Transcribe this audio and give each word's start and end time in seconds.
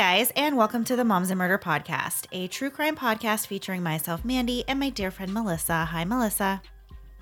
guys, 0.00 0.32
and 0.34 0.56
welcome 0.56 0.82
to 0.82 0.96
the 0.96 1.04
Moms 1.04 1.28
and 1.28 1.36
Murder 1.36 1.58
Podcast, 1.58 2.26
a 2.32 2.46
true 2.46 2.70
crime 2.70 2.96
podcast 2.96 3.46
featuring 3.46 3.82
myself, 3.82 4.24
Mandy, 4.24 4.64
and 4.66 4.80
my 4.80 4.88
dear 4.88 5.10
friend 5.10 5.30
Melissa. 5.30 5.84
Hi, 5.84 6.06
Melissa. 6.06 6.62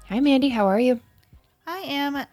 Hi, 0.09 0.21
Mandy. 0.21 0.49
How 0.49 0.69
are 0.69 0.79
you? 0.79 1.01
I 1.67 1.79
am 1.79 2.25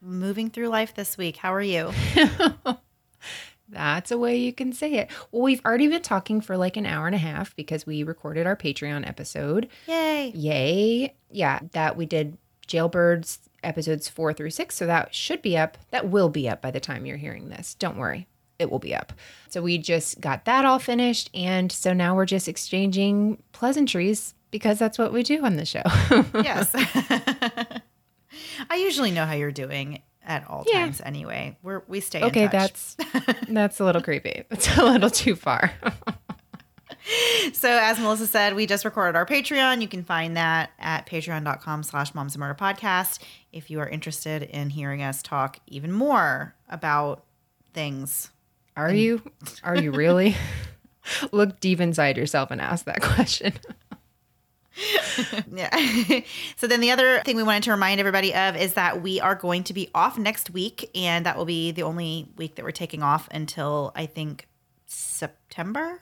moving 0.00 0.50
through 0.50 0.68
life 0.68 0.94
this 0.94 1.18
week. 1.18 1.36
How 1.36 1.52
are 1.52 1.60
you? 1.60 1.90
That's 3.68 4.12
a 4.12 4.18
way 4.18 4.36
you 4.36 4.52
can 4.52 4.72
say 4.72 4.98
it. 4.98 5.10
Well, 5.32 5.42
we've 5.42 5.64
already 5.64 5.88
been 5.88 6.00
talking 6.00 6.40
for 6.40 6.56
like 6.56 6.76
an 6.76 6.86
hour 6.86 7.06
and 7.06 7.16
a 7.16 7.18
half 7.18 7.56
because 7.56 7.84
we 7.84 8.04
recorded 8.04 8.46
our 8.46 8.54
Patreon 8.54 9.04
episode. 9.04 9.68
Yay. 9.88 10.30
Yay. 10.32 11.12
Yeah, 11.32 11.58
that 11.72 11.96
we 11.96 12.06
did 12.06 12.38
Jailbirds 12.68 13.40
episodes 13.64 14.08
four 14.08 14.32
through 14.32 14.50
six. 14.50 14.76
So 14.76 14.86
that 14.86 15.12
should 15.12 15.42
be 15.42 15.58
up. 15.58 15.76
That 15.90 16.08
will 16.08 16.28
be 16.28 16.48
up 16.48 16.62
by 16.62 16.70
the 16.70 16.78
time 16.78 17.04
you're 17.04 17.16
hearing 17.16 17.48
this. 17.48 17.74
Don't 17.74 17.96
worry. 17.96 18.28
It 18.58 18.70
will 18.70 18.78
be 18.78 18.94
up. 18.94 19.12
So 19.50 19.60
we 19.62 19.78
just 19.78 20.20
got 20.20 20.44
that 20.46 20.64
all 20.64 20.78
finished. 20.78 21.30
And 21.34 21.70
so 21.70 21.92
now 21.92 22.14
we're 22.16 22.26
just 22.26 22.48
exchanging 22.48 23.42
pleasantries 23.52 24.34
because 24.50 24.78
that's 24.78 24.98
what 24.98 25.12
we 25.12 25.22
do 25.22 25.44
on 25.44 25.56
the 25.56 25.64
show. 25.66 25.82
Yes. 26.42 26.70
I 28.70 28.76
usually 28.76 29.10
know 29.10 29.24
how 29.24 29.34
you're 29.34 29.50
doing 29.52 30.02
at 30.22 30.46
all 30.48 30.64
Yeah. 30.66 30.80
times 30.80 31.00
anyway. 31.04 31.56
We're 31.62 31.82
we 31.88 32.00
stay 32.00 32.22
okay, 32.22 32.44
in 32.44 32.50
touch. 32.50 32.96
that's 32.96 33.44
that's 33.48 33.80
a 33.80 33.84
little 33.84 34.02
creepy. 34.02 34.44
That's 34.48 34.76
a 34.76 34.84
little 34.84 35.10
too 35.10 35.36
far. 35.36 35.72
So 37.52 37.68
as 37.70 37.98
Melissa 38.00 38.26
said, 38.26 38.54
we 38.56 38.66
just 38.66 38.84
recorded 38.84 39.16
our 39.16 39.24
Patreon. 39.24 39.80
You 39.80 39.86
can 39.88 40.02
find 40.02 40.36
that 40.36 40.70
at 40.80 41.06
patreon.com 41.06 41.84
slash 41.84 42.12
moms 42.14 42.34
and 42.34 42.40
murder 42.40 42.54
podcast 42.58 43.20
if 43.52 43.70
you 43.70 43.78
are 43.80 43.88
interested 43.88 44.42
in 44.42 44.70
hearing 44.70 45.02
us 45.02 45.22
talk 45.22 45.58
even 45.68 45.92
more 45.92 46.54
about 46.68 47.24
things. 47.74 48.30
Are 48.76 48.92
you? 48.92 49.22
Are 49.64 49.76
you 49.76 49.90
really? 49.90 50.36
Look 51.32 51.60
deep 51.60 51.80
inside 51.80 52.16
yourself 52.16 52.50
and 52.50 52.60
ask 52.60 52.84
that 52.84 53.00
question. 53.00 53.54
Yeah. 55.50 56.20
so 56.56 56.66
then 56.66 56.80
the 56.80 56.90
other 56.90 57.20
thing 57.20 57.36
we 57.36 57.42
wanted 57.42 57.62
to 57.62 57.70
remind 57.70 58.00
everybody 58.00 58.34
of 58.34 58.56
is 58.56 58.74
that 58.74 59.02
we 59.02 59.20
are 59.20 59.34
going 59.34 59.64
to 59.64 59.72
be 59.72 59.88
off 59.94 60.18
next 60.18 60.50
week, 60.50 60.90
and 60.94 61.24
that 61.24 61.36
will 61.36 61.46
be 61.46 61.72
the 61.72 61.82
only 61.82 62.28
week 62.36 62.56
that 62.56 62.64
we're 62.64 62.72
taking 62.72 63.02
off 63.02 63.28
until 63.30 63.92
I 63.94 64.04
think 64.04 64.46
September. 64.86 66.00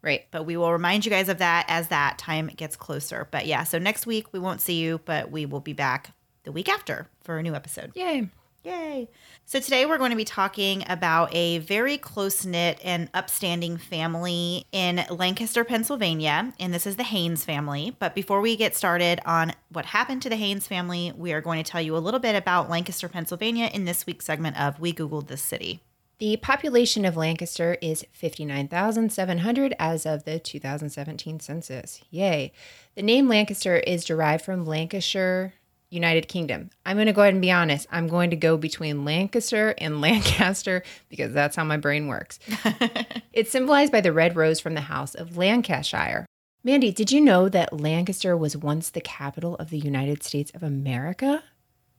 Right. 0.00 0.26
But 0.30 0.46
we 0.46 0.56
will 0.56 0.72
remind 0.72 1.04
you 1.04 1.10
guys 1.10 1.28
of 1.28 1.38
that 1.38 1.66
as 1.68 1.88
that 1.88 2.18
time 2.18 2.46
gets 2.46 2.76
closer. 2.76 3.28
But 3.30 3.46
yeah, 3.46 3.64
so 3.64 3.78
next 3.78 4.06
week 4.06 4.32
we 4.32 4.38
won't 4.38 4.60
see 4.60 4.80
you, 4.80 5.00
but 5.04 5.30
we 5.30 5.44
will 5.44 5.60
be 5.60 5.72
back 5.72 6.14
the 6.44 6.52
week 6.52 6.68
after 6.68 7.08
for 7.20 7.36
a 7.36 7.42
new 7.42 7.54
episode. 7.54 7.92
Yay. 7.94 8.28
Yay. 8.64 9.08
So 9.46 9.60
today 9.60 9.86
we're 9.86 9.98
going 9.98 10.10
to 10.10 10.16
be 10.16 10.24
talking 10.24 10.84
about 10.88 11.34
a 11.34 11.58
very 11.58 11.96
close 11.96 12.44
knit 12.44 12.80
and 12.82 13.08
upstanding 13.14 13.76
family 13.76 14.66
in 14.72 15.04
Lancaster, 15.10 15.64
Pennsylvania. 15.64 16.52
And 16.58 16.74
this 16.74 16.86
is 16.86 16.96
the 16.96 17.04
Haynes 17.04 17.44
family. 17.44 17.96
But 17.98 18.14
before 18.14 18.40
we 18.40 18.56
get 18.56 18.74
started 18.74 19.20
on 19.24 19.52
what 19.70 19.86
happened 19.86 20.22
to 20.22 20.28
the 20.28 20.36
Haynes 20.36 20.66
family, 20.66 21.12
we 21.16 21.32
are 21.32 21.40
going 21.40 21.62
to 21.62 21.70
tell 21.70 21.80
you 21.80 21.96
a 21.96 21.98
little 21.98 22.20
bit 22.20 22.34
about 22.34 22.68
Lancaster, 22.68 23.08
Pennsylvania 23.08 23.70
in 23.72 23.84
this 23.84 24.06
week's 24.06 24.26
segment 24.26 24.60
of 24.60 24.80
We 24.80 24.92
Googled 24.92 25.28
This 25.28 25.42
City. 25.42 25.80
The 26.18 26.36
population 26.36 27.04
of 27.04 27.16
Lancaster 27.16 27.78
is 27.80 28.04
59,700 28.12 29.74
as 29.78 30.04
of 30.04 30.24
the 30.24 30.40
2017 30.40 31.38
census. 31.38 32.00
Yay. 32.10 32.52
The 32.96 33.02
name 33.02 33.28
Lancaster 33.28 33.76
is 33.76 34.04
derived 34.04 34.44
from 34.44 34.66
Lancashire, 34.66 35.54
United 35.90 36.28
Kingdom. 36.28 36.70
I'm 36.84 36.96
going 36.96 37.06
to 37.06 37.12
go 37.12 37.22
ahead 37.22 37.34
and 37.34 37.40
be 37.40 37.50
honest. 37.50 37.86
I'm 37.90 38.08
going 38.08 38.30
to 38.30 38.36
go 38.36 38.56
between 38.56 39.04
Lancaster 39.04 39.74
and 39.78 40.00
Lancaster 40.02 40.82
because 41.08 41.32
that's 41.32 41.56
how 41.56 41.64
my 41.64 41.76
brain 41.76 42.06
works. 42.06 42.38
it's 43.32 43.50
symbolized 43.50 43.92
by 43.92 44.00
the 44.00 44.12
red 44.12 44.36
rose 44.36 44.60
from 44.60 44.74
the 44.74 44.82
house 44.82 45.14
of 45.14 45.36
Lancashire. 45.36 46.26
Mandy, 46.64 46.92
did 46.92 47.12
you 47.12 47.20
know 47.20 47.48
that 47.48 47.80
Lancaster 47.80 48.36
was 48.36 48.56
once 48.56 48.90
the 48.90 49.00
capital 49.00 49.54
of 49.56 49.70
the 49.70 49.78
United 49.78 50.22
States 50.22 50.50
of 50.54 50.62
America? 50.62 51.44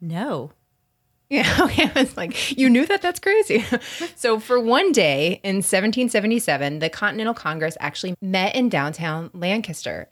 No. 0.02 0.52
Yeah, 1.32 1.58
okay. 1.62 1.92
I 1.94 2.00
was 2.00 2.18
like, 2.18 2.58
you 2.58 2.72
knew 2.72 2.88
that? 2.88 3.04
That's 3.04 3.20
crazy. 3.20 3.64
so, 4.16 4.40
for 4.40 4.60
one 4.60 4.92
day 4.92 5.40
in 5.44 5.58
1777, 5.58 6.80
the 6.80 6.90
Continental 6.90 7.36
Congress 7.36 7.78
actually 7.80 8.16
met 8.20 8.56
in 8.56 8.68
downtown 8.68 9.30
Lancaster. 9.36 10.10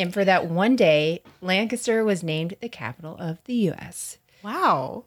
And 0.00 0.12
for 0.12 0.24
that 0.24 0.46
one 0.46 0.76
day, 0.76 1.22
Lancaster 1.40 2.02
was 2.04 2.22
named 2.22 2.54
the 2.60 2.68
capital 2.68 3.16
of 3.18 3.38
the 3.44 3.70
US. 3.70 4.18
Wow. 4.42 5.04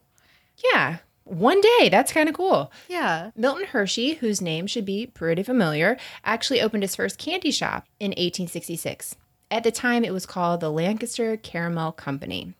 Yeah, 0.73 0.99
one 1.23 1.61
day. 1.61 1.89
That's 1.89 2.11
kind 2.11 2.29
of 2.29 2.35
cool. 2.35 2.71
Yeah. 2.87 3.31
Milton 3.35 3.65
Hershey, 3.67 4.15
whose 4.15 4.41
name 4.41 4.67
should 4.67 4.85
be 4.85 5.07
pretty 5.07 5.43
familiar, 5.43 5.97
actually 6.23 6.61
opened 6.61 6.83
his 6.83 6.95
first 6.95 7.17
candy 7.17 7.51
shop 7.51 7.87
in 7.99 8.09
1866. 8.09 9.15
At 9.49 9.63
the 9.63 9.71
time, 9.71 10.03
it 10.03 10.13
was 10.13 10.25
called 10.25 10.59
the 10.59 10.71
Lancaster 10.71 11.37
Caramel 11.37 11.93
Company. 11.93 12.53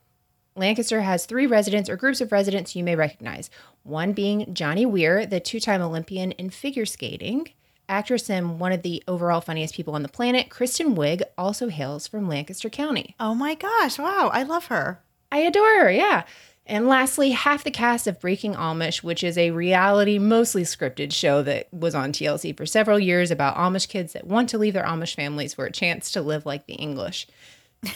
Lancaster 0.56 1.02
has 1.02 1.26
three 1.26 1.48
residents 1.48 1.90
or 1.90 1.98
groups 1.98 2.22
of 2.22 2.32
residents 2.32 2.76
you 2.76 2.84
may 2.84 2.96
recognize. 2.96 3.50
One 3.82 4.14
being 4.14 4.54
Johnny 4.54 4.86
Weir, 4.86 5.26
the 5.26 5.40
two 5.40 5.60
time 5.60 5.82
Olympian 5.82 6.32
in 6.34 6.52
figure 6.52 6.86
skating. 6.86 7.48
Actress 7.90 8.30
and 8.30 8.60
one 8.60 8.72
of 8.72 8.82
the 8.82 9.04
overall 9.08 9.42
funniest 9.42 9.76
people 9.76 9.96
on 9.96 10.04
the 10.04 10.10
planet, 10.10 10.50
Kristen 10.50 10.96
Wiig, 10.96 11.22
also 11.38 11.70
hails 11.70 12.08
from 12.08 12.28
Lancaster 12.28 12.70
County. 12.70 13.16
Oh 13.20 13.36
my 13.36 13.56
gosh. 13.56 14.00
Wow. 14.00 14.30
I 14.34 14.44
love 14.44 14.66
her. 14.66 15.02
I 15.32 15.40
adore 15.40 15.80
her, 15.80 15.92
yeah. 15.92 16.24
And 16.66 16.88
lastly, 16.88 17.32
half 17.32 17.66
the 17.66 17.72
cast 17.72 18.08
of 18.08 18.22
Breaking 18.22 18.54
Amish, 18.54 19.04
which 19.04 19.24
is 19.24 19.38
a 19.38 19.52
reality, 19.52 20.18
mostly 20.18 20.64
scripted 20.64 21.12
show 21.12 21.42
that 21.44 21.68
was 21.74 21.94
on 21.94 22.14
TLC 22.14 22.56
for 22.56 22.66
several 22.66 23.00
years 23.00 23.32
about 23.32 23.58
Amish 23.58 23.90
kids 23.90 24.14
that 24.14 24.28
want 24.28 24.48
to 24.50 24.58
leave 24.58 24.74
their 24.74 24.86
Amish 24.86 25.16
families 25.16 25.54
for 25.54 25.66
a 25.66 25.72
chance 25.72 26.12
to 26.12 26.22
live 26.22 26.46
like 26.46 26.66
the 26.66 26.76
English. 26.76 27.28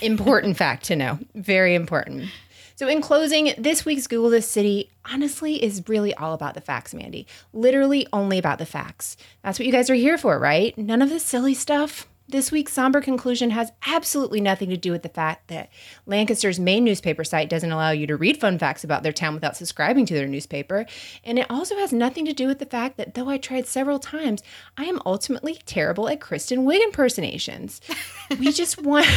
Important 0.02 0.58
fact 0.58 0.84
to 0.86 0.98
know. 0.98 1.20
Very 1.34 1.76
important. 1.76 2.26
So, 2.78 2.88
in 2.88 3.02
closing, 3.02 3.56
this 3.58 3.86
week's 3.86 4.06
Google 4.06 4.30
This 4.30 4.48
City 4.48 4.92
honestly 5.12 5.64
is 5.64 5.82
really 5.88 6.14
all 6.14 6.36
about 6.36 6.54
the 6.54 6.62
facts, 6.62 6.94
Mandy. 6.94 7.26
Literally 7.52 8.06
only 8.14 8.38
about 8.38 8.60
the 8.60 8.68
facts. 8.68 9.18
That's 9.42 9.58
what 9.58 9.66
you 9.66 9.72
guys 9.72 9.90
are 9.90 9.96
here 9.96 10.16
for, 10.16 10.38
right? 10.38 10.78
None 10.78 11.02
of 11.02 11.10
the 11.10 11.20
silly 11.20 11.56
stuff. 11.56 12.08
This 12.30 12.52
week's 12.52 12.74
somber 12.74 13.02
conclusion 13.02 13.50
has 13.50 13.72
absolutely 13.88 14.42
nothing 14.42 14.70
to 14.70 14.78
do 14.78 14.92
with 14.92 15.02
the 15.02 15.10
fact 15.10 15.48
that 15.48 15.72
Lancaster's 16.06 16.60
main 16.60 16.84
newspaper 16.84 17.24
site 17.24 17.50
doesn't 17.50 17.72
allow 17.72 17.90
you 17.90 18.06
to 18.06 18.16
read 18.16 18.40
fun 18.40 18.60
facts 18.60 18.84
about 18.84 19.02
their 19.02 19.12
town 19.12 19.34
without 19.34 19.58
subscribing 19.58 20.06
to 20.06 20.14
their 20.14 20.28
newspaper. 20.28 20.86
And 21.24 21.40
it 21.40 21.50
also 21.50 21.78
has 21.78 21.92
nothing 21.92 22.26
to 22.26 22.34
do 22.34 22.46
with 22.46 22.60
the 22.60 22.66
fact 22.68 22.98
that 22.98 23.16
though 23.16 23.28
I 23.28 23.40
tried 23.40 23.66
several 23.66 23.98
times, 23.98 24.44
I 24.78 24.86
am 24.86 25.02
ultimately 25.04 25.60
terrible 25.66 26.08
at 26.10 26.22
Kristen 26.22 26.64
Wiig 26.64 26.84
impersonations. 26.84 27.82
we 28.38 28.52
just 28.52 28.80
want 28.84 29.08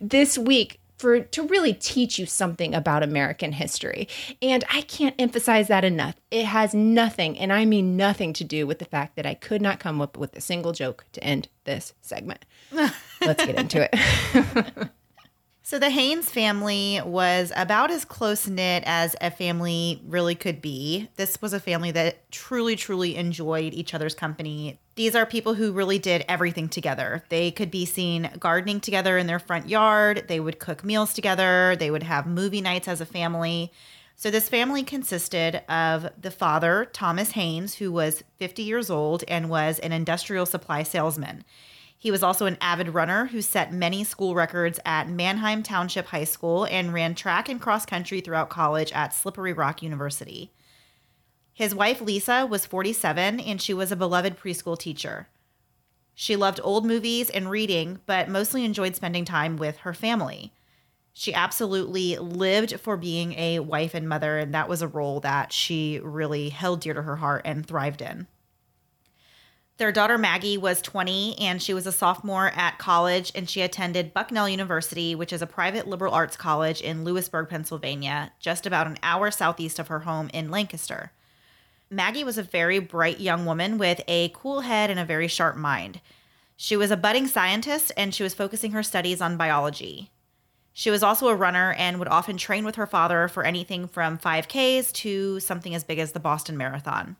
this 0.00 0.38
week 0.38 0.78
for 0.98 1.20
to 1.20 1.42
really 1.44 1.72
teach 1.72 2.18
you 2.18 2.26
something 2.26 2.74
about 2.74 3.02
American 3.02 3.52
history. 3.52 4.08
And 4.42 4.64
I 4.70 4.82
can't 4.82 5.14
emphasize 5.18 5.68
that 5.68 5.84
enough. 5.84 6.16
It 6.30 6.46
has 6.46 6.74
nothing, 6.74 7.38
and 7.38 7.52
I 7.52 7.64
mean 7.64 7.96
nothing 7.96 8.32
to 8.34 8.44
do 8.44 8.66
with 8.66 8.78
the 8.78 8.84
fact 8.84 9.16
that 9.16 9.26
I 9.26 9.34
could 9.34 9.62
not 9.62 9.80
come 9.80 10.00
up 10.00 10.16
with 10.16 10.36
a 10.36 10.40
single 10.40 10.72
joke 10.72 11.04
to 11.12 11.24
end 11.24 11.48
this 11.64 11.94
segment. 12.02 12.44
Let's 12.72 13.44
get 13.44 13.58
into 13.58 13.88
it. 13.90 14.90
So 15.68 15.78
the 15.78 15.90
Haynes 15.90 16.30
family 16.30 16.98
was 17.04 17.52
about 17.54 17.90
as 17.90 18.06
close 18.06 18.46
knit 18.46 18.84
as 18.86 19.14
a 19.20 19.30
family 19.30 20.00
really 20.06 20.34
could 20.34 20.62
be. 20.62 21.10
This 21.16 21.42
was 21.42 21.52
a 21.52 21.60
family 21.60 21.90
that 21.90 22.30
truly, 22.30 22.74
truly 22.74 23.16
enjoyed 23.16 23.74
each 23.74 23.92
other's 23.92 24.14
company. 24.14 24.78
These 24.98 25.14
are 25.14 25.24
people 25.24 25.54
who 25.54 25.70
really 25.70 26.00
did 26.00 26.24
everything 26.28 26.68
together. 26.68 27.22
They 27.28 27.52
could 27.52 27.70
be 27.70 27.84
seen 27.84 28.32
gardening 28.40 28.80
together 28.80 29.16
in 29.16 29.28
their 29.28 29.38
front 29.38 29.68
yard. 29.68 30.24
They 30.26 30.40
would 30.40 30.58
cook 30.58 30.82
meals 30.82 31.14
together. 31.14 31.76
They 31.78 31.92
would 31.92 32.02
have 32.02 32.26
movie 32.26 32.60
nights 32.60 32.88
as 32.88 33.00
a 33.00 33.06
family. 33.06 33.70
So, 34.16 34.28
this 34.28 34.48
family 34.48 34.82
consisted 34.82 35.62
of 35.70 36.10
the 36.20 36.32
father, 36.32 36.84
Thomas 36.92 37.30
Haynes, 37.30 37.74
who 37.74 37.92
was 37.92 38.24
50 38.38 38.64
years 38.64 38.90
old 38.90 39.22
and 39.28 39.48
was 39.48 39.78
an 39.78 39.92
industrial 39.92 40.46
supply 40.46 40.82
salesman. 40.82 41.44
He 41.96 42.10
was 42.10 42.24
also 42.24 42.46
an 42.46 42.58
avid 42.60 42.88
runner 42.88 43.26
who 43.26 43.40
set 43.40 43.72
many 43.72 44.02
school 44.02 44.34
records 44.34 44.80
at 44.84 45.08
Manheim 45.08 45.62
Township 45.62 46.06
High 46.06 46.24
School 46.24 46.64
and 46.64 46.92
ran 46.92 47.14
track 47.14 47.48
and 47.48 47.60
cross 47.60 47.86
country 47.86 48.20
throughout 48.20 48.50
college 48.50 48.90
at 48.90 49.14
Slippery 49.14 49.52
Rock 49.52 49.80
University. 49.80 50.50
His 51.58 51.74
wife, 51.74 52.00
Lisa, 52.00 52.46
was 52.46 52.66
47 52.66 53.40
and 53.40 53.60
she 53.60 53.74
was 53.74 53.90
a 53.90 53.96
beloved 53.96 54.38
preschool 54.38 54.78
teacher. 54.78 55.26
She 56.14 56.36
loved 56.36 56.60
old 56.62 56.86
movies 56.86 57.30
and 57.30 57.50
reading, 57.50 57.98
but 58.06 58.28
mostly 58.28 58.64
enjoyed 58.64 58.94
spending 58.94 59.24
time 59.24 59.56
with 59.56 59.78
her 59.78 59.92
family. 59.92 60.52
She 61.12 61.34
absolutely 61.34 62.16
lived 62.16 62.78
for 62.78 62.96
being 62.96 63.32
a 63.32 63.58
wife 63.58 63.94
and 63.94 64.08
mother, 64.08 64.38
and 64.38 64.54
that 64.54 64.68
was 64.68 64.82
a 64.82 64.86
role 64.86 65.18
that 65.18 65.52
she 65.52 65.98
really 66.00 66.50
held 66.50 66.78
dear 66.78 66.94
to 66.94 67.02
her 67.02 67.16
heart 67.16 67.42
and 67.44 67.66
thrived 67.66 68.02
in. 68.02 68.28
Their 69.78 69.90
daughter 69.90 70.16
Maggie 70.16 70.58
was 70.58 70.80
20 70.80 71.40
and 71.40 71.60
she 71.60 71.74
was 71.74 71.88
a 71.88 71.92
sophomore 71.92 72.52
at 72.54 72.78
college 72.78 73.32
and 73.34 73.50
she 73.50 73.62
attended 73.62 74.14
Bucknell 74.14 74.48
University, 74.48 75.16
which 75.16 75.32
is 75.32 75.42
a 75.42 75.46
private 75.48 75.88
liberal 75.88 76.14
arts 76.14 76.36
college 76.36 76.80
in 76.80 77.02
Lewisburg, 77.02 77.48
Pennsylvania, 77.48 78.30
just 78.38 78.64
about 78.64 78.86
an 78.86 78.98
hour 79.02 79.32
southeast 79.32 79.80
of 79.80 79.88
her 79.88 80.00
home 80.00 80.30
in 80.32 80.52
Lancaster. 80.52 81.10
Maggie 81.90 82.24
was 82.24 82.36
a 82.36 82.42
very 82.42 82.78
bright 82.78 83.18
young 83.18 83.46
woman 83.46 83.78
with 83.78 84.02
a 84.06 84.28
cool 84.30 84.60
head 84.60 84.90
and 84.90 85.00
a 85.00 85.04
very 85.04 85.26
sharp 85.26 85.56
mind. 85.56 86.00
She 86.56 86.76
was 86.76 86.90
a 86.90 86.96
budding 86.96 87.26
scientist 87.26 87.92
and 87.96 88.14
she 88.14 88.22
was 88.22 88.34
focusing 88.34 88.72
her 88.72 88.82
studies 88.82 89.20
on 89.20 89.36
biology. 89.36 90.10
She 90.72 90.90
was 90.90 91.02
also 91.02 91.28
a 91.28 91.34
runner 91.34 91.72
and 91.78 91.98
would 91.98 92.08
often 92.08 92.36
train 92.36 92.64
with 92.64 92.76
her 92.76 92.86
father 92.86 93.26
for 93.26 93.42
anything 93.42 93.88
from 93.88 94.18
5Ks 94.18 94.92
to 94.92 95.40
something 95.40 95.74
as 95.74 95.82
big 95.82 95.98
as 95.98 96.12
the 96.12 96.20
Boston 96.20 96.56
Marathon. 96.56 97.16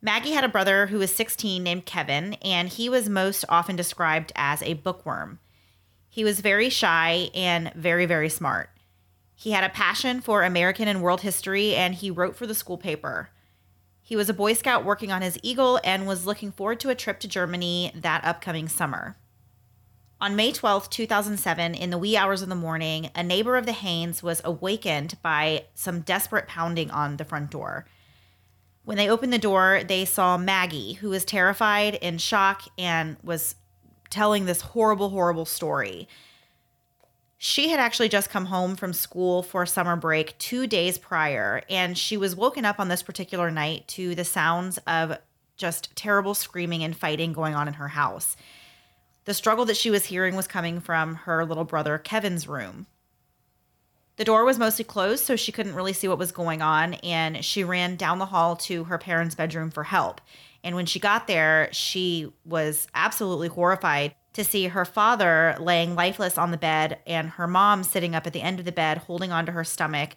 Maggie 0.00 0.32
had 0.32 0.44
a 0.44 0.48
brother 0.48 0.86
who 0.86 0.98
was 0.98 1.14
16 1.14 1.62
named 1.62 1.86
Kevin, 1.86 2.34
and 2.42 2.68
he 2.68 2.88
was 2.88 3.08
most 3.08 3.44
often 3.48 3.76
described 3.76 4.32
as 4.34 4.60
a 4.62 4.74
bookworm. 4.74 5.38
He 6.08 6.24
was 6.24 6.40
very 6.40 6.68
shy 6.68 7.30
and 7.34 7.72
very, 7.74 8.04
very 8.04 8.28
smart. 8.28 8.68
He 9.34 9.52
had 9.52 9.64
a 9.64 9.68
passion 9.68 10.20
for 10.20 10.42
American 10.42 10.88
and 10.88 11.02
world 11.02 11.20
history, 11.20 11.74
and 11.74 11.94
he 11.94 12.10
wrote 12.10 12.36
for 12.36 12.46
the 12.46 12.54
school 12.54 12.76
paper. 12.76 13.30
He 14.12 14.16
was 14.16 14.28
a 14.28 14.34
Boy 14.34 14.52
Scout 14.52 14.84
working 14.84 15.10
on 15.10 15.22
his 15.22 15.38
Eagle 15.42 15.80
and 15.82 16.06
was 16.06 16.26
looking 16.26 16.52
forward 16.52 16.80
to 16.80 16.90
a 16.90 16.94
trip 16.94 17.18
to 17.20 17.26
Germany 17.26 17.92
that 17.94 18.22
upcoming 18.26 18.68
summer. 18.68 19.16
On 20.20 20.36
May 20.36 20.52
12, 20.52 20.90
2007, 20.90 21.74
in 21.74 21.88
the 21.88 21.96
wee 21.96 22.14
hours 22.14 22.42
of 22.42 22.50
the 22.50 22.54
morning, 22.54 23.08
a 23.14 23.22
neighbor 23.22 23.56
of 23.56 23.64
the 23.64 23.72
Haynes 23.72 24.22
was 24.22 24.42
awakened 24.44 25.16
by 25.22 25.64
some 25.74 26.02
desperate 26.02 26.46
pounding 26.46 26.90
on 26.90 27.16
the 27.16 27.24
front 27.24 27.50
door. 27.50 27.86
When 28.84 28.98
they 28.98 29.08
opened 29.08 29.32
the 29.32 29.38
door, 29.38 29.80
they 29.82 30.04
saw 30.04 30.36
Maggie, 30.36 30.92
who 30.92 31.08
was 31.08 31.24
terrified, 31.24 31.94
in 31.94 32.18
shock, 32.18 32.64
and 32.76 33.16
was 33.22 33.54
telling 34.10 34.44
this 34.44 34.60
horrible, 34.60 35.08
horrible 35.08 35.46
story. 35.46 36.06
She 37.44 37.70
had 37.70 37.80
actually 37.80 38.08
just 38.08 38.30
come 38.30 38.46
home 38.46 38.76
from 38.76 38.92
school 38.92 39.42
for 39.42 39.66
summer 39.66 39.96
break 39.96 40.38
two 40.38 40.68
days 40.68 40.96
prior, 40.96 41.62
and 41.68 41.98
she 41.98 42.16
was 42.16 42.36
woken 42.36 42.64
up 42.64 42.78
on 42.78 42.86
this 42.86 43.02
particular 43.02 43.50
night 43.50 43.88
to 43.88 44.14
the 44.14 44.24
sounds 44.24 44.78
of 44.86 45.18
just 45.56 45.96
terrible 45.96 46.34
screaming 46.34 46.84
and 46.84 46.96
fighting 46.96 47.32
going 47.32 47.56
on 47.56 47.66
in 47.66 47.74
her 47.74 47.88
house. 47.88 48.36
The 49.24 49.34
struggle 49.34 49.64
that 49.64 49.76
she 49.76 49.90
was 49.90 50.04
hearing 50.04 50.36
was 50.36 50.46
coming 50.46 50.78
from 50.78 51.16
her 51.16 51.44
little 51.44 51.64
brother 51.64 51.98
Kevin's 51.98 52.46
room. 52.46 52.86
The 54.18 54.24
door 54.24 54.44
was 54.44 54.56
mostly 54.56 54.84
closed, 54.84 55.24
so 55.24 55.34
she 55.34 55.50
couldn't 55.50 55.74
really 55.74 55.94
see 55.94 56.06
what 56.06 56.18
was 56.18 56.30
going 56.30 56.62
on, 56.62 56.94
and 56.94 57.44
she 57.44 57.64
ran 57.64 57.96
down 57.96 58.20
the 58.20 58.26
hall 58.26 58.54
to 58.54 58.84
her 58.84 58.98
parents' 58.98 59.34
bedroom 59.34 59.72
for 59.72 59.82
help. 59.82 60.20
And 60.62 60.76
when 60.76 60.86
she 60.86 61.00
got 61.00 61.26
there, 61.26 61.70
she 61.72 62.32
was 62.44 62.86
absolutely 62.94 63.48
horrified 63.48 64.14
to 64.32 64.44
see 64.44 64.68
her 64.68 64.84
father 64.84 65.56
laying 65.60 65.94
lifeless 65.94 66.38
on 66.38 66.50
the 66.50 66.56
bed 66.56 66.98
and 67.06 67.30
her 67.30 67.46
mom 67.46 67.82
sitting 67.82 68.14
up 68.14 68.26
at 68.26 68.32
the 68.32 68.42
end 68.42 68.58
of 68.58 68.64
the 68.64 68.72
bed 68.72 68.98
holding 68.98 69.30
onto 69.30 69.52
her 69.52 69.64
stomach, 69.64 70.16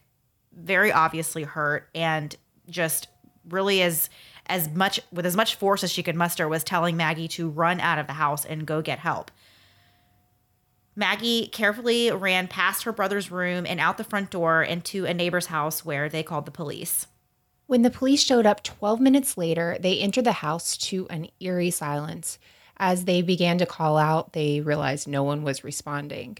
very 0.54 0.92
obviously 0.92 1.44
hurt 1.44 1.90
and 1.94 2.36
just 2.70 3.08
really 3.50 3.82
as 3.82 4.10
as 4.48 4.70
much 4.70 5.00
with 5.12 5.26
as 5.26 5.36
much 5.36 5.56
force 5.56 5.84
as 5.84 5.92
she 5.92 6.04
could 6.04 6.16
muster 6.16 6.48
was 6.48 6.64
telling 6.64 6.96
Maggie 6.96 7.28
to 7.28 7.50
run 7.50 7.80
out 7.80 7.98
of 7.98 8.08
the 8.08 8.14
house 8.14 8.46
and 8.46 8.66
go 8.66 8.82
get 8.82 9.00
help. 9.00 9.32
Maggie 10.96 11.48
carefully 11.48 12.12
ran 12.12 12.48
past 12.48 12.84
her 12.84 12.94
brother's 12.94 13.32
room 13.32 13.66
and 13.68 13.80
out 13.80 13.98
the 13.98 14.04
front 14.04 14.32
door 14.32 14.64
into 14.64 15.06
a 15.06 15.14
neighbor's 15.14 15.48
house 15.48 15.84
where 15.84 16.08
they 16.08 16.24
called 16.24 16.46
the 16.46 16.52
police. 16.52 17.08
When 17.68 17.82
the 17.82 17.90
police 17.90 18.24
showed 18.24 18.46
up 18.46 18.64
12 18.64 19.02
minutes 19.02 19.38
later, 19.38 19.78
they 19.80 20.00
entered 20.00 20.24
the 20.24 20.32
house 20.32 20.78
to 20.78 21.08
an 21.10 21.28
eerie 21.40 21.72
silence. 21.72 22.38
As 22.77 23.06
they 23.06 23.22
began 23.22 23.57
to 23.60 23.66
call 23.66 23.98
out, 23.98 24.33
they 24.33 24.62
realized 24.62 25.07
no 25.07 25.24
one 25.24 25.44
was 25.44 25.63
responding. 25.63 26.38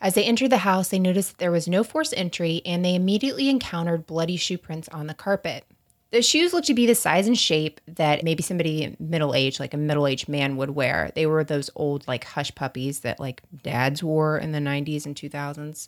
As 0.00 0.14
they 0.14 0.24
entered 0.24 0.50
the 0.50 0.58
house, 0.58 0.88
they 0.88 0.98
noticed 0.98 1.32
that 1.32 1.38
there 1.38 1.50
was 1.50 1.68
no 1.68 1.84
forced 1.84 2.14
entry 2.16 2.62
and 2.64 2.84
they 2.84 2.94
immediately 2.94 3.48
encountered 3.48 4.06
bloody 4.06 4.36
shoe 4.36 4.58
prints 4.58 4.88
on 4.88 5.06
the 5.06 5.14
carpet. 5.14 5.64
The 6.10 6.22
shoes 6.22 6.52
looked 6.52 6.66
to 6.66 6.74
be 6.74 6.86
the 6.86 6.94
size 6.94 7.28
and 7.28 7.38
shape 7.38 7.80
that 7.86 8.24
maybe 8.24 8.42
somebody 8.42 8.96
middle 8.98 9.34
aged, 9.34 9.60
like 9.60 9.74
a 9.74 9.76
middle 9.76 10.08
aged 10.08 10.28
man, 10.28 10.56
would 10.56 10.70
wear. 10.70 11.12
They 11.14 11.26
were 11.26 11.44
those 11.44 11.70
old, 11.76 12.08
like, 12.08 12.24
hush 12.24 12.52
puppies 12.54 13.00
that, 13.00 13.20
like, 13.20 13.42
dads 13.62 14.02
wore 14.02 14.36
in 14.36 14.50
the 14.50 14.58
90s 14.58 15.06
and 15.06 15.14
2000s. 15.14 15.86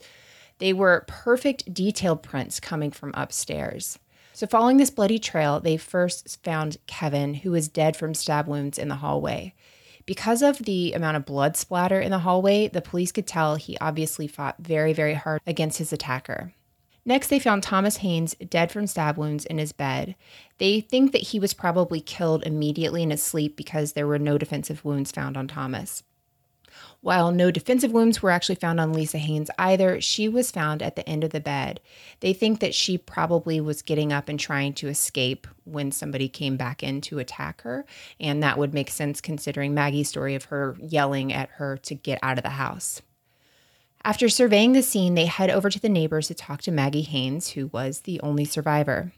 They 0.58 0.72
were 0.72 1.04
perfect 1.08 1.74
detailed 1.74 2.22
prints 2.22 2.60
coming 2.60 2.92
from 2.92 3.12
upstairs. 3.14 3.98
So, 4.32 4.46
following 4.46 4.76
this 4.76 4.90
bloody 4.90 5.18
trail, 5.18 5.58
they 5.58 5.76
first 5.76 6.42
found 6.44 6.76
Kevin, 6.86 7.34
who 7.34 7.50
was 7.50 7.66
dead 7.66 7.96
from 7.96 8.14
stab 8.14 8.46
wounds 8.46 8.78
in 8.78 8.88
the 8.88 8.96
hallway. 8.96 9.54
Because 10.06 10.42
of 10.42 10.58
the 10.58 10.92
amount 10.92 11.16
of 11.16 11.24
blood 11.24 11.56
splatter 11.56 12.00
in 12.00 12.10
the 12.10 12.20
hallway, 12.20 12.68
the 12.68 12.82
police 12.82 13.12
could 13.12 13.26
tell 13.26 13.56
he 13.56 13.78
obviously 13.78 14.26
fought 14.26 14.56
very, 14.58 14.92
very 14.92 15.14
hard 15.14 15.40
against 15.46 15.78
his 15.78 15.92
attacker. 15.92 16.52
Next, 17.04 17.28
they 17.28 17.38
found 17.38 17.62
Thomas 17.62 17.98
Haynes 17.98 18.34
dead 18.48 18.70
from 18.70 18.86
stab 18.86 19.16
wounds 19.16 19.44
in 19.44 19.58
his 19.58 19.72
bed. 19.72 20.14
They 20.58 20.80
think 20.80 21.12
that 21.12 21.22
he 21.22 21.40
was 21.40 21.54
probably 21.54 22.00
killed 22.00 22.44
immediately 22.44 23.02
in 23.02 23.10
his 23.10 23.22
sleep 23.22 23.56
because 23.56 23.92
there 23.92 24.06
were 24.06 24.20
no 24.20 24.38
defensive 24.38 24.84
wounds 24.84 25.10
found 25.10 25.36
on 25.36 25.48
Thomas. 25.48 26.04
While 27.00 27.32
no 27.32 27.50
defensive 27.50 27.92
wounds 27.92 28.22
were 28.22 28.30
actually 28.30 28.54
found 28.54 28.80
on 28.80 28.92
Lisa 28.92 29.18
Haynes 29.18 29.50
either, 29.58 30.00
she 30.00 30.28
was 30.28 30.50
found 30.50 30.82
at 30.82 30.96
the 30.96 31.08
end 31.08 31.24
of 31.24 31.30
the 31.30 31.40
bed. 31.40 31.80
They 32.20 32.32
think 32.32 32.60
that 32.60 32.74
she 32.74 32.96
probably 32.96 33.60
was 33.60 33.82
getting 33.82 34.12
up 34.12 34.28
and 34.28 34.38
trying 34.38 34.74
to 34.74 34.88
escape 34.88 35.46
when 35.64 35.92
somebody 35.92 36.28
came 36.28 36.56
back 36.56 36.82
in 36.82 37.00
to 37.02 37.18
attack 37.18 37.62
her, 37.62 37.84
and 38.20 38.42
that 38.42 38.58
would 38.58 38.72
make 38.72 38.90
sense 38.90 39.20
considering 39.20 39.74
Maggie's 39.74 40.08
story 40.08 40.34
of 40.34 40.44
her 40.44 40.76
yelling 40.80 41.32
at 41.32 41.48
her 41.50 41.76
to 41.78 41.94
get 41.94 42.18
out 42.22 42.38
of 42.38 42.44
the 42.44 42.50
house. 42.50 43.02
After 44.04 44.28
surveying 44.28 44.72
the 44.72 44.82
scene, 44.82 45.14
they 45.14 45.26
head 45.26 45.50
over 45.50 45.70
to 45.70 45.80
the 45.80 45.88
neighbors 45.88 46.28
to 46.28 46.34
talk 46.34 46.62
to 46.62 46.72
Maggie 46.72 47.02
Haynes, 47.02 47.50
who 47.50 47.68
was 47.68 48.00
the 48.00 48.20
only 48.20 48.44
survivor. 48.44 49.12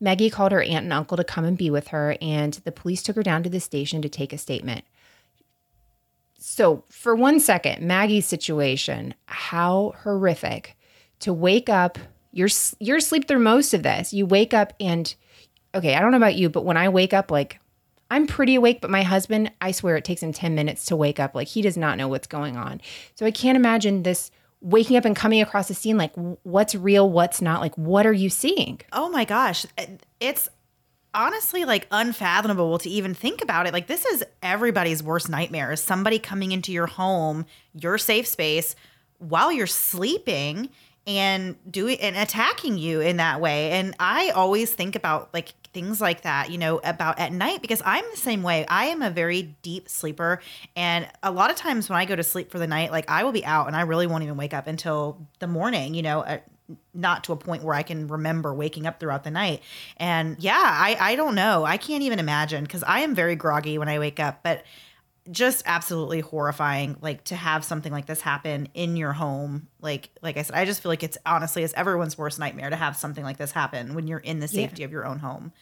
Maggie 0.00 0.30
called 0.30 0.52
her 0.52 0.62
aunt 0.62 0.84
and 0.84 0.92
uncle 0.92 1.16
to 1.16 1.24
come 1.24 1.44
and 1.44 1.58
be 1.58 1.70
with 1.70 1.88
her, 1.88 2.16
and 2.20 2.54
the 2.64 2.72
police 2.72 3.02
took 3.02 3.16
her 3.16 3.22
down 3.22 3.42
to 3.42 3.50
the 3.50 3.60
station 3.60 4.02
to 4.02 4.08
take 4.08 4.32
a 4.32 4.38
statement. 4.38 4.84
So, 6.38 6.84
for 6.88 7.14
one 7.14 7.40
second, 7.40 7.84
Maggie's 7.86 8.26
situation, 8.26 9.14
how 9.26 9.94
horrific 10.02 10.76
to 11.20 11.32
wake 11.32 11.68
up. 11.68 11.98
You're 12.32 12.48
you're 12.78 12.98
asleep 12.98 13.26
through 13.26 13.40
most 13.40 13.74
of 13.74 13.82
this. 13.82 14.12
You 14.12 14.24
wake 14.24 14.54
up 14.54 14.72
and 14.78 15.12
okay, 15.74 15.94
I 15.94 16.00
don't 16.00 16.12
know 16.12 16.16
about 16.16 16.36
you, 16.36 16.48
but 16.48 16.64
when 16.64 16.76
I 16.76 16.88
wake 16.88 17.12
up 17.12 17.30
like 17.30 17.60
I'm 18.10 18.26
pretty 18.26 18.54
awake, 18.54 18.80
but 18.80 18.90
my 18.90 19.02
husband, 19.02 19.50
I 19.60 19.72
swear 19.72 19.96
it 19.96 20.04
takes 20.04 20.22
him 20.22 20.32
10 20.32 20.54
minutes 20.54 20.86
to 20.86 20.96
wake 20.96 21.20
up. 21.20 21.34
Like 21.34 21.48
he 21.48 21.60
does 21.60 21.76
not 21.76 21.98
know 21.98 22.08
what's 22.08 22.26
going 22.26 22.56
on. 22.56 22.80
So 23.16 23.26
I 23.26 23.30
can't 23.30 23.56
imagine 23.56 24.02
this 24.02 24.30
waking 24.60 24.96
up 24.96 25.04
and 25.04 25.14
coming 25.14 25.40
across 25.40 25.68
the 25.68 25.74
scene 25.74 25.96
like 25.96 26.12
what's 26.42 26.74
real, 26.74 27.10
what's 27.10 27.42
not. 27.42 27.60
Like 27.60 27.76
what 27.76 28.06
are 28.06 28.12
you 28.12 28.30
seeing? 28.30 28.80
Oh 28.92 29.08
my 29.10 29.24
gosh. 29.24 29.66
It's 30.20 30.48
honestly 31.18 31.64
like 31.64 31.86
unfathomable 31.90 32.78
to 32.78 32.88
even 32.88 33.12
think 33.12 33.42
about 33.42 33.66
it. 33.66 33.72
Like 33.72 33.88
this 33.88 34.06
is 34.06 34.24
everybody's 34.40 35.02
worst 35.02 35.28
nightmare 35.28 35.72
is 35.72 35.82
somebody 35.82 36.18
coming 36.18 36.52
into 36.52 36.72
your 36.72 36.86
home, 36.86 37.44
your 37.74 37.98
safe 37.98 38.26
space 38.26 38.76
while 39.18 39.50
you're 39.50 39.66
sleeping 39.66 40.70
and 41.08 41.56
doing 41.70 41.98
and 42.00 42.16
attacking 42.16 42.78
you 42.78 43.00
in 43.00 43.16
that 43.16 43.40
way. 43.40 43.72
And 43.72 43.96
I 43.98 44.30
always 44.30 44.72
think 44.72 44.94
about 44.94 45.34
like 45.34 45.54
things 45.72 46.00
like 46.00 46.22
that, 46.22 46.50
you 46.50 46.58
know, 46.58 46.80
about 46.84 47.18
at 47.18 47.32
night 47.32 47.62
because 47.62 47.82
I'm 47.84 48.04
the 48.10 48.16
same 48.16 48.44
way. 48.44 48.64
I 48.68 48.86
am 48.86 49.02
a 49.02 49.10
very 49.10 49.56
deep 49.62 49.88
sleeper. 49.88 50.40
And 50.76 51.08
a 51.22 51.32
lot 51.32 51.50
of 51.50 51.56
times 51.56 51.88
when 51.88 51.98
I 51.98 52.04
go 52.04 52.14
to 52.14 52.22
sleep 52.22 52.52
for 52.52 52.60
the 52.60 52.66
night, 52.68 52.92
like 52.92 53.10
I 53.10 53.24
will 53.24 53.32
be 53.32 53.44
out 53.44 53.66
and 53.66 53.74
I 53.74 53.80
really 53.82 54.06
won't 54.06 54.22
even 54.22 54.36
wake 54.36 54.54
up 54.54 54.68
until 54.68 55.26
the 55.40 55.48
morning, 55.48 55.94
you 55.94 56.02
know, 56.02 56.20
uh, 56.20 56.38
not 56.94 57.24
to 57.24 57.32
a 57.32 57.36
point 57.36 57.62
where 57.62 57.74
I 57.74 57.82
can 57.82 58.08
remember 58.08 58.52
waking 58.52 58.86
up 58.86 59.00
throughout 59.00 59.24
the 59.24 59.30
night. 59.30 59.62
And 59.96 60.36
yeah, 60.38 60.60
I, 60.60 60.96
I 61.00 61.16
don't 61.16 61.34
know. 61.34 61.64
I 61.64 61.76
can't 61.76 62.02
even 62.02 62.18
imagine 62.18 62.64
because 62.64 62.82
I 62.82 63.00
am 63.00 63.14
very 63.14 63.36
groggy 63.36 63.78
when 63.78 63.88
I 63.88 63.98
wake 63.98 64.20
up. 64.20 64.40
But 64.42 64.64
just 65.30 65.62
absolutely 65.66 66.20
horrifying 66.20 66.96
like 67.00 67.24
to 67.24 67.36
have 67.36 67.64
something 67.64 67.92
like 67.92 68.06
this 68.06 68.20
happen 68.20 68.68
in 68.74 68.96
your 68.96 69.12
home 69.12 69.68
like 69.80 70.08
like 70.22 70.36
i 70.36 70.42
said 70.42 70.56
i 70.56 70.64
just 70.64 70.82
feel 70.82 70.90
like 70.90 71.02
it's 71.02 71.18
honestly 71.26 71.62
it's 71.62 71.74
everyone's 71.76 72.16
worst 72.16 72.38
nightmare 72.38 72.70
to 72.70 72.76
have 72.76 72.96
something 72.96 73.24
like 73.24 73.36
this 73.36 73.52
happen 73.52 73.94
when 73.94 74.06
you're 74.06 74.18
in 74.20 74.40
the 74.40 74.48
safety 74.48 74.80
yeah. 74.80 74.86
of 74.86 74.92
your 74.92 75.04
own 75.04 75.18
home 75.18 75.52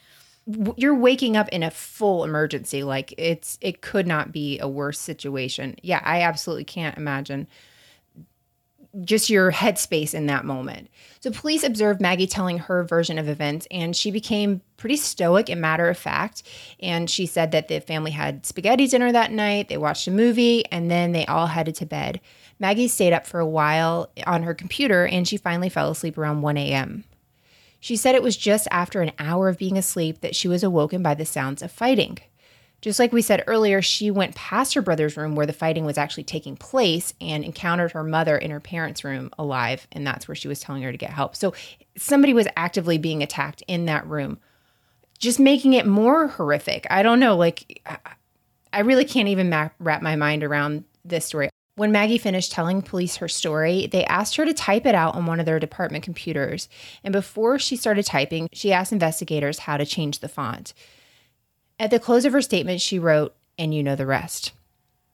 you're 0.77 0.95
waking 0.95 1.35
up 1.35 1.49
in 1.49 1.63
a 1.63 1.71
full 1.71 2.23
emergency 2.23 2.83
like 2.83 3.13
it's 3.17 3.57
it 3.59 3.81
could 3.81 4.07
not 4.07 4.31
be 4.31 4.57
a 4.59 4.67
worse 4.67 4.99
situation 4.99 5.75
yeah 5.81 6.01
i 6.05 6.21
absolutely 6.21 6.63
can't 6.63 6.97
imagine 6.97 7.45
just 9.01 9.29
your 9.29 9.51
headspace 9.51 10.13
in 10.13 10.27
that 10.27 10.45
moment. 10.45 10.89
So 11.19 11.31
police 11.31 11.63
observed 11.63 12.01
Maggie 12.01 12.27
telling 12.27 12.57
her 12.57 12.83
version 12.83 13.17
of 13.17 13.27
events, 13.27 13.67
and 13.71 13.95
she 13.95 14.11
became 14.11 14.61
pretty 14.77 14.97
stoic 14.97 15.49
and 15.49 15.61
matter 15.61 15.89
of 15.89 15.97
fact. 15.97 16.43
And 16.79 17.09
she 17.09 17.25
said 17.25 17.51
that 17.51 17.67
the 17.67 17.79
family 17.79 18.11
had 18.11 18.45
spaghetti 18.45 18.87
dinner 18.87 19.11
that 19.11 19.31
night, 19.31 19.69
they 19.69 19.77
watched 19.77 20.07
a 20.07 20.11
movie, 20.11 20.65
and 20.71 20.89
then 20.89 21.11
they 21.11 21.25
all 21.25 21.47
headed 21.47 21.75
to 21.75 21.85
bed. 21.85 22.21
Maggie 22.59 22.87
stayed 22.87 23.13
up 23.13 23.27
for 23.27 23.39
a 23.39 23.47
while 23.47 24.09
on 24.25 24.43
her 24.43 24.53
computer, 24.53 25.05
and 25.05 25.27
she 25.27 25.37
finally 25.37 25.69
fell 25.69 25.91
asleep 25.91 26.17
around 26.17 26.41
1 26.41 26.57
a.m. 26.57 27.03
She 27.79 27.95
said 27.95 28.15
it 28.15 28.23
was 28.23 28.35
just 28.35 28.67
after 28.71 29.01
an 29.01 29.11
hour 29.19 29.49
of 29.49 29.57
being 29.57 29.77
asleep 29.77 30.21
that 30.21 30.35
she 30.35 30.47
was 30.47 30.63
awoken 30.63 31.03
by 31.03 31.13
the 31.13 31.25
sounds 31.25 31.61
of 31.61 31.71
fighting. 31.71 32.17
Just 32.81 32.99
like 32.99 33.11
we 33.11 33.23
said 33.23 33.43
earlier, 33.47 33.81
she 33.81 34.11
went 34.11 34.35
past 34.35 34.75
her 34.75 34.83
brother's 34.83 35.17
room 35.17 35.35
where 35.35 35.47
the 35.47 35.53
fighting 35.53 35.83
was 35.83 35.97
actually 35.97 36.23
taking 36.23 36.55
place 36.55 37.13
and 37.19 37.43
encountered 37.43 37.91
her 37.93 38.03
mother 38.03 38.37
in 38.37 38.51
her 38.51 38.59
parents' 38.59 39.03
room 39.03 39.31
alive. 39.39 39.87
And 39.91 40.05
that's 40.05 40.27
where 40.27 40.35
she 40.35 40.47
was 40.47 40.59
telling 40.59 40.83
her 40.83 40.91
to 40.91 40.97
get 40.97 41.09
help. 41.09 41.35
So 41.35 41.55
somebody 41.97 42.33
was 42.33 42.47
actively 42.55 42.99
being 42.99 43.23
attacked 43.23 43.63
in 43.67 43.85
that 43.85 44.07
room, 44.07 44.37
just 45.17 45.39
making 45.39 45.73
it 45.73 45.87
more 45.87 46.27
horrific. 46.27 46.85
I 46.91 47.01
don't 47.01 47.19
know. 47.19 47.35
Like, 47.35 47.81
I 48.71 48.81
really 48.81 49.05
can't 49.05 49.29
even 49.29 49.49
wrap 49.79 50.03
my 50.03 50.15
mind 50.15 50.43
around 50.43 50.83
this 51.03 51.25
story. 51.25 51.49
When 51.77 51.91
Maggie 51.91 52.19
finished 52.19 52.51
telling 52.51 52.81
police 52.83 53.17
her 53.17 53.27
story, 53.27 53.87
they 53.87 54.05
asked 54.05 54.35
her 54.35 54.45
to 54.45 54.53
type 54.53 54.85
it 54.85 54.95
out 54.95 55.15
on 55.15 55.25
one 55.25 55.39
of 55.39 55.45
their 55.47 55.59
department 55.59 56.03
computers. 56.03 56.69
And 57.03 57.11
before 57.11 57.57
she 57.57 57.75
started 57.75 58.05
typing, 58.05 58.49
she 58.51 58.71
asked 58.71 58.91
investigators 58.91 59.59
how 59.59 59.77
to 59.77 59.85
change 59.85 60.19
the 60.19 60.27
font. 60.27 60.73
At 61.79 61.91
the 61.91 61.99
close 61.99 62.25
of 62.25 62.33
her 62.33 62.41
statement, 62.41 62.81
she 62.81 62.99
wrote, 62.99 63.35
and 63.57 63.73
you 63.73 63.83
know 63.83 63.95
the 63.95 64.05
rest. 64.05 64.51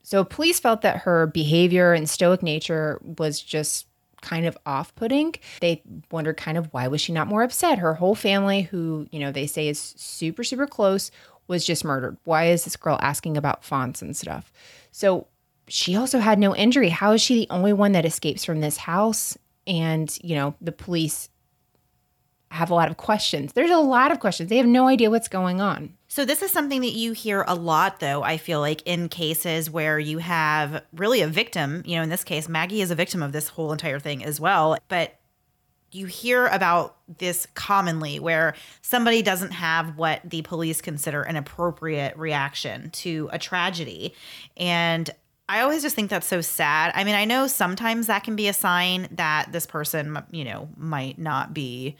So 0.01 0.23
police 0.23 0.59
felt 0.59 0.81
that 0.81 0.97
her 0.97 1.27
behavior 1.27 1.93
and 1.93 2.09
stoic 2.09 2.43
nature 2.43 2.99
was 3.03 3.41
just 3.41 3.87
kind 4.21 4.45
of 4.45 4.57
off-putting. 4.65 5.35
They 5.59 5.81
wondered 6.11 6.37
kind 6.37 6.57
of 6.57 6.73
why 6.73 6.87
was 6.87 7.01
she 7.01 7.11
not 7.11 7.27
more 7.27 7.43
upset? 7.43 7.79
Her 7.79 7.93
whole 7.93 8.15
family 8.15 8.61
who, 8.61 9.07
you 9.11 9.19
know, 9.19 9.31
they 9.31 9.47
say 9.47 9.67
is 9.67 9.93
super 9.97 10.43
super 10.43 10.67
close 10.67 11.11
was 11.47 11.65
just 11.65 11.83
murdered. 11.83 12.17
Why 12.23 12.45
is 12.45 12.63
this 12.63 12.77
girl 12.77 12.97
asking 13.01 13.35
about 13.35 13.65
fonts 13.65 14.01
and 14.01 14.15
stuff? 14.15 14.51
So 14.91 15.27
she 15.67 15.95
also 15.95 16.19
had 16.19 16.39
no 16.39 16.55
injury. 16.55 16.89
How 16.89 17.11
is 17.13 17.21
she 17.21 17.35
the 17.35 17.49
only 17.49 17.73
one 17.73 17.91
that 17.93 18.05
escapes 18.05 18.45
from 18.45 18.61
this 18.61 18.77
house? 18.77 19.37
And, 19.67 20.17
you 20.21 20.35
know, 20.35 20.55
the 20.61 20.71
police 20.71 21.29
have 22.51 22.69
a 22.69 22.75
lot 22.75 22.89
of 22.89 22.97
questions. 22.97 23.53
There's 23.53 23.71
a 23.71 23.77
lot 23.77 24.11
of 24.11 24.19
questions. 24.19 24.49
They 24.49 24.57
have 24.57 24.65
no 24.65 24.87
idea 24.87 25.09
what's 25.09 25.27
going 25.27 25.59
on. 25.59 25.95
So, 26.13 26.25
this 26.25 26.43
is 26.43 26.51
something 26.51 26.81
that 26.81 26.91
you 26.91 27.13
hear 27.13 27.43
a 27.47 27.55
lot, 27.55 27.99
though, 27.99 28.21
I 28.21 28.37
feel 28.37 28.59
like, 28.59 28.83
in 28.85 29.09
cases 29.09 29.71
where 29.71 29.97
you 29.97 30.19
have 30.19 30.83
really 30.93 31.21
a 31.21 31.27
victim. 31.27 31.81
You 31.87 31.95
know, 31.95 32.03
in 32.03 32.09
this 32.09 32.23
case, 32.23 32.47
Maggie 32.47 32.81
is 32.83 32.91
a 32.91 32.95
victim 32.95 33.23
of 33.23 33.31
this 33.31 33.47
whole 33.47 33.71
entire 33.71 33.97
thing 33.97 34.23
as 34.23 34.39
well. 34.39 34.77
But 34.89 35.15
you 35.89 36.05
hear 36.05 36.45
about 36.45 36.97
this 37.17 37.47
commonly 37.55 38.19
where 38.19 38.53
somebody 38.83 39.23
doesn't 39.23 39.53
have 39.53 39.97
what 39.97 40.21
the 40.23 40.43
police 40.43 40.81
consider 40.81 41.23
an 41.23 41.35
appropriate 41.35 42.15
reaction 42.15 42.91
to 42.91 43.27
a 43.31 43.39
tragedy. 43.39 44.13
And 44.55 45.09
I 45.49 45.61
always 45.61 45.81
just 45.81 45.95
think 45.95 46.11
that's 46.11 46.27
so 46.27 46.41
sad. 46.41 46.91
I 46.93 47.05
mean, 47.05 47.15
I 47.15 47.25
know 47.25 47.47
sometimes 47.47 48.05
that 48.05 48.23
can 48.23 48.35
be 48.35 48.47
a 48.47 48.53
sign 48.53 49.07
that 49.13 49.51
this 49.51 49.65
person, 49.65 50.21
you 50.29 50.43
know, 50.43 50.69
might 50.77 51.17
not 51.17 51.55
be 51.55 51.97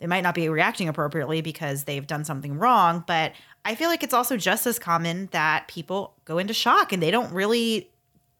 they 0.00 0.06
might 0.06 0.22
not 0.22 0.34
be 0.34 0.48
reacting 0.48 0.88
appropriately 0.88 1.40
because 1.40 1.84
they've 1.84 2.06
done 2.06 2.24
something 2.24 2.58
wrong, 2.58 3.04
but 3.06 3.32
I 3.64 3.74
feel 3.74 3.88
like 3.88 4.02
it's 4.02 4.14
also 4.14 4.36
just 4.36 4.66
as 4.66 4.78
common 4.78 5.28
that 5.32 5.68
people 5.68 6.14
go 6.24 6.38
into 6.38 6.54
shock 6.54 6.92
and 6.92 7.02
they 7.02 7.10
don't 7.10 7.32
really 7.32 7.90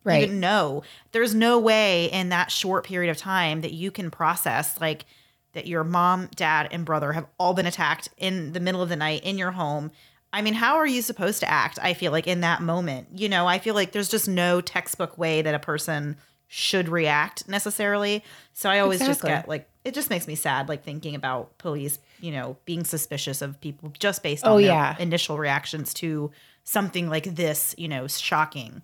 right. 0.05 0.23
even 0.23 0.41
know. 0.41 0.83
There's 1.13 1.35
no 1.35 1.59
way 1.59 2.07
in 2.07 2.31
that 2.31 2.51
short 2.51 2.85
period 2.85 3.11
of 3.11 3.17
time 3.17 3.61
that 3.61 3.73
you 3.73 3.91
can 3.91 4.11
process 4.11 4.81
like 4.81 5.05
that 5.53 5.67
your 5.67 5.85
mom, 5.85 6.29
dad, 6.35 6.69
and 6.71 6.85
brother 6.85 7.13
have 7.13 7.27
all 7.39 7.55
been 7.55 7.67
attacked 7.67 8.09
in 8.17 8.53
the 8.53 8.61
middle 8.61 8.83
of 8.83 8.89
the 8.89 8.97
night 8.97 9.25
in 9.25 9.39
your 9.39 9.53
home. 9.53 9.91
I 10.33 10.43
mean, 10.43 10.55
how 10.55 10.77
are 10.77 10.87
you 10.87 11.03
supposed 11.03 11.41
to 11.41 11.51
act? 11.51 11.79
I 11.83 11.95
feel 11.95 12.13
like 12.13 12.27
in 12.27 12.43
that 12.43 12.61
moment, 12.61 13.09
you 13.15 13.29
know, 13.29 13.47
I 13.47 13.59
feel 13.59 13.75
like 13.75 13.93
there's 13.93 14.11
just 14.11 14.29
no 14.29 14.61
textbook 14.61 15.17
way 15.17 15.41
that 15.43 15.55
a 15.55 15.59
person 15.59 16.17
should 16.49 16.89
react 16.89 17.49
necessarily. 17.49 18.23
So 18.53 18.69
I 18.69 18.81
always 18.81 19.01
exactly. 19.01 19.31
just 19.31 19.43
get 19.43 19.49
like 19.49 19.69
it 19.88 19.95
just 19.95 20.11
makes 20.11 20.28
me 20.28 20.35
sad 20.35 20.68
like 20.68 20.85
thinking 20.85 21.14
about 21.14 21.57
police 21.59 21.99
you 22.21 22.30
know 22.30 22.57
being 22.66 22.85
suspicious 22.85 23.42
of 23.42 23.61
people 23.61 23.92
just 23.99 24.23
based 24.23 24.45
oh, 24.47 24.50
on 24.50 24.54
oh, 24.54 24.61
their 24.61 24.66
yeah. 24.66 24.97
initial 24.99 25.38
reactions 25.38 25.92
to 25.95 26.30
something 26.62 27.09
like 27.09 27.25
this 27.25 27.75
you 27.78 27.88
know 27.88 28.07
shocking. 28.07 28.83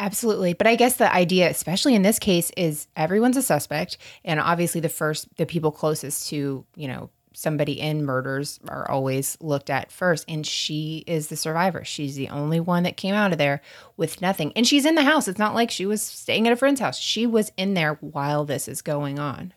Absolutely. 0.00 0.52
But 0.52 0.68
i 0.68 0.76
guess 0.76 0.96
the 0.96 1.12
idea 1.12 1.50
especially 1.50 1.94
in 1.94 2.02
this 2.02 2.18
case 2.18 2.52
is 2.56 2.86
everyone's 2.96 3.36
a 3.36 3.42
suspect 3.42 3.96
and 4.24 4.38
obviously 4.38 4.80
the 4.80 4.88
first 4.88 5.26
the 5.36 5.46
people 5.46 5.72
closest 5.72 6.28
to 6.28 6.64
you 6.76 6.86
know 6.86 7.10
somebody 7.32 7.80
in 7.80 8.04
murders 8.04 8.58
are 8.68 8.90
always 8.90 9.38
looked 9.40 9.70
at 9.70 9.92
first 9.92 10.24
and 10.28 10.44
she 10.44 11.04
is 11.06 11.28
the 11.28 11.36
survivor. 11.36 11.84
She's 11.84 12.16
the 12.16 12.28
only 12.30 12.58
one 12.58 12.82
that 12.82 12.96
came 12.96 13.14
out 13.14 13.30
of 13.30 13.38
there 13.38 13.60
with 13.96 14.20
nothing. 14.20 14.52
And 14.56 14.66
she's 14.66 14.84
in 14.84 14.96
the 14.96 15.04
house. 15.04 15.28
It's 15.28 15.38
not 15.38 15.54
like 15.54 15.70
she 15.70 15.86
was 15.86 16.02
staying 16.02 16.48
at 16.48 16.52
a 16.52 16.56
friend's 16.56 16.80
house. 16.80 16.98
She 16.98 17.28
was 17.28 17.52
in 17.56 17.74
there 17.74 17.94
while 18.00 18.44
this 18.44 18.66
is 18.66 18.82
going 18.82 19.20
on 19.20 19.52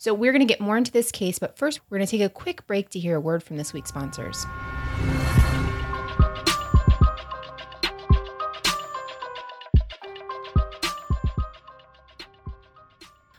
so 0.00 0.14
we're 0.14 0.32
going 0.32 0.40
to 0.40 0.46
get 0.46 0.62
more 0.62 0.78
into 0.78 0.90
this 0.90 1.12
case, 1.12 1.38
but 1.38 1.58
first, 1.58 1.78
we're 1.90 1.98
going 1.98 2.06
to 2.06 2.10
take 2.10 2.22
a 2.22 2.30
quick 2.30 2.66
break 2.66 2.88
to 2.88 2.98
hear 2.98 3.16
a 3.16 3.20
word 3.20 3.42
from 3.42 3.58
this 3.58 3.74
week's 3.74 3.90
sponsors. 3.90 4.46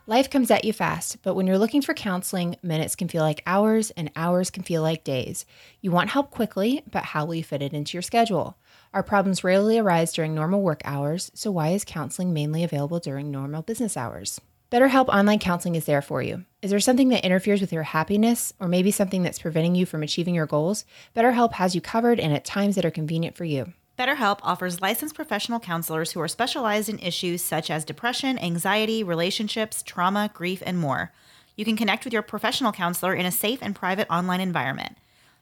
Life 0.05 0.29
comes 0.29 0.51
at 0.51 0.63
you 0.63 0.71
fast, 0.71 1.23
but 1.23 1.33
when 1.33 1.47
you're 1.47 1.57
looking 1.57 1.81
for 1.81 1.95
counseling, 1.95 2.57
minutes 2.61 2.95
can 2.95 3.07
feel 3.07 3.23
like 3.23 3.41
hours 3.47 3.89
and 3.91 4.11
hours 4.15 4.51
can 4.51 4.61
feel 4.61 4.83
like 4.83 5.03
days. 5.03 5.47
You 5.79 5.89
want 5.89 6.11
help 6.11 6.29
quickly, 6.29 6.83
but 6.91 7.05
how 7.05 7.25
will 7.25 7.33
you 7.33 7.43
fit 7.43 7.63
it 7.63 7.73
into 7.73 7.95
your 7.97 8.03
schedule? 8.03 8.55
Our 8.93 9.01
problems 9.01 9.43
rarely 9.43 9.79
arise 9.79 10.13
during 10.13 10.35
normal 10.35 10.61
work 10.61 10.81
hours, 10.85 11.31
so 11.33 11.49
why 11.49 11.69
is 11.69 11.83
counseling 11.83 12.33
mainly 12.33 12.63
available 12.63 12.99
during 12.99 13.31
normal 13.31 13.63
business 13.63 13.97
hours? 13.97 14.39
BetterHelp 14.71 15.09
Online 15.09 15.37
Counseling 15.37 15.75
is 15.75 15.83
there 15.83 16.01
for 16.01 16.21
you. 16.21 16.45
Is 16.61 16.71
there 16.71 16.79
something 16.79 17.09
that 17.09 17.25
interferes 17.25 17.59
with 17.59 17.73
your 17.73 17.83
happiness, 17.83 18.53
or 18.57 18.69
maybe 18.69 18.89
something 18.89 19.21
that's 19.21 19.39
preventing 19.39 19.75
you 19.75 19.85
from 19.85 20.01
achieving 20.01 20.33
your 20.33 20.45
goals? 20.45 20.85
BetterHelp 21.13 21.51
has 21.51 21.75
you 21.75 21.81
covered 21.81 22.21
and 22.21 22.33
at 22.33 22.45
times 22.45 22.75
that 22.75 22.85
are 22.85 22.89
convenient 22.89 23.35
for 23.35 23.43
you. 23.43 23.73
BetterHelp 23.99 24.39
offers 24.43 24.79
licensed 24.79 25.13
professional 25.13 25.59
counselors 25.59 26.13
who 26.13 26.21
are 26.21 26.27
specialized 26.29 26.87
in 26.87 26.99
issues 26.99 27.41
such 27.41 27.69
as 27.69 27.83
depression, 27.83 28.39
anxiety, 28.39 29.03
relationships, 29.03 29.83
trauma, 29.83 30.31
grief, 30.33 30.63
and 30.65 30.77
more. 30.77 31.11
You 31.57 31.65
can 31.65 31.75
connect 31.75 32.05
with 32.05 32.13
your 32.13 32.21
professional 32.21 32.71
counselor 32.71 33.13
in 33.13 33.25
a 33.25 33.31
safe 33.31 33.59
and 33.61 33.75
private 33.75 34.07
online 34.09 34.39
environment. 34.39 34.95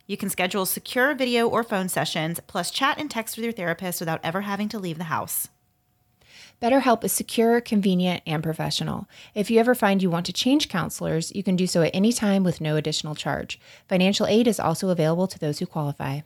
You 0.08 0.18
can 0.18 0.32
schedule 0.32 0.66
secure 0.66 1.14
video 1.14 1.48
or 1.48 1.64
phone 1.64 1.88
sessions, 1.88 2.40
plus 2.48 2.72
chat 2.72 2.98
and 2.98 3.12
text 3.12 3.38
with 3.38 3.44
your 3.44 3.54
therapist 3.54 4.00
without 4.00 4.22
ever 4.24 4.42
having 4.42 4.70
to 4.70 4.80
leave 4.80 4.98
the 4.98 5.04
house. 5.04 5.50
BetterHelp 6.62 7.06
is 7.06 7.14
secure, 7.14 7.62
convenient, 7.62 8.22
and 8.28 8.44
professional. 8.44 9.08
If 9.34 9.50
you 9.50 9.62
ever 9.62 9.74
find 9.74 10.04
you 10.04 10.10
want 10.10 10.26
to 10.26 10.34
change 10.34 10.68
counselors, 10.68 11.34
you 11.34 11.42
can 11.42 11.56
do 11.56 11.66
so 11.66 11.84
at 11.84 11.96
any 11.96 12.12
time 12.12 12.44
with 12.44 12.60
no 12.60 12.76
additional 12.76 13.16
charge. 13.16 13.58
Financial 13.88 14.28
aid 14.28 14.46
is 14.46 14.60
also 14.60 14.90
available 14.90 15.28
to 15.28 15.40
those 15.40 15.60
who 15.60 15.66
qualify. 15.66 16.22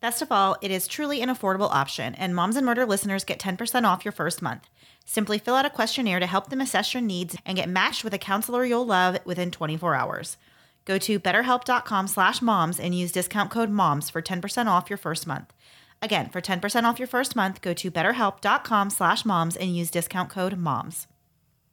Best 0.00 0.22
of 0.22 0.32
all, 0.32 0.56
it 0.60 0.72
is 0.72 0.88
truly 0.88 1.20
an 1.20 1.28
affordable 1.28 1.70
option, 1.70 2.16
and 2.16 2.34
Moms 2.34 2.56
and 2.56 2.66
Murder 2.66 2.84
listeners 2.84 3.22
get 3.22 3.38
10% 3.38 3.84
off 3.84 4.04
your 4.04 4.10
first 4.10 4.42
month. 4.42 4.66
Simply 5.04 5.38
fill 5.38 5.54
out 5.54 5.66
a 5.66 5.70
questionnaire 5.70 6.18
to 6.18 6.26
help 6.26 6.50
them 6.50 6.60
assess 6.60 6.92
your 6.92 7.02
needs 7.02 7.36
and 7.46 7.56
get 7.56 7.68
matched 7.68 8.02
with 8.02 8.14
a 8.14 8.18
counselor 8.18 8.64
you'll 8.64 8.86
love 8.86 9.18
within 9.24 9.52
24 9.52 9.94
hours. 9.94 10.36
Go 10.84 10.98
to 10.98 11.20
betterhelp.com 11.20 12.08
slash 12.08 12.42
moms 12.42 12.80
and 12.80 12.98
use 12.98 13.12
discount 13.12 13.50
code 13.50 13.70
MOMS 13.70 14.10
for 14.10 14.20
10% 14.20 14.66
off 14.66 14.90
your 14.90 14.96
first 14.96 15.26
month. 15.26 15.52
Again, 16.02 16.30
for 16.30 16.40
10% 16.40 16.84
off 16.84 16.98
your 16.98 17.08
first 17.08 17.36
month, 17.36 17.60
go 17.60 17.74
to 17.74 17.90
betterhelp.com 17.90 18.90
slash 18.90 19.24
moms 19.24 19.56
and 19.56 19.76
use 19.76 19.90
discount 19.90 20.30
code 20.30 20.56
MOMS. 20.56 21.06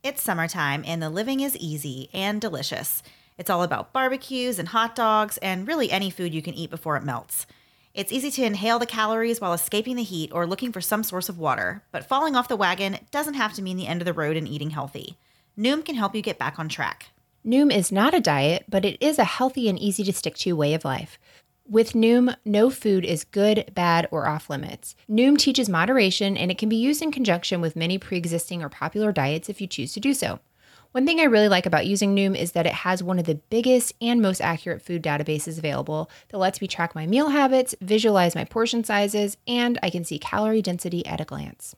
It's 0.04 0.22
summertime 0.22 0.84
and 0.86 1.02
the 1.02 1.10
living 1.10 1.40
is 1.40 1.56
easy 1.58 2.10
and 2.14 2.40
delicious. 2.42 3.04
It's 3.38 3.50
all 3.50 3.64
about 3.64 3.94
barbecues 3.94 4.60
and 4.60 4.70
hot 4.70 4.96
dogs 4.96 5.38
and 5.38 5.68
really 5.68 5.92
any 5.92 6.10
food 6.10 6.34
you 6.34 6.42
can 6.42 6.54
eat 6.54 6.70
before 6.70 6.98
it 6.98 7.04
melts. 7.04 7.46
It's 7.94 8.12
easy 8.12 8.30
to 8.32 8.44
inhale 8.44 8.80
the 8.80 8.86
calories 8.86 9.42
while 9.42 9.54
escaping 9.54 9.96
the 9.96 10.04
heat 10.04 10.32
or 10.32 10.46
looking 10.46 10.72
for 10.72 10.82
some 10.82 11.04
source 11.04 11.30
of 11.30 11.40
water, 11.40 11.84
but 11.92 12.06
falling 12.06 12.36
off 12.36 12.48
the 12.48 12.56
wagon 12.56 13.00
doesn't 13.12 13.34
have 13.34 13.54
to 13.54 13.62
mean 13.62 13.78
the 13.78 13.88
end 13.88 14.02
of 14.02 14.06
the 14.06 14.14
road 14.14 14.38
in 14.38 14.46
eating 14.46 14.72
healthy. 14.72 15.18
Noom 15.58 15.84
can 15.84 15.96
help 15.96 16.14
you 16.14 16.22
get 16.22 16.38
back 16.38 16.60
on 16.60 16.70
track. 16.70 17.08
Noom 17.46 17.74
is 17.74 17.92
not 17.92 18.14
a 18.14 18.20
diet, 18.20 18.66
but 18.70 18.86
it 18.86 19.02
is 19.02 19.18
a 19.18 19.24
healthy 19.24 19.68
and 19.68 19.80
easy 19.80 20.04
to 20.04 20.14
stick 20.14 20.36
to 20.36 20.54
way 20.54 20.74
of 20.74 20.86
life. 20.86 21.18
With 21.70 21.92
Noom, 21.92 22.34
no 22.46 22.70
food 22.70 23.04
is 23.04 23.26
good, 23.26 23.72
bad, 23.76 24.08
or 24.10 24.26
off 24.26 24.50
limits. 24.50 24.96
Noom 25.10 25.38
teaches 25.38 25.68
moderation 25.68 26.38
and 26.38 26.50
it 26.50 26.58
can 26.58 26.70
be 26.70 26.78
used 26.78 27.02
in 27.02 27.12
conjunction 27.12 27.60
with 27.60 27.76
many 27.76 27.98
pre 27.98 28.18
existing 28.18 28.64
or 28.64 28.70
popular 28.70 29.12
diets 29.12 29.50
if 29.50 29.60
you 29.60 29.68
choose 29.68 29.92
to 29.92 30.00
do 30.00 30.14
so. 30.14 30.40
One 30.94 31.06
thing 31.06 31.20
I 31.20 31.26
really 31.26 31.50
like 31.50 31.66
about 31.66 31.86
using 31.86 32.16
Noom 32.16 32.38
is 32.38 32.54
that 32.54 32.66
it 32.66 32.72
has 32.72 33.04
one 33.04 33.20
of 33.20 33.26
the 33.26 33.36
biggest 33.36 33.92
and 34.00 34.22
most 34.22 34.40
accurate 34.40 34.82
food 34.82 35.04
databases 35.04 35.58
available 35.58 36.10
that 36.30 36.38
lets 36.38 36.62
me 36.62 36.70
track 36.70 36.96
my 36.96 37.06
meal 37.06 37.30
habits, 37.30 37.76
visualize 37.82 38.34
my 38.34 38.46
portion 38.46 38.86
sizes, 38.86 39.36
and 39.46 39.78
I 39.84 39.90
can 39.90 40.06
see 40.06 40.20
calorie 40.20 40.62
density 40.62 41.06
at 41.06 41.20
a 41.20 41.26
glance. 41.26 41.76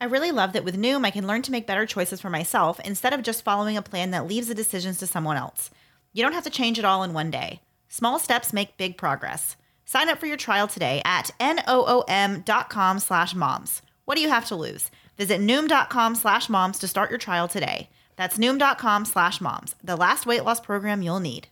I 0.00 0.04
really 0.04 0.30
love 0.30 0.52
that 0.52 0.64
with 0.64 0.78
Noom, 0.78 1.04
I 1.04 1.10
can 1.10 1.26
learn 1.26 1.42
to 1.42 1.50
make 1.50 1.66
better 1.66 1.86
choices 1.86 2.20
for 2.20 2.30
myself 2.30 2.78
instead 2.84 3.12
of 3.12 3.24
just 3.24 3.42
following 3.42 3.76
a 3.76 3.82
plan 3.82 4.12
that 4.12 4.28
leaves 4.28 4.46
the 4.46 4.54
decisions 4.54 4.98
to 4.98 5.08
someone 5.08 5.36
else. 5.36 5.70
You 6.12 6.22
don't 6.22 6.34
have 6.34 6.44
to 6.44 6.50
change 6.50 6.78
it 6.78 6.84
all 6.84 7.02
in 7.02 7.12
one 7.12 7.32
day. 7.32 7.60
Small 7.92 8.18
steps 8.18 8.54
make 8.54 8.78
big 8.78 8.96
progress. 8.96 9.54
Sign 9.84 10.08
up 10.08 10.18
for 10.18 10.24
your 10.24 10.38
trial 10.38 10.66
today 10.66 11.02
at 11.04 11.30
noom.com 11.38 12.98
slash 12.98 13.34
moms. 13.34 13.82
What 14.06 14.14
do 14.14 14.22
you 14.22 14.30
have 14.30 14.46
to 14.46 14.56
lose? 14.56 14.90
Visit 15.18 15.42
noom.com 15.42 16.14
slash 16.14 16.48
moms 16.48 16.78
to 16.78 16.88
start 16.88 17.10
your 17.10 17.18
trial 17.18 17.48
today. 17.48 17.90
That's 18.16 18.38
noom.com 18.38 19.04
slash 19.04 19.42
moms, 19.42 19.76
the 19.84 19.96
last 19.96 20.24
weight 20.24 20.42
loss 20.42 20.58
program 20.58 21.02
you'll 21.02 21.20
need. 21.20 21.48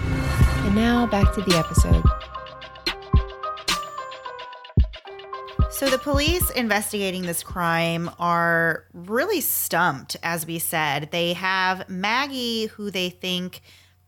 And 0.00 0.74
now 0.74 1.06
back 1.06 1.34
to 1.34 1.42
the 1.42 1.54
episode. 1.54 2.02
So, 5.70 5.90
the 5.90 5.98
police 5.98 6.48
investigating 6.52 7.22
this 7.22 7.42
crime 7.42 8.08
are 8.18 8.84
really 8.94 9.42
stumped, 9.42 10.16
as 10.22 10.46
we 10.46 10.58
said. 10.58 11.10
They 11.10 11.34
have 11.34 11.90
Maggie, 11.90 12.66
who 12.66 12.90
they 12.90 13.10
think 13.10 13.60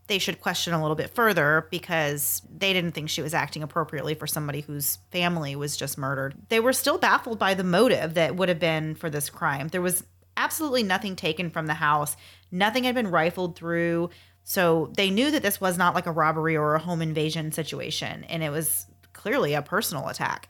they 0.08 0.18
should 0.18 0.40
question 0.40 0.72
a 0.72 0.80
little 0.80 0.96
bit 0.96 1.14
further 1.14 1.66
because 1.70 2.42
they 2.54 2.72
didn't 2.72 2.92
think 2.92 3.08
she 3.08 3.22
was 3.22 3.34
acting 3.34 3.62
appropriately 3.62 4.14
for 4.14 4.26
somebody 4.26 4.60
whose 4.60 4.98
family 5.10 5.56
was 5.56 5.76
just 5.76 5.98
murdered. 5.98 6.34
They 6.48 6.60
were 6.60 6.72
still 6.72 6.98
baffled 6.98 7.38
by 7.38 7.54
the 7.54 7.64
motive 7.64 8.14
that 8.14 8.36
would 8.36 8.48
have 8.48 8.60
been 8.60 8.94
for 8.94 9.10
this 9.10 9.30
crime. 9.30 9.68
There 9.68 9.82
was 9.82 10.04
absolutely 10.36 10.82
nothing 10.82 11.16
taken 11.16 11.50
from 11.50 11.66
the 11.66 11.74
house, 11.74 12.16
nothing 12.50 12.84
had 12.84 12.94
been 12.94 13.10
rifled 13.10 13.56
through. 13.56 14.10
So 14.44 14.92
they 14.96 15.10
knew 15.10 15.30
that 15.32 15.42
this 15.42 15.60
was 15.60 15.76
not 15.76 15.94
like 15.94 16.06
a 16.06 16.12
robbery 16.12 16.56
or 16.56 16.74
a 16.74 16.80
home 16.80 17.02
invasion 17.02 17.50
situation, 17.50 18.22
and 18.24 18.44
it 18.44 18.50
was 18.50 18.86
clearly 19.12 19.54
a 19.54 19.62
personal 19.62 20.08
attack. 20.08 20.48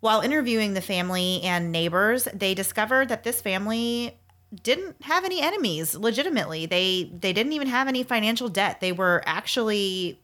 While 0.00 0.22
interviewing 0.22 0.74
the 0.74 0.80
family 0.80 1.42
and 1.42 1.70
neighbors, 1.70 2.26
they 2.34 2.54
discovered 2.54 3.10
that 3.10 3.22
this 3.22 3.40
family 3.40 4.18
didn't 4.62 5.02
have 5.02 5.24
any 5.24 5.40
enemies 5.40 5.94
legitimately. 5.94 6.66
They 6.66 7.10
they 7.18 7.32
didn't 7.32 7.52
even 7.52 7.68
have 7.68 7.88
any 7.88 8.02
financial 8.02 8.48
debt. 8.48 8.80
They 8.80 8.92
were 8.92 9.22
actually 9.26 10.20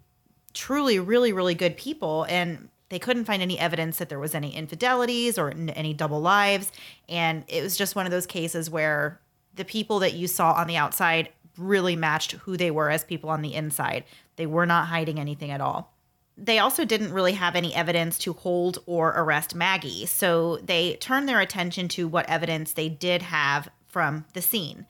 truly 0.53 0.99
really 0.99 1.33
really 1.33 1.55
good 1.55 1.77
people 1.77 2.25
and 2.29 2.69
they 2.89 2.99
couldn't 2.99 3.27
find 3.27 3.43
any 3.43 3.59
evidence 3.59 3.99
that 3.99 4.09
there 4.09 4.19
was 4.19 4.35
any 4.35 4.55
infidelities 4.55 5.37
or 5.39 5.51
any 5.51 5.93
double 5.93 6.21
lives 6.21 6.73
and 7.11 7.45
it 7.49 7.63
was 7.63 7.77
just 7.77 7.95
one 7.95 8.07
of 8.07 8.13
those 8.13 8.27
cases 8.27 8.71
where 8.71 9.21
the 9.55 9.67
people 9.67 9.99
that 9.99 10.15
you 10.15 10.27
saw 10.27 10.53
on 10.53 10.67
the 10.67 10.77
outside 10.77 11.29
really 11.59 11.97
matched 11.97 12.33
who 12.33 12.57
they 12.57 12.71
were 12.71 12.91
as 12.91 13.05
people 13.05 13.31
on 13.31 13.43
the 13.43 13.55
inside. 13.55 14.05
They 14.37 14.47
were 14.47 14.67
not 14.67 14.87
hiding 14.87 15.19
anything 15.19 15.51
at 15.51 15.61
all. 15.61 15.93
They 16.39 16.59
also 16.59 16.85
didn't 16.85 17.13
really 17.13 17.33
have 17.33 17.57
any 17.57 17.75
evidence 17.75 18.19
to 18.19 18.35
hold 18.35 18.79
or 18.85 19.15
arrest 19.17 19.55
Maggie, 19.55 20.05
so 20.05 20.59
they 20.59 20.97
turned 20.97 21.27
their 21.29 21.41
attention 21.41 21.89
to 21.89 22.07
what 22.07 22.29
evidence 22.29 22.75
they 22.75 22.91
did 22.91 23.23
have 23.23 23.71
from 23.97 24.27
the 24.35 24.43
scene. 24.43 24.85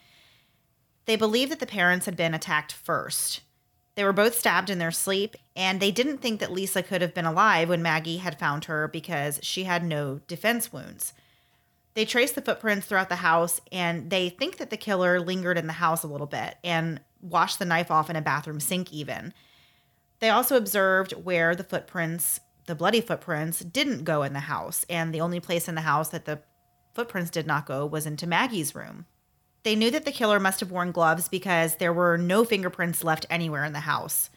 They 1.05 1.15
believe 1.15 1.49
that 1.51 1.61
the 1.61 1.65
parents 1.65 2.07
had 2.07 2.17
been 2.17 2.35
attacked 2.35 2.73
first. 2.73 3.41
They 3.95 4.03
were 4.03 4.13
both 4.13 4.37
stabbed 4.37 4.69
in 4.69 4.81
their 4.81 4.91
sleep, 4.91 5.37
and 5.55 5.79
they 5.79 5.93
didn't 5.93 6.19
think 6.19 6.41
that 6.41 6.51
Lisa 6.51 6.83
could 6.83 7.03
have 7.03 7.15
been 7.15 7.25
alive 7.25 7.69
when 7.69 7.83
Maggie 7.83 8.17
had 8.17 8.37
found 8.37 8.65
her 8.65 8.89
because 8.89 9.39
she 9.45 9.63
had 9.63 9.85
no 9.85 10.23
defense 10.27 10.73
wounds. 10.73 11.13
They 11.95 12.05
traced 12.05 12.35
the 12.35 12.43
footprints 12.43 12.89
throughout 12.89 13.09
the 13.09 13.15
house, 13.15 13.61
and 13.71 14.11
they 14.11 14.29
think 14.29 14.57
that 14.57 14.71
the 14.71 14.77
killer 14.77 15.21
lingered 15.21 15.57
in 15.57 15.69
the 15.69 15.75
house 15.75 16.03
a 16.03 16.09
little 16.09 16.27
bit 16.27 16.57
and 16.65 17.01
washed 17.21 17.61
the 17.61 17.65
knife 17.65 17.93
off 17.93 18.11
in 18.11 18.17
a 18.17 18.21
bathroom 18.21 18.59
sink, 18.59 18.93
even. 18.93 19.33
They 20.19 20.31
also 20.31 20.57
observed 20.57 21.13
where 21.13 21.55
the 21.55 21.63
footprints, 21.63 22.41
the 22.67 22.75
bloody 22.75 23.00
footprints, 23.00 23.61
didn't 23.61 24.02
go 24.02 24.25
in 24.25 24.33
the 24.33 24.41
house, 24.41 24.85
and 24.91 25.15
the 25.15 25.21
only 25.21 25.39
place 25.39 25.69
in 25.69 25.76
the 25.76 25.83
house 25.83 26.09
that 26.09 26.25
the 26.25 26.41
footprints 26.97 27.30
did 27.30 27.47
not 27.47 27.67
go 27.67 27.87
was 27.87 28.06
into 28.06 28.26
Maggie's 28.26 28.75
room. 28.75 29.06
They 29.63 29.76
knew 29.76 29.91
that 29.93 30.04
the 30.04 30.13
killer 30.13 30.41
must 30.41 30.61
have 30.61 30.71
worn 30.71 30.93
gloves 30.93 31.28
because 31.28 31.76
there 31.76 31.93
were 31.93 32.17
no 32.17 32.45
fingerprints 32.45 33.04
left 33.04 33.26
anywhere 33.30 33.65
in 33.65 33.73
the 33.73 33.80
house. 33.80 34.30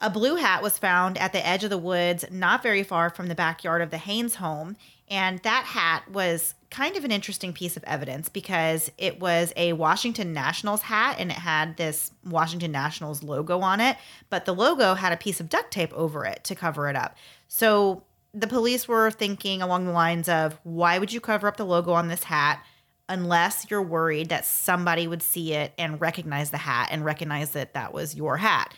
A 0.00 0.10
blue 0.10 0.36
hat 0.36 0.62
was 0.62 0.78
found 0.78 1.18
at 1.18 1.32
the 1.32 1.44
edge 1.44 1.64
of 1.64 1.70
the 1.70 1.78
woods, 1.78 2.24
not 2.30 2.62
very 2.62 2.82
far 2.82 3.10
from 3.10 3.26
the 3.26 3.34
backyard 3.34 3.82
of 3.82 3.90
the 3.90 3.98
Haynes 3.98 4.36
home. 4.36 4.76
And 5.08 5.40
that 5.40 5.64
hat 5.64 6.08
was 6.10 6.54
kind 6.70 6.96
of 6.96 7.04
an 7.04 7.10
interesting 7.10 7.52
piece 7.52 7.76
of 7.76 7.84
evidence 7.84 8.28
because 8.28 8.92
it 8.98 9.18
was 9.18 9.52
a 9.56 9.72
Washington 9.72 10.32
Nationals 10.32 10.82
hat 10.82 11.16
and 11.18 11.30
it 11.30 11.38
had 11.38 11.76
this 11.76 12.12
Washington 12.24 12.70
Nationals 12.70 13.22
logo 13.22 13.60
on 13.60 13.80
it, 13.80 13.96
but 14.30 14.44
the 14.44 14.54
logo 14.54 14.94
had 14.94 15.12
a 15.12 15.16
piece 15.16 15.40
of 15.40 15.48
duct 15.48 15.70
tape 15.70 15.92
over 15.94 16.24
it 16.24 16.44
to 16.44 16.54
cover 16.54 16.88
it 16.88 16.96
up. 16.96 17.16
So 17.48 18.04
the 18.34 18.46
police 18.46 18.86
were 18.86 19.10
thinking 19.10 19.62
along 19.62 19.86
the 19.86 19.92
lines 19.92 20.28
of 20.28 20.58
why 20.62 20.98
would 20.98 21.12
you 21.12 21.20
cover 21.20 21.48
up 21.48 21.56
the 21.56 21.64
logo 21.64 21.92
on 21.92 22.08
this 22.08 22.24
hat 22.24 22.62
unless 23.08 23.66
you're 23.70 23.82
worried 23.82 24.28
that 24.28 24.44
somebody 24.44 25.06
would 25.06 25.22
see 25.22 25.54
it 25.54 25.72
and 25.78 26.00
recognize 26.00 26.50
the 26.50 26.58
hat 26.58 26.88
and 26.90 27.04
recognize 27.04 27.52
that 27.52 27.74
that 27.74 27.94
was 27.94 28.14
your 28.14 28.36
hat. 28.36 28.74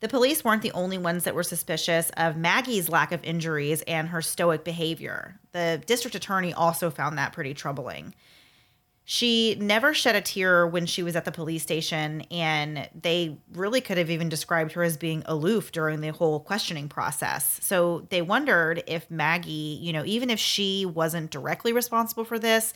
The 0.00 0.08
police 0.08 0.44
weren't 0.44 0.62
the 0.62 0.72
only 0.72 0.98
ones 0.98 1.24
that 1.24 1.34
were 1.34 1.42
suspicious 1.42 2.10
of 2.16 2.36
Maggie's 2.36 2.88
lack 2.88 3.10
of 3.10 3.24
injuries 3.24 3.82
and 3.82 4.08
her 4.08 4.22
stoic 4.22 4.62
behavior. 4.62 5.40
The 5.52 5.82
district 5.86 6.14
attorney 6.14 6.52
also 6.52 6.90
found 6.90 7.18
that 7.18 7.32
pretty 7.32 7.54
troubling. 7.54 8.14
She 9.06 9.54
never 9.60 9.92
shed 9.92 10.16
a 10.16 10.22
tear 10.22 10.66
when 10.66 10.86
she 10.86 11.02
was 11.02 11.14
at 11.14 11.26
the 11.26 11.32
police 11.32 11.62
station, 11.62 12.22
and 12.30 12.88
they 12.98 13.38
really 13.52 13.82
could 13.82 13.98
have 13.98 14.10
even 14.10 14.30
described 14.30 14.72
her 14.72 14.82
as 14.82 14.96
being 14.96 15.22
aloof 15.26 15.72
during 15.72 16.00
the 16.00 16.08
whole 16.08 16.40
questioning 16.40 16.88
process. 16.88 17.58
So 17.62 18.06
they 18.08 18.22
wondered 18.22 18.82
if 18.86 19.10
Maggie, 19.10 19.78
you 19.82 19.92
know, 19.92 20.04
even 20.06 20.30
if 20.30 20.38
she 20.38 20.86
wasn't 20.86 21.30
directly 21.30 21.72
responsible 21.72 22.24
for 22.24 22.38
this, 22.38 22.72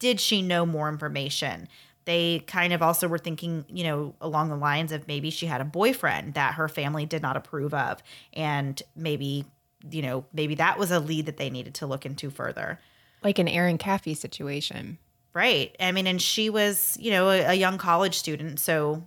did 0.00 0.18
she 0.18 0.42
know 0.42 0.66
more 0.66 0.88
information? 0.88 1.68
They 2.06 2.40
kind 2.40 2.72
of 2.72 2.82
also 2.82 3.06
were 3.06 3.18
thinking, 3.18 3.64
you 3.68 3.84
know, 3.84 4.14
along 4.20 4.48
the 4.48 4.56
lines 4.56 4.90
of 4.90 5.06
maybe 5.06 5.30
she 5.30 5.46
had 5.46 5.60
a 5.60 5.64
boyfriend 5.64 6.34
that 6.34 6.54
her 6.54 6.68
family 6.68 7.06
did 7.06 7.22
not 7.22 7.36
approve 7.36 7.72
of, 7.72 8.02
and 8.32 8.82
maybe, 8.96 9.44
you 9.88 10.02
know, 10.02 10.24
maybe 10.32 10.56
that 10.56 10.76
was 10.76 10.90
a 10.90 10.98
lead 10.98 11.26
that 11.26 11.36
they 11.36 11.50
needed 11.50 11.74
to 11.74 11.86
look 11.86 12.04
into 12.04 12.30
further. 12.30 12.80
Like 13.22 13.38
an 13.38 13.46
Erin 13.46 13.78
Caffey 13.78 14.16
situation. 14.16 14.98
Right. 15.34 15.74
I 15.78 15.92
mean, 15.92 16.06
and 16.06 16.20
she 16.20 16.50
was, 16.50 16.96
you 17.00 17.10
know, 17.10 17.30
a, 17.30 17.46
a 17.46 17.54
young 17.54 17.78
college 17.78 18.16
student. 18.16 18.58
So 18.58 19.04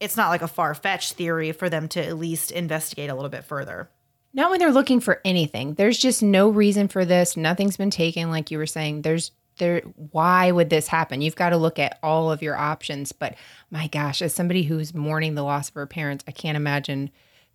it's 0.00 0.16
not 0.16 0.30
like 0.30 0.42
a 0.42 0.48
far 0.48 0.74
fetched 0.74 1.14
theory 1.14 1.52
for 1.52 1.68
them 1.68 1.88
to 1.88 2.04
at 2.04 2.18
least 2.18 2.50
investigate 2.50 3.10
a 3.10 3.14
little 3.14 3.30
bit 3.30 3.44
further. 3.44 3.88
Not 4.32 4.50
when 4.50 4.58
they're 4.58 4.72
looking 4.72 5.00
for 5.00 5.20
anything. 5.24 5.74
There's 5.74 5.98
just 5.98 6.22
no 6.22 6.48
reason 6.48 6.88
for 6.88 7.04
this. 7.04 7.36
Nothing's 7.36 7.76
been 7.76 7.90
taken, 7.90 8.30
like 8.30 8.50
you 8.50 8.58
were 8.58 8.66
saying. 8.66 9.02
There's 9.02 9.32
there 9.58 9.80
why 10.12 10.50
would 10.50 10.70
this 10.70 10.88
happen? 10.88 11.20
You've 11.20 11.36
got 11.36 11.50
to 11.50 11.56
look 11.56 11.78
at 11.78 11.98
all 12.02 12.32
of 12.32 12.42
your 12.42 12.56
options. 12.56 13.12
But 13.12 13.34
my 13.70 13.88
gosh, 13.88 14.22
as 14.22 14.34
somebody 14.34 14.62
who's 14.62 14.94
mourning 14.94 15.34
the 15.34 15.42
loss 15.42 15.68
of 15.68 15.74
her 15.74 15.86
parents, 15.86 16.24
I 16.26 16.32
can't 16.32 16.56
imagine 16.56 17.10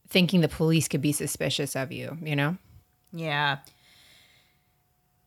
thinking 0.08 0.42
the 0.42 0.48
police 0.48 0.88
could 0.88 1.02
be 1.02 1.12
suspicious 1.12 1.76
of 1.76 1.92
you, 1.92 2.18
you 2.22 2.36
know? 2.36 2.58
Yeah. 3.12 3.58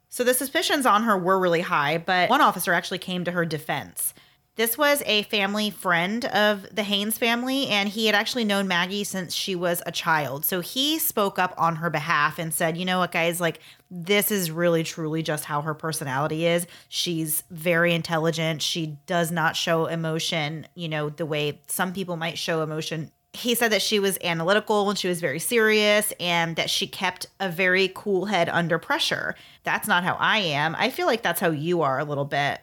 So 0.08 0.24
the 0.24 0.34
suspicions 0.34 0.86
on 0.86 1.02
her 1.04 1.16
were 1.16 1.38
really 1.38 1.60
high, 1.60 1.98
but 1.98 2.30
one 2.30 2.40
officer 2.40 2.72
actually 2.72 2.98
came 2.98 3.24
to 3.24 3.32
her 3.32 3.44
defense. 3.44 4.14
This 4.58 4.76
was 4.76 5.04
a 5.06 5.22
family 5.22 5.70
friend 5.70 6.24
of 6.24 6.66
the 6.74 6.82
Haynes 6.82 7.16
family, 7.16 7.68
and 7.68 7.88
he 7.88 8.06
had 8.06 8.16
actually 8.16 8.44
known 8.44 8.66
Maggie 8.66 9.04
since 9.04 9.32
she 9.32 9.54
was 9.54 9.80
a 9.86 9.92
child. 9.92 10.44
So 10.44 10.60
he 10.60 10.98
spoke 10.98 11.38
up 11.38 11.54
on 11.56 11.76
her 11.76 11.90
behalf 11.90 12.40
and 12.40 12.52
said, 12.52 12.76
You 12.76 12.84
know 12.84 12.98
what, 12.98 13.12
guys, 13.12 13.40
like, 13.40 13.60
this 13.88 14.32
is 14.32 14.50
really 14.50 14.82
truly 14.82 15.22
just 15.22 15.44
how 15.44 15.62
her 15.62 15.74
personality 15.74 16.44
is. 16.44 16.66
She's 16.88 17.44
very 17.52 17.94
intelligent. 17.94 18.60
She 18.60 18.98
does 19.06 19.30
not 19.30 19.54
show 19.54 19.86
emotion, 19.86 20.66
you 20.74 20.88
know, 20.88 21.08
the 21.08 21.24
way 21.24 21.60
some 21.68 21.92
people 21.92 22.16
might 22.16 22.36
show 22.36 22.60
emotion 22.60 23.12
he 23.32 23.54
said 23.54 23.72
that 23.72 23.82
she 23.82 23.98
was 23.98 24.18
analytical 24.24 24.88
and 24.88 24.98
she 24.98 25.08
was 25.08 25.20
very 25.20 25.38
serious 25.38 26.12
and 26.18 26.56
that 26.56 26.70
she 26.70 26.86
kept 26.86 27.26
a 27.40 27.48
very 27.48 27.92
cool 27.94 28.24
head 28.24 28.48
under 28.48 28.78
pressure. 28.78 29.34
That's 29.64 29.86
not 29.86 30.02
how 30.02 30.16
I 30.18 30.38
am. 30.38 30.74
I 30.78 30.90
feel 30.90 31.06
like 31.06 31.22
that's 31.22 31.40
how 31.40 31.50
you 31.50 31.82
are 31.82 31.98
a 31.98 32.04
little 32.04 32.24
bit. 32.24 32.60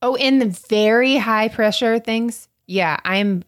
Oh, 0.00 0.14
in 0.14 0.38
the 0.38 0.56
very 0.68 1.16
high 1.16 1.48
pressure 1.48 1.98
things? 1.98 2.48
Yeah, 2.66 2.98
I'm 3.04 3.42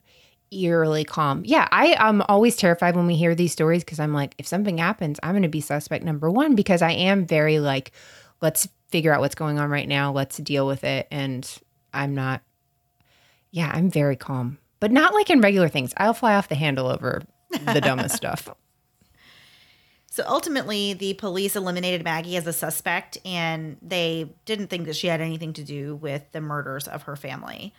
eerily 0.50 1.04
calm. 1.04 1.42
Yeah, 1.44 1.68
I 1.70 1.94
am 1.98 2.22
always 2.28 2.56
terrified 2.56 2.96
when 2.96 3.06
we 3.06 3.14
hear 3.14 3.36
these 3.36 3.52
stories 3.52 3.84
because 3.84 4.00
I'm 4.00 4.12
like, 4.12 4.34
if 4.36 4.46
something 4.48 4.78
happens, 4.78 5.20
I'm 5.22 5.32
going 5.32 5.42
to 5.42 5.48
be 5.48 5.60
suspect 5.60 6.04
number 6.04 6.28
one 6.28 6.56
because 6.56 6.82
I 6.82 6.90
am 6.90 7.26
very 7.26 7.60
like, 7.60 7.92
let's 8.40 8.68
figure 8.88 9.14
out 9.14 9.20
what's 9.20 9.36
going 9.36 9.60
on 9.60 9.70
right 9.70 9.86
now. 9.86 10.10
Let's 10.10 10.38
deal 10.38 10.66
with 10.66 10.82
it. 10.82 11.06
And 11.12 11.48
I'm 11.94 12.16
not, 12.16 12.42
yeah, 13.52 13.70
I'm 13.72 13.88
very 13.88 14.16
calm 14.16 14.58
but 14.80 14.90
not 14.90 15.14
like 15.14 15.30
in 15.30 15.40
regular 15.40 15.68
things. 15.68 15.92
I'll 15.96 16.14
fly 16.14 16.34
off 16.34 16.48
the 16.48 16.54
handle 16.54 16.88
over 16.88 17.22
the 17.50 17.80
dumbest 17.84 18.16
stuff. 18.16 18.48
So 20.12 20.24
ultimately, 20.26 20.92
the 20.92 21.14
police 21.14 21.54
eliminated 21.54 22.02
Maggie 22.02 22.36
as 22.36 22.46
a 22.46 22.52
suspect, 22.52 23.16
and 23.24 23.76
they 23.80 24.34
didn't 24.44 24.66
think 24.66 24.86
that 24.86 24.96
she 24.96 25.06
had 25.06 25.20
anything 25.20 25.52
to 25.52 25.62
do 25.62 25.94
with 25.94 26.32
the 26.32 26.40
murders 26.40 26.88
of 26.88 27.02
her 27.02 27.14
family. 27.14 27.72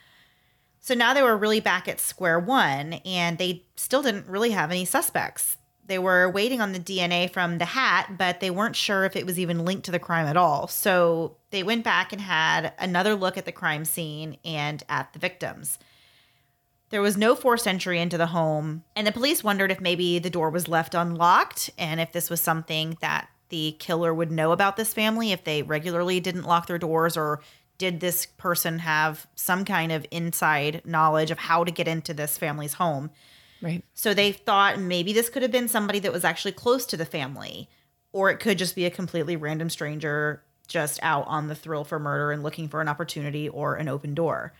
So 0.79 0.93
now 0.93 1.13
they 1.13 1.21
were 1.21 1.35
really 1.35 1.59
back 1.59 1.89
at 1.89 1.99
square 1.99 2.39
one, 2.39 2.93
and 3.05 3.37
they 3.37 3.65
still 3.75 4.01
didn't 4.01 4.27
really 4.27 4.51
have 4.51 4.71
any 4.71 4.85
suspects. 4.85 5.57
They 5.85 5.99
were 5.99 6.29
waiting 6.29 6.61
on 6.61 6.71
the 6.71 6.79
DNA 6.79 7.29
from 7.29 7.57
the 7.57 7.65
hat, 7.65 8.13
but 8.17 8.39
they 8.39 8.49
weren't 8.49 8.77
sure 8.77 9.03
if 9.03 9.17
it 9.17 9.25
was 9.25 9.37
even 9.37 9.65
linked 9.65 9.85
to 9.85 9.91
the 9.91 9.99
crime 9.99 10.25
at 10.25 10.37
all. 10.37 10.67
So 10.67 11.35
they 11.49 11.63
went 11.63 11.83
back 11.83 12.13
and 12.13 12.21
had 12.21 12.73
another 12.79 13.13
look 13.13 13.37
at 13.37 13.43
the 13.43 13.51
crime 13.51 13.83
scene 13.83 14.37
and 14.45 14.81
at 14.87 15.11
the 15.11 15.19
victims. 15.19 15.77
There 16.91 17.01
was 17.01 17.17
no 17.17 17.36
forced 17.36 17.67
entry 17.67 17.99
into 17.99 18.17
the 18.17 18.27
home, 18.27 18.84
and 18.95 19.08
the 19.08 19.13
police 19.13 19.43
wondered 19.43 19.71
if 19.71 19.80
maybe 19.80 20.19
the 20.19 20.30
door 20.30 20.49
was 20.49 20.67
left 20.67 20.93
unlocked 20.93 21.69
and 21.77 21.99
if 22.01 22.12
this 22.12 22.30
was 22.30 22.41
something 22.41 22.97
that 23.01 23.30
the 23.47 23.75
killer 23.80 24.13
would 24.13 24.32
know 24.32 24.51
about 24.51 24.77
this 24.77 24.93
family 24.93 25.32
if 25.32 25.43
they 25.43 25.63
regularly 25.63 26.19
didn't 26.19 26.43
lock 26.43 26.67
their 26.67 26.77
doors 26.77 27.15
or 27.15 27.41
did 27.77 27.99
this 27.99 28.25
person 28.25 28.80
have 28.80 29.25
some 29.36 29.65
kind 29.65 29.91
of 29.91 30.06
inside 30.12 30.82
knowledge 30.86 31.32
of 31.32 31.39
how 31.39 31.63
to 31.63 31.71
get 31.71 31.88
into 31.88 32.13
this 32.13 32.38
family's 32.38 32.73
home. 32.73 33.10
Right. 33.62 33.84
So 33.93 34.13
they 34.13 34.34
thought 34.34 34.80
maybe 34.80 35.13
this 35.13 35.30
could 35.30 35.41
have 35.41 35.51
been 35.51 35.67
somebody 35.67 35.99
that 35.99 36.13
was 36.13 36.23
actually 36.23 36.51
close 36.51 36.86
to 36.88 36.97
the 36.97 37.06
family, 37.06 37.69
or 38.12 38.30
it 38.30 38.39
could 38.39 38.58
just 38.58 38.75
be 38.75 38.86
a 38.86 38.91
completely 38.91 39.36
random 39.36 39.69
stranger 39.69 40.43
just 40.67 40.99
out 41.01 41.25
on 41.27 41.47
the 41.47 41.56
thrill 41.56 41.84
for 41.84 41.99
murder 41.99 42.32
and 42.32 42.43
looking 42.43 42.67
for 42.67 42.82
an 42.82 42.88
opportunity 42.88 43.47
or 43.49 43.75
an 43.75 43.88
open 43.88 44.13
door. 44.13 44.54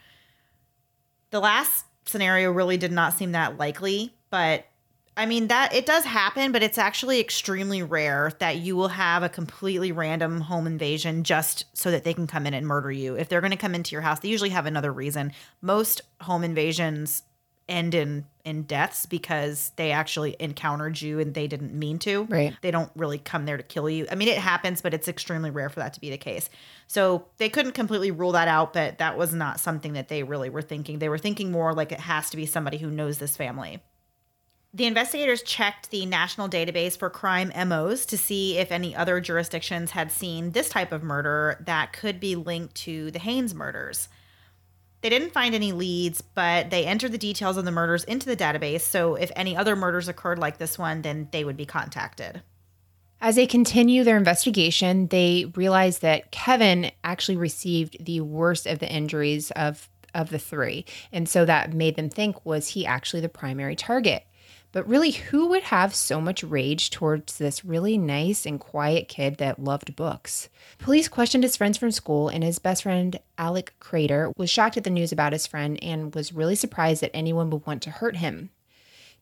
The 1.32 1.40
last 1.40 1.86
scenario 2.06 2.52
really 2.52 2.78
did 2.78 2.92
not 2.92 3.14
seem 3.14 3.34
that 3.34 3.58
likely, 3.58 4.14
but 4.30 4.66
I 5.18 5.26
mean 5.26 5.48
that 5.48 5.74
it 5.74 5.86
does 5.86 6.06
happen, 6.06 6.52
but 6.52 6.64
it's 6.64 6.78
actually 6.78 7.20
extremely 7.20 7.84
rare 7.84 8.32
that 8.40 8.58
you 8.58 8.76
will 8.76 8.88
have 8.88 9.24
a 9.24 9.30
completely 9.30 9.92
random 9.92 10.42
home 10.42 10.66
invasion 10.68 11.24
just 11.24 11.66
so 11.74 11.92
that 11.92 12.04
they 12.04 12.14
can 12.14 12.28
come 12.28 12.48
in 12.48 12.54
and 12.54 12.66
murder 12.66 12.92
you. 12.92 13.16
If 13.16 13.28
they're 13.28 13.42
going 13.42 13.52
to 13.52 13.58
come 13.58 13.76
into 13.76 13.92
your 13.92 14.02
house, 14.02 14.20
they 14.20 14.30
usually 14.30 14.50
have 14.52 14.66
another 14.66 14.92
reason. 14.92 15.34
Most 15.62 16.02
home 16.22 16.44
invasions 16.44 17.24
end 17.72 17.96
in 17.96 18.26
in 18.44 18.64
deaths 18.64 19.06
because 19.06 19.72
they 19.76 19.92
actually 19.92 20.36
encountered 20.40 21.00
you 21.00 21.20
and 21.20 21.34
they 21.34 21.48
didn't 21.48 21.74
mean 21.74 22.00
to. 22.00 22.24
Right. 22.26 22.56
They 22.62 22.72
don't 22.72 22.92
really 22.96 23.20
come 23.20 23.46
there 23.46 23.58
to 23.58 23.64
kill 23.64 23.90
you. 23.90 24.08
I 24.12 24.16
mean, 24.16 24.28
it 24.28 24.38
happens, 24.38 24.82
but 24.82 24.94
it's 24.94 25.08
extremely 25.08 25.52
rare 25.52 25.70
for 25.70 25.80
that 25.80 25.94
to 25.94 26.02
be 26.02 26.10
the 26.10 26.18
case. 26.18 26.50
So 26.88 27.28
they 27.38 27.50
couldn't 27.50 27.74
completely 27.74 28.12
rule 28.12 28.32
that 28.34 28.48
out, 28.48 28.74
but 28.74 28.98
that 28.98 29.18
was 29.18 29.34
not 29.34 29.60
something 29.60 29.94
that 29.94 30.08
they 30.08 30.24
really 30.24 30.50
were 30.50 30.62
thinking. 30.62 31.00
They 31.00 31.10
were 31.10 31.18
thinking 31.18 31.52
more 31.52 31.74
like 31.74 31.92
it 31.92 32.00
has 32.00 32.30
to 32.32 32.38
be 32.38 32.46
somebody 32.46 32.78
who 32.78 32.90
knows 32.90 33.20
this 33.20 33.38
family. 33.38 33.80
The 34.74 34.86
investigators 34.86 35.44
checked 35.44 35.92
the 35.92 36.06
national 36.06 36.48
database 36.48 36.98
for 36.98 37.10
crime 37.10 37.52
MOs 37.68 38.06
to 38.06 38.18
see 38.18 38.58
if 38.58 38.72
any 38.72 38.96
other 38.96 39.20
jurisdictions 39.20 39.92
had 39.92 40.12
seen 40.12 40.52
this 40.52 40.70
type 40.70 40.94
of 40.94 41.04
murder 41.04 41.62
that 41.66 41.92
could 41.92 42.22
be 42.22 42.36
linked 42.38 42.76
to 42.76 43.12
the 43.12 43.20
Haynes 43.20 43.54
murders. 43.54 44.08
They 45.02 45.10
didn't 45.10 45.34
find 45.34 45.56
any 45.56 45.72
leads, 45.72 46.22
but 46.22 46.70
they 46.70 46.86
entered 46.86 47.12
the 47.12 47.18
details 47.18 47.58
of 47.58 47.66
the 47.66 47.72
murders 47.72 48.04
into 48.04 48.28
the 48.28 48.38
database. 48.38 48.82
So 48.82 49.16
if 49.16 49.32
any 49.36 49.58
other 49.58 49.76
murders 49.76 50.08
occurred 50.08 50.40
like 50.40 50.58
this 50.58 50.78
one, 50.78 51.02
then 51.02 51.28
they 51.32 51.44
would 51.44 51.58
be 51.58 51.66
contacted. 51.66 52.44
As 53.20 53.36
they 53.36 53.46
continue 53.46 54.04
their 54.04 54.18
investigation, 54.18 55.08
they 55.08 55.52
realize 55.56 56.00
that 56.00 56.32
Kevin 56.32 56.92
actually 57.04 57.38
received 57.38 58.04
the 58.04 58.22
worst 58.22 58.66
of 58.66 58.80
the 58.80 58.92
injuries 58.92 59.52
of 59.52 59.90
of 60.14 60.30
the 60.30 60.40
three. 60.40 60.86
And 61.14 61.30
so 61.30 61.46
that 61.46 61.74
made 61.74 61.96
them 61.96 62.10
think 62.10 62.46
was 62.46 62.70
he 62.70 62.86
actually 62.86 63.22
the 63.22 63.30
primary 63.30 63.78
target? 63.78 64.26
But 64.72 64.88
really, 64.88 65.12
who 65.12 65.48
would 65.48 65.64
have 65.64 65.94
so 65.94 66.22
much 66.22 66.44
rage 66.44 66.92
towards 66.92 67.38
this 67.38 67.66
really 67.66 67.98
nice 67.98 68.46
and 68.46 68.60
quiet 68.60 69.10
kid 69.10 69.38
that 69.38 69.60
loved 69.60 69.96
books? 69.96 70.48
Police 70.78 71.10
questioned 71.10 71.44
his 71.44 71.58
friends 71.58 71.78
from 71.78 71.92
school, 71.92 72.30
and 72.30 72.44
his 72.44 72.60
best 72.60 72.84
friend, 72.84 73.20
Alec 73.38 73.74
Kreider, 73.82 74.32
was 74.38 74.50
shocked 74.50 74.78
at 74.78 74.86
the 74.86 74.90
news 74.90 75.12
about 75.12 75.34
his 75.34 75.46
friend 75.46 75.78
and 75.84 76.16
was 76.16 76.32
really 76.34 76.56
surprised 76.56 77.02
that 77.02 77.16
anyone 77.16 77.50
would 77.50 77.66
want 77.66 77.82
to 77.84 77.92
hurt 77.92 78.18
him. 78.18 78.50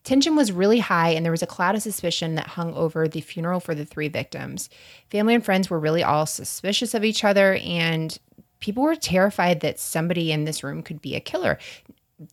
Tension 0.04 0.36
was 0.36 0.52
really 0.52 0.78
high, 0.78 1.10
and 1.10 1.24
there 1.24 1.32
was 1.32 1.42
a 1.42 1.48
cloud 1.48 1.74
of 1.74 1.82
suspicion 1.82 2.36
that 2.36 2.46
hung 2.48 2.72
over 2.74 3.08
the 3.08 3.20
funeral 3.20 3.60
for 3.60 3.74
the 3.74 3.84
three 3.84 4.08
victims. 4.08 4.70
Family 5.10 5.34
and 5.34 5.44
friends 5.44 5.68
were 5.68 5.80
really 5.80 6.02
all 6.02 6.26
suspicious 6.26 6.94
of 6.94 7.04
each 7.04 7.24
other, 7.24 7.56
and 7.56 8.18
people 8.60 8.84
were 8.84 8.94
terrified 8.94 9.60
that 9.60 9.80
somebody 9.80 10.30
in 10.30 10.44
this 10.44 10.62
room 10.62 10.82
could 10.82 11.02
be 11.02 11.16
a 11.16 11.20
killer 11.20 11.58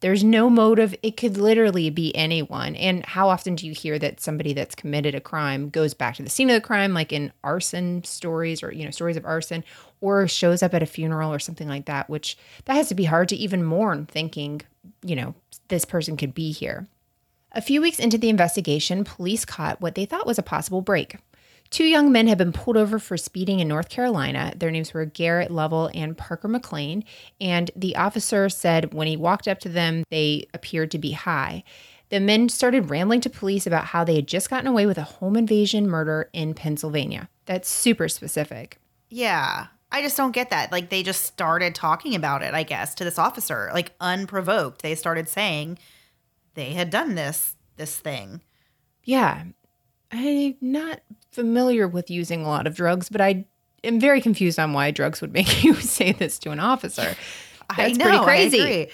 there's 0.01 0.23
no 0.23 0.49
motive. 0.49 0.93
It 1.01 1.15
could 1.15 1.37
literally 1.37 1.89
be 1.89 2.13
anyone. 2.15 2.75
And 2.75 3.05
how 3.05 3.29
often 3.29 3.55
do 3.55 3.65
you 3.65 3.73
hear 3.73 3.97
that 3.99 4.19
somebody 4.19 4.51
that's 4.51 4.75
committed 4.75 5.15
a 5.15 5.21
crime 5.21 5.69
goes 5.69 5.93
back 5.93 6.15
to 6.15 6.23
the 6.23 6.29
scene 6.29 6.49
of 6.49 6.55
the 6.55 6.61
crime, 6.61 6.93
like 6.93 7.13
in 7.13 7.31
arson 7.43 8.03
stories 8.03 8.61
or, 8.61 8.73
you 8.73 8.83
know, 8.83 8.91
stories 8.91 9.15
of 9.15 9.25
arson, 9.25 9.63
or 10.01 10.27
shows 10.27 10.61
up 10.61 10.73
at 10.73 10.83
a 10.83 10.85
funeral 10.85 11.33
or 11.33 11.39
something 11.39 11.69
like 11.69 11.85
that, 11.85 12.09
which 12.09 12.37
that 12.65 12.75
has 12.75 12.89
to 12.89 12.95
be 12.95 13.05
hard 13.05 13.29
to 13.29 13.35
even 13.37 13.63
mourn 13.63 14.05
thinking, 14.05 14.61
you 15.03 15.15
know, 15.15 15.33
this 15.69 15.85
person 15.85 16.17
could 16.17 16.33
be 16.33 16.51
here. 16.51 16.87
A 17.53 17.61
few 17.61 17.81
weeks 17.81 17.97
into 17.97 18.17
the 18.17 18.29
investigation, 18.29 19.05
police 19.05 19.45
caught 19.45 19.79
what 19.79 19.95
they 19.95 20.05
thought 20.05 20.27
was 20.27 20.37
a 20.37 20.43
possible 20.43 20.81
break. 20.81 21.15
Two 21.69 21.83
young 21.83 22.11
men 22.11 22.27
had 22.27 22.37
been 22.37 22.53
pulled 22.53 22.77
over 22.77 22.99
for 22.99 23.17
speeding 23.17 23.59
in 23.59 23.67
North 23.67 23.89
Carolina. 23.89 24.53
Their 24.55 24.71
names 24.71 24.93
were 24.93 25.05
Garrett 25.05 25.51
Lovell 25.51 25.89
and 25.93 26.17
Parker 26.17 26.47
McLean. 26.47 27.03
And 27.41 27.71
the 27.75 27.95
officer 27.95 28.49
said 28.49 28.93
when 28.93 29.07
he 29.07 29.17
walked 29.17 29.47
up 29.47 29.59
to 29.59 29.69
them, 29.69 30.03
they 30.09 30.47
appeared 30.53 30.91
to 30.91 30.97
be 30.97 31.11
high. 31.11 31.63
The 32.09 32.19
men 32.19 32.47
started 32.49 32.89
rambling 32.89 33.21
to 33.21 33.29
police 33.29 33.67
about 33.67 33.85
how 33.85 34.03
they 34.03 34.15
had 34.15 34.27
just 34.27 34.49
gotten 34.49 34.67
away 34.67 34.85
with 34.85 34.97
a 34.97 35.03
home 35.03 35.35
invasion 35.35 35.89
murder 35.89 36.29
in 36.31 36.53
Pennsylvania. 36.53 37.29
That's 37.45 37.69
super 37.69 38.07
specific. 38.07 38.79
Yeah. 39.09 39.67
I 39.91 40.01
just 40.01 40.17
don't 40.17 40.31
get 40.31 40.49
that. 40.49 40.71
Like 40.71 40.89
they 40.89 41.03
just 41.03 41.25
started 41.25 41.75
talking 41.75 42.15
about 42.15 42.43
it, 42.43 42.53
I 42.53 42.63
guess, 42.63 42.93
to 42.95 43.03
this 43.03 43.19
officer, 43.19 43.69
like 43.73 43.93
unprovoked. 43.99 44.81
They 44.81 44.95
started 44.95 45.29
saying 45.29 45.79
they 46.53 46.73
had 46.73 46.89
done 46.89 47.15
this 47.15 47.55
this 47.77 47.97
thing. 47.97 48.41
Yeah. 49.03 49.43
I'm 50.11 50.55
not 50.61 51.01
familiar 51.31 51.87
with 51.87 52.09
using 52.09 52.43
a 52.43 52.47
lot 52.47 52.67
of 52.67 52.75
drugs, 52.75 53.09
but 53.09 53.21
I 53.21 53.45
am 53.83 53.99
very 53.99 54.21
confused 54.21 54.59
on 54.59 54.73
why 54.73 54.91
drugs 54.91 55.21
would 55.21 55.33
make 55.33 55.63
you 55.63 55.73
say 55.75 56.11
this 56.11 56.39
to 56.39 56.51
an 56.51 56.59
officer. 56.59 57.15
That's 57.75 57.79
I 57.79 57.91
know, 57.91 58.05
pretty 58.05 58.23
crazy. 58.23 58.89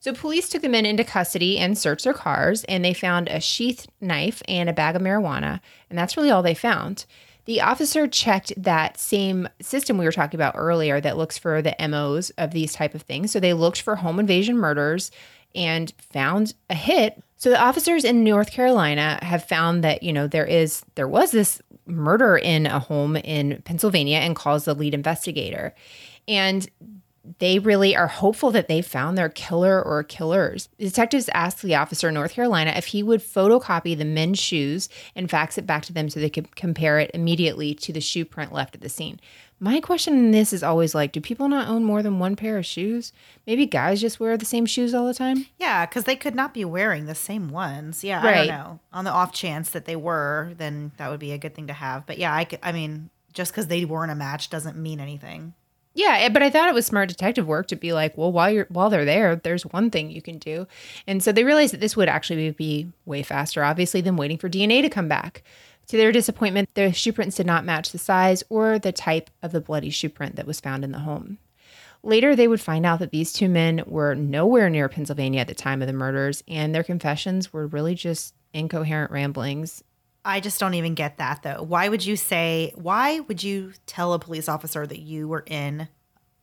So 0.00 0.12
police 0.12 0.48
took 0.48 0.62
the 0.62 0.68
men 0.68 0.84
into 0.84 1.04
custody 1.04 1.58
and 1.58 1.78
searched 1.78 2.04
their 2.04 2.12
cars, 2.12 2.64
and 2.64 2.84
they 2.84 2.92
found 2.92 3.28
a 3.28 3.40
sheath 3.40 3.86
knife 4.00 4.42
and 4.48 4.68
a 4.68 4.72
bag 4.72 4.96
of 4.96 5.02
marijuana, 5.02 5.60
and 5.88 5.98
that's 5.98 6.16
really 6.16 6.30
all 6.30 6.42
they 6.42 6.54
found. 6.54 7.06
The 7.44 7.60
officer 7.60 8.06
checked 8.06 8.52
that 8.56 8.98
same 8.98 9.48
system 9.60 9.98
we 9.98 10.04
were 10.04 10.12
talking 10.12 10.38
about 10.38 10.54
earlier 10.56 11.00
that 11.00 11.16
looks 11.16 11.38
for 11.38 11.62
the 11.62 11.74
MOs 11.88 12.30
of 12.30 12.52
these 12.52 12.72
type 12.72 12.94
of 12.94 13.02
things. 13.02 13.32
So 13.32 13.40
they 13.40 13.52
looked 13.52 13.80
for 13.80 13.96
home 13.96 14.20
invasion 14.20 14.56
murders 14.56 15.10
and 15.54 15.92
found 15.98 16.54
a 16.70 16.74
hit. 16.74 17.22
So 17.42 17.50
the 17.50 17.60
officers 17.60 18.04
in 18.04 18.22
North 18.22 18.52
Carolina 18.52 19.18
have 19.20 19.42
found 19.42 19.82
that, 19.82 20.04
you 20.04 20.12
know, 20.12 20.28
there 20.28 20.46
is 20.46 20.84
there 20.94 21.08
was 21.08 21.32
this 21.32 21.60
murder 21.86 22.36
in 22.36 22.66
a 22.66 22.78
home 22.78 23.16
in 23.16 23.60
Pennsylvania 23.64 24.18
and 24.18 24.36
calls 24.36 24.64
the 24.64 24.74
lead 24.74 24.94
investigator. 24.94 25.74
And 26.28 26.70
they 27.38 27.58
really 27.58 27.94
are 27.94 28.08
hopeful 28.08 28.50
that 28.50 28.68
they 28.68 28.82
found 28.82 29.16
their 29.16 29.28
killer 29.28 29.80
or 29.80 30.02
killers. 30.02 30.68
Detectives 30.78 31.28
asked 31.32 31.62
the 31.62 31.74
officer 31.74 32.08
in 32.08 32.14
North 32.14 32.32
Carolina 32.32 32.72
if 32.76 32.86
he 32.86 33.02
would 33.02 33.20
photocopy 33.20 33.96
the 33.96 34.04
men's 34.04 34.38
shoes 34.38 34.88
and 35.14 35.30
fax 35.30 35.56
it 35.56 35.66
back 35.66 35.84
to 35.84 35.92
them 35.92 36.08
so 36.08 36.18
they 36.18 36.30
could 36.30 36.56
compare 36.56 36.98
it 36.98 37.10
immediately 37.14 37.74
to 37.74 37.92
the 37.92 38.00
shoe 38.00 38.24
print 38.24 38.52
left 38.52 38.74
at 38.74 38.80
the 38.80 38.88
scene. 38.88 39.20
My 39.60 39.78
question 39.78 40.14
in 40.14 40.30
this 40.32 40.52
is 40.52 40.64
always 40.64 40.92
like, 40.92 41.12
do 41.12 41.20
people 41.20 41.48
not 41.48 41.68
own 41.68 41.84
more 41.84 42.02
than 42.02 42.18
one 42.18 42.34
pair 42.34 42.58
of 42.58 42.66
shoes? 42.66 43.12
Maybe 43.46 43.64
guys 43.64 44.00
just 44.00 44.18
wear 44.18 44.36
the 44.36 44.44
same 44.44 44.66
shoes 44.66 44.92
all 44.92 45.06
the 45.06 45.14
time? 45.14 45.46
Yeah, 45.56 45.86
because 45.86 46.02
they 46.02 46.16
could 46.16 46.34
not 46.34 46.52
be 46.52 46.64
wearing 46.64 47.06
the 47.06 47.14
same 47.14 47.48
ones. 47.48 48.02
Yeah, 48.02 48.24
right. 48.24 48.34
I 48.34 48.38
don't 48.38 48.48
know. 48.48 48.80
On 48.92 49.04
the 49.04 49.12
off 49.12 49.32
chance 49.32 49.70
that 49.70 49.84
they 49.84 49.94
were, 49.94 50.54
then 50.56 50.90
that 50.96 51.08
would 51.10 51.20
be 51.20 51.30
a 51.30 51.38
good 51.38 51.54
thing 51.54 51.68
to 51.68 51.72
have. 51.72 52.06
But 52.06 52.18
yeah, 52.18 52.34
I, 52.34 52.44
could, 52.44 52.58
I 52.60 52.72
mean, 52.72 53.10
just 53.32 53.52
because 53.52 53.68
they 53.68 53.84
weren't 53.84 54.10
a 54.10 54.16
match 54.16 54.50
doesn't 54.50 54.76
mean 54.76 54.98
anything. 54.98 55.54
Yeah, 55.94 56.16
eh, 56.20 56.28
but 56.30 56.42
I 56.42 56.50
thought 56.50 56.68
it 56.68 56.74
was 56.74 56.86
smart 56.86 57.08
detective 57.08 57.46
work 57.46 57.68
to 57.68 57.76
be 57.76 57.92
like, 57.92 58.16
well, 58.16 58.32
while 58.32 58.50
you're 58.50 58.66
while 58.70 58.88
they're 58.88 59.04
there, 59.04 59.36
there's 59.36 59.66
one 59.66 59.90
thing 59.90 60.10
you 60.10 60.22
can 60.22 60.38
do, 60.38 60.66
and 61.06 61.22
so 61.22 61.32
they 61.32 61.44
realized 61.44 61.74
that 61.74 61.80
this 61.80 61.96
would 61.96 62.08
actually 62.08 62.50
be 62.50 62.90
way 63.04 63.22
faster, 63.22 63.62
obviously, 63.62 64.00
than 64.00 64.16
waiting 64.16 64.38
for 64.38 64.48
DNA 64.48 64.80
to 64.82 64.88
come 64.88 65.08
back. 65.08 65.42
To 65.88 65.96
their 65.96 66.12
disappointment, 66.12 66.70
the 66.74 66.92
shoe 66.92 67.12
prints 67.12 67.36
did 67.36 67.46
not 67.46 67.64
match 67.64 67.90
the 67.90 67.98
size 67.98 68.42
or 68.48 68.78
the 68.78 68.92
type 68.92 69.30
of 69.42 69.52
the 69.52 69.60
bloody 69.60 69.90
shoe 69.90 70.08
print 70.08 70.36
that 70.36 70.46
was 70.46 70.60
found 70.60 70.84
in 70.84 70.92
the 70.92 71.00
home. 71.00 71.38
Later, 72.02 72.34
they 72.34 72.48
would 72.48 72.60
find 72.60 72.86
out 72.86 72.98
that 72.98 73.10
these 73.10 73.32
two 73.32 73.48
men 73.48 73.82
were 73.86 74.14
nowhere 74.14 74.70
near 74.70 74.88
Pennsylvania 74.88 75.40
at 75.40 75.48
the 75.48 75.54
time 75.54 75.82
of 75.82 75.86
the 75.86 75.92
murders, 75.92 76.42
and 76.48 76.74
their 76.74 76.82
confessions 76.82 77.52
were 77.52 77.66
really 77.66 77.94
just 77.94 78.34
incoherent 78.52 79.10
ramblings. 79.10 79.84
I 80.24 80.40
just 80.40 80.60
don't 80.60 80.74
even 80.74 80.94
get 80.94 81.18
that 81.18 81.42
though. 81.42 81.62
Why 81.62 81.88
would 81.88 82.04
you 82.04 82.16
say, 82.16 82.72
why 82.76 83.20
would 83.20 83.42
you 83.42 83.72
tell 83.86 84.12
a 84.12 84.18
police 84.18 84.48
officer 84.48 84.86
that 84.86 85.00
you 85.00 85.28
were 85.28 85.44
in 85.46 85.88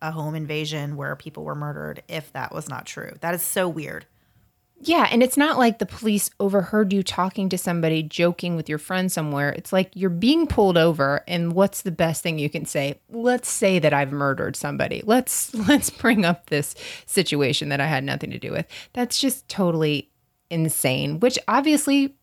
a 0.02 0.12
home 0.12 0.36
invasion 0.36 0.96
where 0.96 1.16
people 1.16 1.44
were 1.44 1.56
murdered 1.56 2.04
if 2.08 2.32
that 2.34 2.54
was 2.54 2.68
not 2.68 2.86
true? 2.86 3.14
That 3.22 3.36
is 3.36 3.42
so 3.42 3.68
weird. 3.70 4.06
Yeah, 4.82 5.08
and 5.12 5.22
it's 5.22 5.36
not 5.36 5.58
like 5.58 5.80
the 5.80 5.86
police 5.86 6.30
overheard 6.40 6.94
you 6.94 7.04
talking 7.04 7.50
to 7.50 7.58
somebody 7.58 8.02
joking 8.02 8.56
with 8.56 8.70
your 8.70 8.78
friend 8.78 9.12
somewhere. 9.12 9.52
It's 9.52 9.74
like 9.74 9.92
you're 9.94 10.10
being 10.10 10.48
pulled 10.48 10.78
over 10.78 11.22
and 11.28 11.52
what's 11.52 11.82
the 11.82 11.92
best 11.92 12.24
thing 12.24 12.40
you 12.40 12.50
can 12.50 12.64
say? 12.64 13.02
Let's 13.10 13.50
say 13.50 13.80
that 13.80 13.94
I've 13.94 14.14
murdered 14.14 14.56
somebody. 14.56 15.04
Let's 15.06 15.54
let's 15.68 15.90
bring 15.90 16.24
up 16.24 16.46
this 16.46 16.76
situation 17.06 17.70
that 17.70 17.82
I 17.82 17.88
had 17.88 18.06
nothing 18.06 18.32
to 18.32 18.40
do 18.40 18.52
with. 18.52 18.68
That's 18.94 19.20
just 19.20 19.50
totally 19.50 20.12
insane, 20.50 21.20
which 21.20 21.38
obviously 21.48 22.16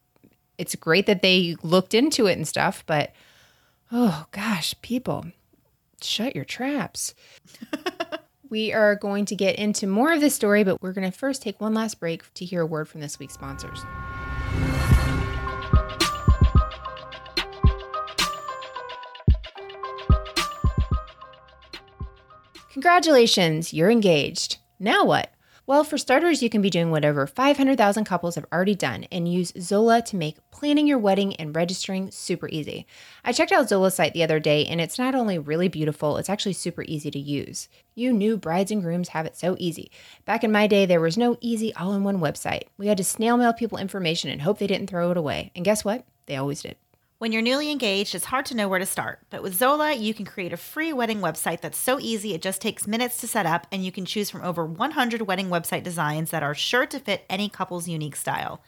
it's 0.58 0.74
great 0.74 1.06
that 1.06 1.22
they 1.22 1.56
looked 1.62 1.94
into 1.94 2.26
it 2.26 2.36
and 2.36 2.46
stuff, 2.46 2.84
but 2.86 3.12
oh 3.92 4.26
gosh, 4.30 4.74
people, 4.82 5.26
shut 6.00 6.34
your 6.34 6.44
traps. 6.44 7.14
We 8.48 8.72
are 8.72 8.94
going 8.94 9.24
to 9.26 9.34
get 9.34 9.56
into 9.56 9.88
more 9.88 10.12
of 10.12 10.20
this 10.20 10.34
story, 10.34 10.62
but 10.62 10.80
we're 10.80 10.92
going 10.92 11.10
to 11.10 11.16
first 11.16 11.42
take 11.42 11.60
one 11.60 11.74
last 11.74 11.98
break 11.98 12.32
to 12.34 12.44
hear 12.44 12.60
a 12.60 12.66
word 12.66 12.88
from 12.88 13.00
this 13.00 13.18
week's 13.18 13.34
sponsors. 13.34 13.84
Congratulations, 22.72 23.72
you're 23.72 23.90
engaged. 23.90 24.58
Now 24.78 25.04
what? 25.04 25.32
Well, 25.68 25.82
for 25.82 25.98
starters, 25.98 26.44
you 26.44 26.48
can 26.48 26.62
be 26.62 26.70
doing 26.70 26.92
whatever 26.92 27.26
500,000 27.26 28.04
couples 28.04 28.36
have 28.36 28.46
already 28.52 28.76
done 28.76 29.04
and 29.10 29.26
use 29.26 29.52
Zola 29.58 30.00
to 30.02 30.14
make 30.14 30.38
planning 30.52 30.86
your 30.86 30.96
wedding 30.96 31.34
and 31.36 31.56
registering 31.56 32.12
super 32.12 32.48
easy. 32.50 32.86
I 33.24 33.32
checked 33.32 33.50
out 33.50 33.68
Zola's 33.68 33.96
site 33.96 34.14
the 34.14 34.22
other 34.22 34.38
day 34.38 34.64
and 34.64 34.80
it's 34.80 34.96
not 34.96 35.16
only 35.16 35.40
really 35.40 35.66
beautiful, 35.66 36.18
it's 36.18 36.30
actually 36.30 36.52
super 36.52 36.84
easy 36.86 37.10
to 37.10 37.18
use. 37.18 37.68
You 37.96 38.12
new 38.12 38.36
brides 38.36 38.70
and 38.70 38.80
grooms 38.80 39.08
have 39.08 39.26
it 39.26 39.36
so 39.36 39.56
easy. 39.58 39.90
Back 40.24 40.44
in 40.44 40.52
my 40.52 40.68
day, 40.68 40.86
there 40.86 41.00
was 41.00 41.18
no 41.18 41.36
easy 41.40 41.74
all 41.74 41.94
in 41.94 42.04
one 42.04 42.20
website. 42.20 42.68
We 42.78 42.86
had 42.86 42.98
to 42.98 43.04
snail 43.04 43.36
mail 43.36 43.52
people 43.52 43.78
information 43.78 44.30
and 44.30 44.42
hope 44.42 44.60
they 44.60 44.68
didn't 44.68 44.88
throw 44.88 45.10
it 45.10 45.16
away. 45.16 45.50
And 45.56 45.64
guess 45.64 45.84
what? 45.84 46.06
They 46.26 46.36
always 46.36 46.62
did. 46.62 46.76
When 47.18 47.32
you're 47.32 47.40
newly 47.40 47.70
engaged, 47.70 48.14
it's 48.14 48.26
hard 48.26 48.44
to 48.46 48.54
know 48.54 48.68
where 48.68 48.78
to 48.78 48.84
start. 48.84 49.20
But 49.30 49.42
with 49.42 49.54
Zola, 49.54 49.94
you 49.94 50.12
can 50.12 50.26
create 50.26 50.52
a 50.52 50.58
free 50.58 50.92
wedding 50.92 51.20
website 51.20 51.62
that's 51.62 51.78
so 51.78 51.98
easy 51.98 52.34
it 52.34 52.42
just 52.42 52.60
takes 52.60 52.86
minutes 52.86 53.16
to 53.22 53.26
set 53.26 53.46
up, 53.46 53.66
and 53.72 53.82
you 53.82 53.90
can 53.90 54.04
choose 54.04 54.28
from 54.28 54.42
over 54.42 54.66
100 54.66 55.22
wedding 55.22 55.48
website 55.48 55.82
designs 55.82 56.30
that 56.30 56.42
are 56.42 56.54
sure 56.54 56.84
to 56.84 57.00
fit 57.00 57.24
any 57.30 57.48
couple's 57.48 57.88
unique 57.88 58.16
style. 58.16 58.60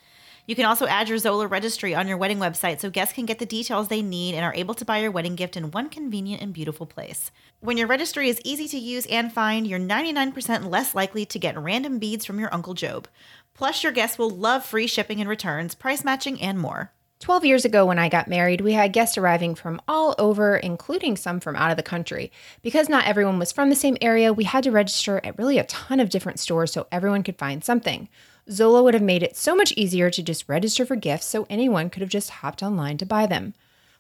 You 0.46 0.54
can 0.54 0.64
also 0.64 0.86
add 0.86 1.10
your 1.10 1.18
Zola 1.18 1.46
registry 1.46 1.94
on 1.94 2.08
your 2.08 2.16
wedding 2.16 2.38
website 2.38 2.80
so 2.80 2.88
guests 2.88 3.12
can 3.12 3.26
get 3.26 3.38
the 3.38 3.44
details 3.44 3.88
they 3.88 4.00
need 4.00 4.34
and 4.34 4.42
are 4.42 4.54
able 4.54 4.72
to 4.76 4.84
buy 4.86 4.96
your 5.00 5.10
wedding 5.10 5.36
gift 5.36 5.54
in 5.54 5.70
one 5.70 5.90
convenient 5.90 6.40
and 6.40 6.54
beautiful 6.54 6.86
place. 6.86 7.30
When 7.60 7.76
your 7.76 7.86
registry 7.86 8.30
is 8.30 8.40
easy 8.44 8.66
to 8.68 8.78
use 8.78 9.04
and 9.10 9.30
find, 9.30 9.66
you're 9.66 9.78
99% 9.78 10.70
less 10.70 10.94
likely 10.94 11.26
to 11.26 11.38
get 11.38 11.58
random 11.58 11.98
beads 11.98 12.24
from 12.24 12.40
your 12.40 12.54
Uncle 12.54 12.72
Job. 12.72 13.08
Plus, 13.52 13.82
your 13.82 13.92
guests 13.92 14.16
will 14.16 14.30
love 14.30 14.64
free 14.64 14.86
shipping 14.86 15.20
and 15.20 15.28
returns, 15.28 15.74
price 15.74 16.02
matching, 16.02 16.40
and 16.40 16.58
more. 16.58 16.92
12 17.20 17.44
years 17.44 17.64
ago, 17.64 17.84
when 17.84 17.98
I 17.98 18.08
got 18.08 18.28
married, 18.28 18.60
we 18.60 18.74
had 18.74 18.92
guests 18.92 19.18
arriving 19.18 19.56
from 19.56 19.80
all 19.88 20.14
over, 20.18 20.56
including 20.56 21.16
some 21.16 21.40
from 21.40 21.56
out 21.56 21.72
of 21.72 21.76
the 21.76 21.82
country. 21.82 22.30
Because 22.62 22.88
not 22.88 23.06
everyone 23.06 23.40
was 23.40 23.50
from 23.50 23.70
the 23.70 23.74
same 23.74 23.96
area, 24.00 24.32
we 24.32 24.44
had 24.44 24.62
to 24.64 24.70
register 24.70 25.20
at 25.24 25.36
really 25.36 25.58
a 25.58 25.64
ton 25.64 25.98
of 25.98 26.10
different 26.10 26.38
stores 26.38 26.72
so 26.72 26.86
everyone 26.92 27.24
could 27.24 27.36
find 27.36 27.64
something. 27.64 28.08
Zola 28.50 28.82
would 28.84 28.94
have 28.94 29.02
made 29.02 29.24
it 29.24 29.36
so 29.36 29.56
much 29.56 29.72
easier 29.72 30.10
to 30.10 30.22
just 30.22 30.48
register 30.48 30.86
for 30.86 30.94
gifts 30.94 31.26
so 31.26 31.46
anyone 31.50 31.90
could 31.90 32.02
have 32.02 32.08
just 32.08 32.30
hopped 32.30 32.62
online 32.62 32.96
to 32.98 33.06
buy 33.06 33.26
them. 33.26 33.52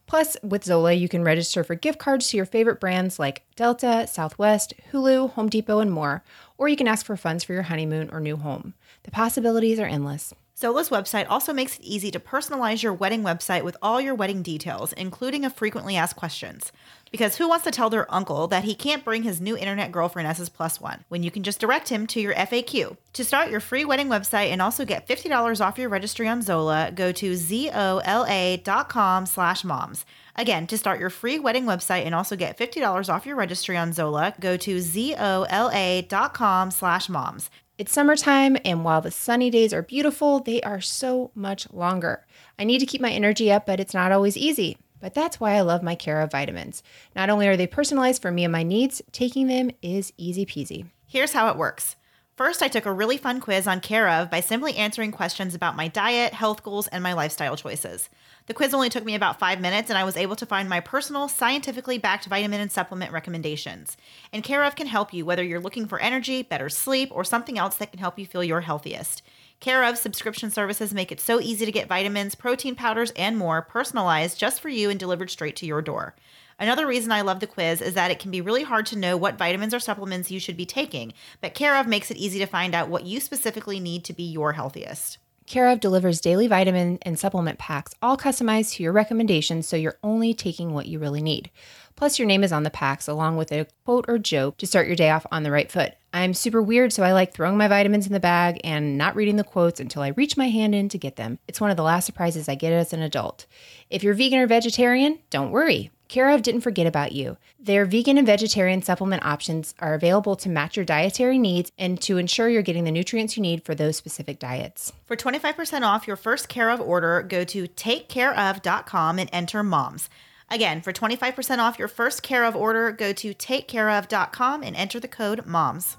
Plus, 0.06 0.36
with 0.42 0.64
Zola, 0.64 0.92
you 0.94 1.08
can 1.08 1.22
register 1.22 1.62
for 1.62 1.74
gift 1.74 1.98
cards 1.98 2.30
to 2.30 2.36
your 2.36 2.46
favorite 2.46 2.80
brands 2.80 3.18
like 3.18 3.42
Delta, 3.56 4.06
Southwest, 4.06 4.72
Hulu, 4.92 5.32
Home 5.32 5.50
Depot, 5.50 5.80
and 5.80 5.92
more, 5.92 6.22
or 6.56 6.68
you 6.68 6.76
can 6.76 6.88
ask 6.88 7.04
for 7.04 7.16
funds 7.16 7.44
for 7.44 7.52
your 7.52 7.62
honeymoon 7.62 8.08
or 8.10 8.20
new 8.20 8.36
home. 8.36 8.72
The 9.02 9.10
possibilities 9.10 9.78
are 9.78 9.86
endless. 9.86 10.32
Zola's 10.60 10.88
website 10.88 11.26
also 11.28 11.52
makes 11.52 11.76
it 11.76 11.84
easy 11.84 12.10
to 12.10 12.18
personalize 12.18 12.82
your 12.82 12.92
wedding 12.92 13.22
website 13.22 13.62
with 13.62 13.76
all 13.80 14.00
your 14.00 14.16
wedding 14.16 14.42
details, 14.42 14.92
including 14.92 15.44
a 15.44 15.50
frequently 15.50 15.94
asked 15.94 16.16
questions. 16.16 16.72
Because 17.12 17.36
who 17.36 17.48
wants 17.48 17.62
to 17.62 17.70
tell 17.70 17.88
their 17.90 18.12
uncle 18.12 18.48
that 18.48 18.64
he 18.64 18.74
can't 18.74 19.04
bring 19.04 19.22
his 19.22 19.40
new 19.40 19.56
internet 19.56 19.92
girlfriend 19.92 20.26
as 20.26 20.38
his 20.38 20.48
plus 20.48 20.80
one 20.80 21.04
when 21.10 21.22
you 21.22 21.30
can 21.30 21.44
just 21.44 21.60
direct 21.60 21.90
him 21.90 22.08
to 22.08 22.20
your 22.20 22.34
FAQ? 22.34 22.96
To 23.12 23.24
start 23.24 23.50
your 23.50 23.60
free 23.60 23.84
wedding 23.84 24.08
website 24.08 24.50
and 24.50 24.60
also 24.60 24.84
get 24.84 25.06
$50 25.06 25.64
off 25.64 25.78
your 25.78 25.90
registry 25.90 26.26
on 26.26 26.42
Zola, 26.42 26.90
go 26.92 27.12
to 27.12 27.36
zola.com 27.36 29.26
slash 29.26 29.62
moms. 29.62 30.04
Again, 30.34 30.66
to 30.66 30.76
start 30.76 30.98
your 30.98 31.10
free 31.10 31.38
wedding 31.38 31.66
website 31.66 32.04
and 32.04 32.16
also 32.16 32.34
get 32.34 32.58
$50 32.58 33.08
off 33.08 33.26
your 33.26 33.36
registry 33.36 33.76
on 33.76 33.92
Zola, 33.92 34.34
go 34.40 34.56
to 34.56 34.80
zola.com 34.80 36.70
slash 36.72 37.08
moms. 37.08 37.48
It's 37.78 37.92
summertime, 37.92 38.56
and 38.64 38.82
while 38.82 39.00
the 39.00 39.12
sunny 39.12 39.50
days 39.50 39.72
are 39.72 39.82
beautiful, 39.82 40.40
they 40.40 40.60
are 40.62 40.80
so 40.80 41.30
much 41.36 41.72
longer. 41.72 42.26
I 42.58 42.64
need 42.64 42.80
to 42.80 42.86
keep 42.86 43.00
my 43.00 43.12
energy 43.12 43.52
up, 43.52 43.66
but 43.66 43.78
it's 43.78 43.94
not 43.94 44.10
always 44.10 44.36
easy. 44.36 44.78
But 45.00 45.14
that's 45.14 45.38
why 45.38 45.52
I 45.52 45.60
love 45.60 45.80
my 45.80 45.94
Care 45.94 46.20
of 46.20 46.32
vitamins. 46.32 46.82
Not 47.14 47.30
only 47.30 47.46
are 47.46 47.56
they 47.56 47.68
personalized 47.68 48.20
for 48.20 48.32
me 48.32 48.42
and 48.42 48.50
my 48.50 48.64
needs, 48.64 49.00
taking 49.12 49.46
them 49.46 49.70
is 49.80 50.12
easy 50.16 50.44
peasy. 50.44 50.86
Here's 51.06 51.34
how 51.34 51.50
it 51.50 51.56
works. 51.56 51.94
First, 52.34 52.64
I 52.64 52.68
took 52.68 52.84
a 52.84 52.92
really 52.92 53.16
fun 53.16 53.40
quiz 53.40 53.68
on 53.68 53.80
Care 53.80 54.08
of 54.08 54.28
by 54.28 54.40
simply 54.40 54.74
answering 54.74 55.12
questions 55.12 55.54
about 55.54 55.76
my 55.76 55.86
diet, 55.86 56.34
health 56.34 56.64
goals, 56.64 56.88
and 56.88 57.00
my 57.00 57.12
lifestyle 57.12 57.54
choices. 57.54 58.08
The 58.48 58.54
quiz 58.54 58.72
only 58.72 58.88
took 58.88 59.04
me 59.04 59.14
about 59.14 59.38
five 59.38 59.60
minutes, 59.60 59.90
and 59.90 59.98
I 59.98 60.04
was 60.04 60.16
able 60.16 60.34
to 60.36 60.46
find 60.46 60.70
my 60.70 60.80
personal, 60.80 61.28
scientifically 61.28 61.98
backed 61.98 62.24
vitamin 62.24 62.62
and 62.62 62.72
supplement 62.72 63.12
recommendations. 63.12 63.98
And 64.32 64.42
Care 64.42 64.64
of 64.64 64.74
can 64.74 64.86
help 64.86 65.12
you 65.12 65.26
whether 65.26 65.44
you're 65.44 65.60
looking 65.60 65.86
for 65.86 66.00
energy, 66.00 66.42
better 66.42 66.70
sleep, 66.70 67.10
or 67.12 67.24
something 67.24 67.58
else 67.58 67.76
that 67.76 67.90
can 67.90 68.00
help 68.00 68.18
you 68.18 68.24
feel 68.24 68.42
your 68.42 68.62
healthiest. 68.62 69.20
Care 69.60 69.84
of 69.84 69.98
subscription 69.98 70.50
services 70.50 70.94
make 70.94 71.12
it 71.12 71.20
so 71.20 71.38
easy 71.42 71.66
to 71.66 71.72
get 71.72 71.88
vitamins, 71.88 72.34
protein 72.34 72.74
powders, 72.74 73.10
and 73.16 73.36
more 73.36 73.60
personalized 73.60 74.38
just 74.38 74.62
for 74.62 74.70
you 74.70 74.88
and 74.88 74.98
delivered 74.98 75.28
straight 75.28 75.56
to 75.56 75.66
your 75.66 75.82
door. 75.82 76.16
Another 76.58 76.86
reason 76.86 77.12
I 77.12 77.20
love 77.20 77.40
the 77.40 77.46
quiz 77.46 77.82
is 77.82 77.92
that 77.94 78.10
it 78.10 78.18
can 78.18 78.30
be 78.30 78.40
really 78.40 78.62
hard 78.62 78.86
to 78.86 78.98
know 78.98 79.18
what 79.18 79.36
vitamins 79.36 79.74
or 79.74 79.78
supplements 79.78 80.30
you 80.30 80.40
should 80.40 80.56
be 80.56 80.64
taking, 80.64 81.12
but 81.42 81.52
Care 81.52 81.76
of 81.76 81.86
makes 81.86 82.10
it 82.10 82.16
easy 82.16 82.38
to 82.38 82.46
find 82.46 82.74
out 82.74 82.88
what 82.88 83.04
you 83.04 83.20
specifically 83.20 83.78
need 83.78 84.04
to 84.04 84.14
be 84.14 84.22
your 84.22 84.54
healthiest. 84.54 85.18
Care 85.48 85.68
of 85.68 85.80
delivers 85.80 86.20
daily 86.20 86.46
vitamin 86.46 86.98
and 87.00 87.18
supplement 87.18 87.58
packs, 87.58 87.94
all 88.02 88.18
customized 88.18 88.74
to 88.74 88.82
your 88.82 88.92
recommendations 88.92 89.66
so 89.66 89.78
you're 89.78 89.96
only 90.02 90.34
taking 90.34 90.74
what 90.74 90.88
you 90.88 90.98
really 90.98 91.22
need. 91.22 91.50
Plus, 91.96 92.18
your 92.18 92.28
name 92.28 92.44
is 92.44 92.52
on 92.52 92.64
the 92.64 92.70
packs 92.70 93.08
along 93.08 93.38
with 93.38 93.50
a 93.50 93.66
quote 93.86 94.04
or 94.08 94.18
joke 94.18 94.58
to 94.58 94.66
start 94.66 94.86
your 94.86 94.94
day 94.94 95.08
off 95.08 95.24
on 95.32 95.44
the 95.44 95.50
right 95.50 95.72
foot. 95.72 95.94
I'm 96.12 96.34
super 96.34 96.60
weird, 96.60 96.92
so 96.92 97.02
I 97.02 97.12
like 97.14 97.32
throwing 97.32 97.56
my 97.56 97.66
vitamins 97.66 98.06
in 98.06 98.12
the 98.12 98.20
bag 98.20 98.60
and 98.62 98.98
not 98.98 99.16
reading 99.16 99.36
the 99.36 99.42
quotes 99.42 99.80
until 99.80 100.02
I 100.02 100.08
reach 100.08 100.36
my 100.36 100.50
hand 100.50 100.74
in 100.74 100.90
to 100.90 100.98
get 100.98 101.16
them. 101.16 101.38
It's 101.48 101.62
one 101.62 101.70
of 101.70 101.78
the 101.78 101.82
last 101.82 102.04
surprises 102.04 102.46
I 102.46 102.54
get 102.54 102.74
as 102.74 102.92
an 102.92 103.00
adult. 103.00 103.46
If 103.88 104.02
you're 104.02 104.12
vegan 104.12 104.40
or 104.40 104.46
vegetarian, 104.46 105.18
don't 105.30 105.50
worry. 105.50 105.90
Care 106.08 106.30
of 106.30 106.40
didn't 106.40 106.62
forget 106.62 106.86
about 106.86 107.12
you. 107.12 107.36
Their 107.60 107.84
vegan 107.84 108.16
and 108.16 108.26
vegetarian 108.26 108.80
supplement 108.80 109.26
options 109.26 109.74
are 109.78 109.92
available 109.92 110.36
to 110.36 110.48
match 110.48 110.74
your 110.76 110.86
dietary 110.86 111.36
needs 111.36 111.70
and 111.78 112.00
to 112.00 112.16
ensure 112.16 112.48
you're 112.48 112.62
getting 112.62 112.84
the 112.84 112.90
nutrients 112.90 113.36
you 113.36 113.42
need 113.42 113.62
for 113.62 113.74
those 113.74 113.98
specific 113.98 114.38
diets. 114.38 114.94
For 115.04 115.16
25% 115.16 115.82
off 115.82 116.06
your 116.06 116.16
first 116.16 116.48
Care 116.48 116.70
of 116.70 116.80
order, 116.80 117.22
go 117.22 117.44
to 117.44 117.68
takecareof.com 117.68 119.18
and 119.18 119.28
enter 119.34 119.62
MOMS. 119.62 120.08
Again, 120.50 120.80
for 120.80 120.94
25% 120.94 121.58
off 121.58 121.78
your 121.78 121.88
first 121.88 122.22
Care 122.22 122.44
of 122.44 122.56
order, 122.56 122.90
go 122.90 123.12
to 123.12 123.34
takecareof.com 123.34 124.62
and 124.62 124.74
enter 124.76 124.98
the 124.98 125.08
code 125.08 125.44
MOMS. 125.44 125.98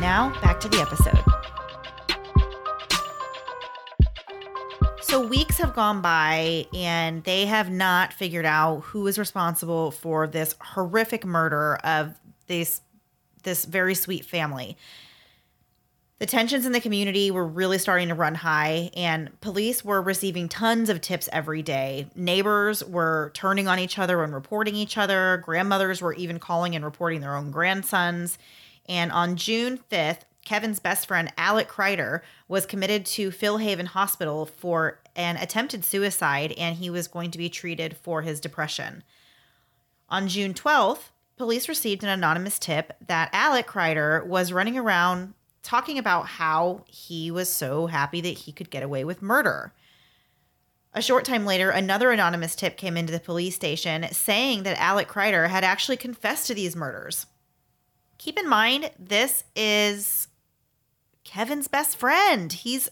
Now, 0.00 0.32
back 0.40 0.60
to 0.60 0.68
the 0.68 0.80
episode. 0.80 1.37
So 5.08 5.26
weeks 5.26 5.56
have 5.56 5.74
gone 5.74 6.02
by 6.02 6.66
and 6.74 7.24
they 7.24 7.46
have 7.46 7.70
not 7.70 8.12
figured 8.12 8.44
out 8.44 8.80
who 8.80 9.06
is 9.06 9.18
responsible 9.18 9.90
for 9.90 10.26
this 10.26 10.54
horrific 10.60 11.24
murder 11.24 11.76
of 11.82 12.20
this 12.46 12.82
this 13.42 13.64
very 13.64 13.94
sweet 13.94 14.26
family. 14.26 14.76
The 16.18 16.26
tensions 16.26 16.66
in 16.66 16.72
the 16.72 16.80
community 16.80 17.30
were 17.30 17.46
really 17.46 17.78
starting 17.78 18.08
to 18.08 18.14
run 18.14 18.34
high, 18.34 18.90
and 18.94 19.40
police 19.40 19.82
were 19.82 20.02
receiving 20.02 20.46
tons 20.46 20.90
of 20.90 21.00
tips 21.00 21.26
every 21.32 21.62
day. 21.62 22.10
Neighbors 22.14 22.84
were 22.84 23.30
turning 23.32 23.66
on 23.66 23.78
each 23.78 23.98
other 23.98 24.22
and 24.22 24.34
reporting 24.34 24.76
each 24.76 24.98
other. 24.98 25.40
Grandmothers 25.42 26.02
were 26.02 26.12
even 26.14 26.38
calling 26.38 26.76
and 26.76 26.84
reporting 26.84 27.22
their 27.22 27.34
own 27.34 27.50
grandsons. 27.50 28.36
And 28.86 29.10
on 29.12 29.36
June 29.36 29.80
5th, 29.90 30.24
Kevin's 30.48 30.80
best 30.80 31.06
friend, 31.06 31.30
Alec 31.36 31.68
Kreider, 31.68 32.22
was 32.48 32.64
committed 32.64 33.04
to 33.04 33.30
Philhaven 33.30 33.88
Hospital 33.88 34.46
for 34.46 34.98
an 35.14 35.36
attempted 35.36 35.84
suicide, 35.84 36.54
and 36.56 36.76
he 36.76 36.88
was 36.88 37.06
going 37.06 37.30
to 37.32 37.38
be 37.38 37.50
treated 37.50 37.98
for 37.98 38.22
his 38.22 38.40
depression. 38.40 39.04
On 40.08 40.26
June 40.26 40.54
12th, 40.54 41.10
police 41.36 41.68
received 41.68 42.02
an 42.02 42.08
anonymous 42.08 42.58
tip 42.58 42.94
that 43.06 43.28
Alec 43.34 43.66
Kreider 43.66 44.26
was 44.26 44.50
running 44.50 44.78
around 44.78 45.34
talking 45.62 45.98
about 45.98 46.24
how 46.24 46.82
he 46.86 47.30
was 47.30 47.50
so 47.50 47.86
happy 47.86 48.22
that 48.22 48.28
he 48.38 48.50
could 48.50 48.70
get 48.70 48.82
away 48.82 49.04
with 49.04 49.20
murder. 49.20 49.74
A 50.94 51.02
short 51.02 51.26
time 51.26 51.44
later, 51.44 51.68
another 51.68 52.10
anonymous 52.10 52.56
tip 52.56 52.78
came 52.78 52.96
into 52.96 53.12
the 53.12 53.20
police 53.20 53.54
station 53.54 54.06
saying 54.12 54.62
that 54.62 54.80
Alec 54.80 55.08
Kreider 55.08 55.50
had 55.50 55.62
actually 55.62 55.98
confessed 55.98 56.46
to 56.46 56.54
these 56.54 56.74
murders. 56.74 57.26
Keep 58.16 58.38
in 58.38 58.48
mind, 58.48 58.90
this 58.98 59.44
is 59.54 60.27
Kevin's 61.28 61.68
best 61.68 61.96
friend. 61.96 62.52
He's 62.52 62.88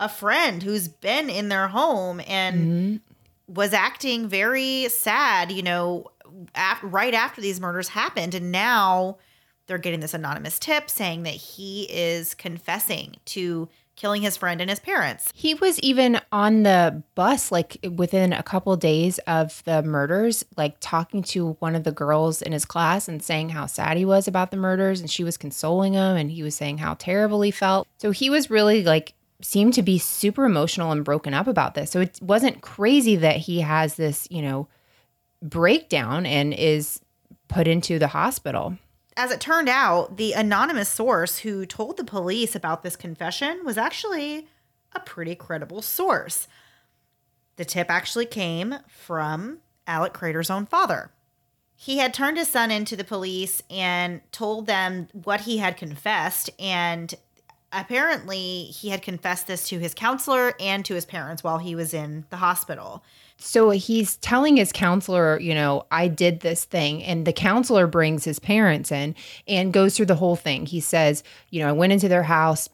a 0.00 0.08
friend 0.08 0.62
who's 0.62 0.88
been 0.88 1.28
in 1.30 1.48
their 1.48 1.68
home 1.68 2.20
and 2.26 2.56
Mm-hmm. 2.56 3.52
was 3.54 3.72
acting 3.72 4.26
very 4.28 4.88
sad, 4.88 5.52
you 5.52 5.62
know, 5.62 6.06
af- 6.54 6.80
right 6.82 7.14
after 7.14 7.40
these 7.40 7.60
murders 7.60 7.88
happened. 7.88 8.34
And 8.34 8.50
now 8.50 9.18
they're 9.66 9.78
getting 9.78 10.00
this 10.00 10.14
anonymous 10.14 10.58
tip 10.58 10.88
saying 10.90 11.22
that 11.24 11.34
he 11.34 11.82
is 11.90 12.34
confessing 12.34 13.16
to 13.26 13.68
killing 13.96 14.22
his 14.22 14.36
friend 14.36 14.60
and 14.60 14.68
his 14.68 14.80
parents. 14.80 15.30
He 15.34 15.54
was 15.54 15.78
even 15.80 16.20
on 16.32 16.62
the 16.62 17.02
bus, 17.14 17.52
like 17.52 17.78
within 17.94 18.32
a 18.32 18.42
couple 18.42 18.76
days 18.76 19.18
of 19.20 19.62
the 19.64 19.82
murders, 19.82 20.44
like 20.56 20.76
talking 20.80 21.22
to 21.24 21.52
one 21.60 21.74
of 21.74 21.84
the 21.84 21.92
girls 21.92 22.42
in 22.42 22.52
his 22.52 22.64
class 22.64 23.08
and 23.08 23.22
saying 23.22 23.50
how 23.50 23.66
sad 23.66 23.96
he 23.96 24.04
was 24.04 24.26
about 24.26 24.50
the 24.50 24.56
murders. 24.56 25.00
And 25.00 25.10
she 25.10 25.24
was 25.24 25.36
consoling 25.36 25.94
him 25.94 26.16
and 26.16 26.30
he 26.30 26.42
was 26.42 26.54
saying 26.54 26.78
how 26.78 26.94
terrible 26.94 27.42
he 27.42 27.50
felt. 27.50 27.86
So 27.98 28.10
he 28.10 28.30
was 28.30 28.50
really 28.50 28.82
like, 28.82 29.14
seemed 29.40 29.74
to 29.74 29.82
be 29.82 29.98
super 29.98 30.44
emotional 30.44 30.90
and 30.90 31.04
broken 31.04 31.34
up 31.34 31.46
about 31.46 31.74
this. 31.74 31.90
So 31.90 32.00
it 32.00 32.18
wasn't 32.22 32.62
crazy 32.62 33.16
that 33.16 33.36
he 33.36 33.60
has 33.60 33.96
this, 33.96 34.26
you 34.30 34.42
know, 34.42 34.68
breakdown 35.42 36.24
and 36.24 36.54
is 36.54 37.00
put 37.48 37.68
into 37.68 37.98
the 37.98 38.08
hospital. 38.08 38.78
As 39.16 39.30
it 39.30 39.40
turned 39.40 39.68
out, 39.68 40.16
the 40.16 40.32
anonymous 40.32 40.88
source 40.88 41.38
who 41.38 41.66
told 41.66 41.96
the 41.96 42.04
police 42.04 42.56
about 42.56 42.82
this 42.82 42.96
confession 42.96 43.64
was 43.64 43.78
actually 43.78 44.48
a 44.92 45.00
pretty 45.00 45.34
credible 45.34 45.82
source. 45.82 46.48
The 47.56 47.64
tip 47.64 47.90
actually 47.90 48.26
came 48.26 48.74
from 48.88 49.58
Alec 49.86 50.12
Kreider's 50.12 50.50
own 50.50 50.66
father. 50.66 51.10
He 51.76 51.98
had 51.98 52.14
turned 52.14 52.36
his 52.36 52.48
son 52.48 52.70
into 52.70 52.96
the 52.96 53.04
police 53.04 53.62
and 53.70 54.20
told 54.32 54.66
them 54.66 55.08
what 55.12 55.42
he 55.42 55.58
had 55.58 55.76
confessed. 55.76 56.50
And 56.58 57.14
apparently, 57.72 58.64
he 58.64 58.88
had 58.88 59.02
confessed 59.02 59.46
this 59.46 59.68
to 59.68 59.78
his 59.78 59.94
counselor 59.94 60.54
and 60.58 60.84
to 60.86 60.94
his 60.94 61.04
parents 61.04 61.44
while 61.44 61.58
he 61.58 61.74
was 61.74 61.94
in 61.94 62.24
the 62.30 62.38
hospital. 62.38 63.04
So 63.38 63.70
he's 63.70 64.16
telling 64.18 64.56
his 64.56 64.72
counselor, 64.72 65.38
you 65.38 65.54
know, 65.54 65.86
I 65.90 66.08
did 66.08 66.40
this 66.40 66.64
thing. 66.64 67.02
And 67.04 67.26
the 67.26 67.32
counselor 67.32 67.86
brings 67.86 68.24
his 68.24 68.38
parents 68.38 68.90
in 68.90 69.14
and 69.46 69.72
goes 69.72 69.96
through 69.96 70.06
the 70.06 70.14
whole 70.14 70.36
thing. 70.36 70.66
He 70.66 70.80
says, 70.80 71.22
you 71.50 71.60
know, 71.60 71.68
I 71.68 71.72
went 71.72 71.92
into 71.92 72.08
their 72.08 72.22
house. 72.22 72.68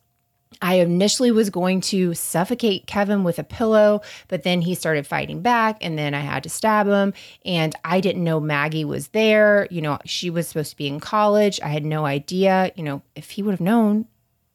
I 0.63 0.75
initially 0.75 1.31
was 1.31 1.49
going 1.49 1.81
to 1.83 2.13
suffocate 2.13 2.87
Kevin 2.87 3.25
with 3.25 3.39
a 3.39 3.45
pillow, 3.45 4.03
but 4.29 4.43
then 4.43 4.61
he 4.61 4.75
started 4.75 5.07
fighting 5.07 5.43
back 5.43 5.79
and 5.81 5.97
then 5.97 6.13
I 6.13 6.21
had 6.21 6.43
to 6.43 6.49
stab 6.49 6.87
him. 6.87 7.15
And 7.45 7.75
I 7.85 8.01
didn't 8.01 8.25
know 8.25 8.41
Maggie 8.41 8.85
was 8.85 9.09
there. 9.09 9.67
You 9.71 9.81
know, 9.81 9.99
she 10.05 10.29
was 10.29 10.49
supposed 10.49 10.71
to 10.71 10.77
be 10.77 10.89
in 10.89 11.01
college. 11.01 11.61
I 11.63 11.69
had 11.69 11.85
no 11.85 12.05
idea. 12.05 12.73
You 12.75 12.83
know, 12.83 13.03
if 13.15 13.31
he 13.31 13.43
would 13.43 13.53
have 13.53 13.61
known, 13.61 14.07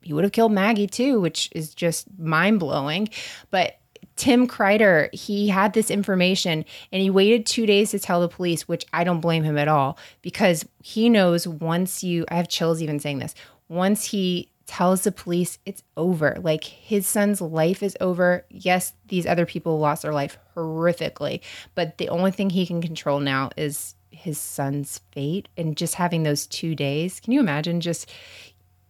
he 0.02 0.14
would 0.14 0.24
have 0.24 0.34
killed 0.34 0.52
Maggie 0.52 0.88
too, 0.88 1.20
which 1.20 1.50
is 1.54 1.74
just 1.74 2.08
mind 2.20 2.60
blowing. 2.60 3.10
But 3.50 3.80
Tim 4.16 4.48
Kreider, 4.48 5.14
he 5.14 5.50
had 5.50 5.74
this 5.74 5.92
information 5.92 6.64
and 6.92 7.02
he 7.02 7.10
waited 7.10 7.46
two 7.46 7.66
days 7.66 7.92
to 7.92 8.00
tell 8.00 8.22
the 8.22 8.30
police, 8.30 8.68
which 8.68 8.86
I 8.94 9.04
don't 9.04 9.20
blame 9.20 9.44
him 9.44 9.58
at 9.58 9.68
all 9.68 9.98
because 10.22 10.66
he 10.82 11.10
knows 11.10 11.48
once 11.48 12.04
you, 12.04 12.26
I 12.30 12.36
have 12.36 12.48
chills 12.48 12.82
even 12.82 13.00
saying 13.00 13.20
this, 13.20 13.36
once 13.68 14.06
he 14.06 14.50
tells 14.68 15.04
the 15.04 15.12
police 15.12 15.60
it's 15.66 15.84
over, 15.98 16.38
like 16.42 16.64
his 16.64 17.06
son's 17.06 17.42
life 17.42 17.84
is 17.84 17.98
over. 18.02 18.46
Yes, 18.50 18.94
these 19.08 19.26
other 19.26 19.46
people 19.46 19.80
lost 19.80 20.02
their 20.02 20.14
life 20.14 20.38
horrifically, 20.56 21.42
but 21.76 21.98
the 21.98 22.10
only 22.10 22.32
thing 22.32 22.50
he 22.50 22.66
can 22.66 22.82
control 22.82 23.20
now 23.20 23.50
is 23.58 23.96
his 24.12 24.40
son's 24.40 25.02
fate 25.12 25.50
and 25.58 25.78
just 25.78 25.96
having 25.96 26.24
those 26.24 26.48
two 26.48 26.74
days. 26.74 27.20
Can 27.20 27.34
you 27.34 27.40
imagine 27.40 27.82
just 27.82 28.10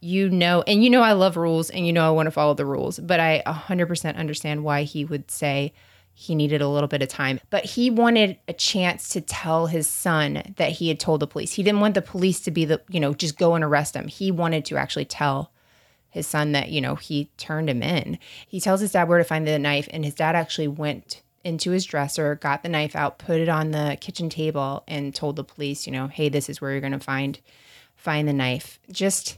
you 0.00 0.28
know, 0.28 0.62
and 0.66 0.84
you 0.84 0.90
know, 0.90 1.02
I 1.02 1.12
love 1.12 1.36
rules 1.36 1.70
and 1.70 1.86
you 1.86 1.92
know, 1.92 2.06
I 2.06 2.10
want 2.10 2.26
to 2.26 2.30
follow 2.30 2.54
the 2.54 2.66
rules, 2.66 2.98
but 2.98 3.20
I 3.20 3.42
100% 3.46 4.16
understand 4.16 4.64
why 4.64 4.82
he 4.82 5.04
would 5.04 5.30
say 5.30 5.72
he 6.18 6.34
needed 6.34 6.62
a 6.62 6.68
little 6.68 6.88
bit 6.88 7.02
of 7.02 7.08
time. 7.08 7.40
But 7.50 7.64
he 7.64 7.90
wanted 7.90 8.38
a 8.48 8.54
chance 8.54 9.10
to 9.10 9.20
tell 9.20 9.66
his 9.66 9.86
son 9.86 10.54
that 10.56 10.72
he 10.72 10.88
had 10.88 10.98
told 10.98 11.20
the 11.20 11.26
police. 11.26 11.52
He 11.52 11.62
didn't 11.62 11.80
want 11.80 11.94
the 11.94 12.02
police 12.02 12.40
to 12.40 12.50
be 12.50 12.64
the, 12.64 12.80
you 12.88 13.00
know, 13.00 13.12
just 13.12 13.38
go 13.38 13.54
and 13.54 13.62
arrest 13.62 13.94
him. 13.94 14.08
He 14.08 14.30
wanted 14.30 14.64
to 14.66 14.76
actually 14.76 15.04
tell 15.04 15.52
his 16.08 16.26
son 16.26 16.52
that, 16.52 16.70
you 16.70 16.80
know, 16.80 16.94
he 16.94 17.30
turned 17.36 17.68
him 17.68 17.82
in. 17.82 18.18
He 18.48 18.60
tells 18.60 18.80
his 18.80 18.92
dad 18.92 19.08
where 19.08 19.18
to 19.18 19.24
find 19.24 19.46
the 19.46 19.58
knife, 19.58 19.88
and 19.90 20.06
his 20.06 20.14
dad 20.14 20.34
actually 20.34 20.68
went 20.68 21.20
into 21.44 21.70
his 21.70 21.84
dresser, 21.84 22.34
got 22.36 22.62
the 22.62 22.68
knife 22.70 22.96
out, 22.96 23.18
put 23.18 23.38
it 23.38 23.50
on 23.50 23.70
the 23.70 23.98
kitchen 24.00 24.30
table, 24.30 24.84
and 24.88 25.14
told 25.14 25.36
the 25.36 25.44
police, 25.44 25.86
you 25.86 25.92
know, 25.92 26.08
hey, 26.08 26.30
this 26.30 26.48
is 26.48 26.60
where 26.60 26.72
you're 26.72 26.80
gonna 26.80 26.98
find 26.98 27.38
find 27.94 28.26
the 28.26 28.32
knife. 28.32 28.80
Just 28.90 29.36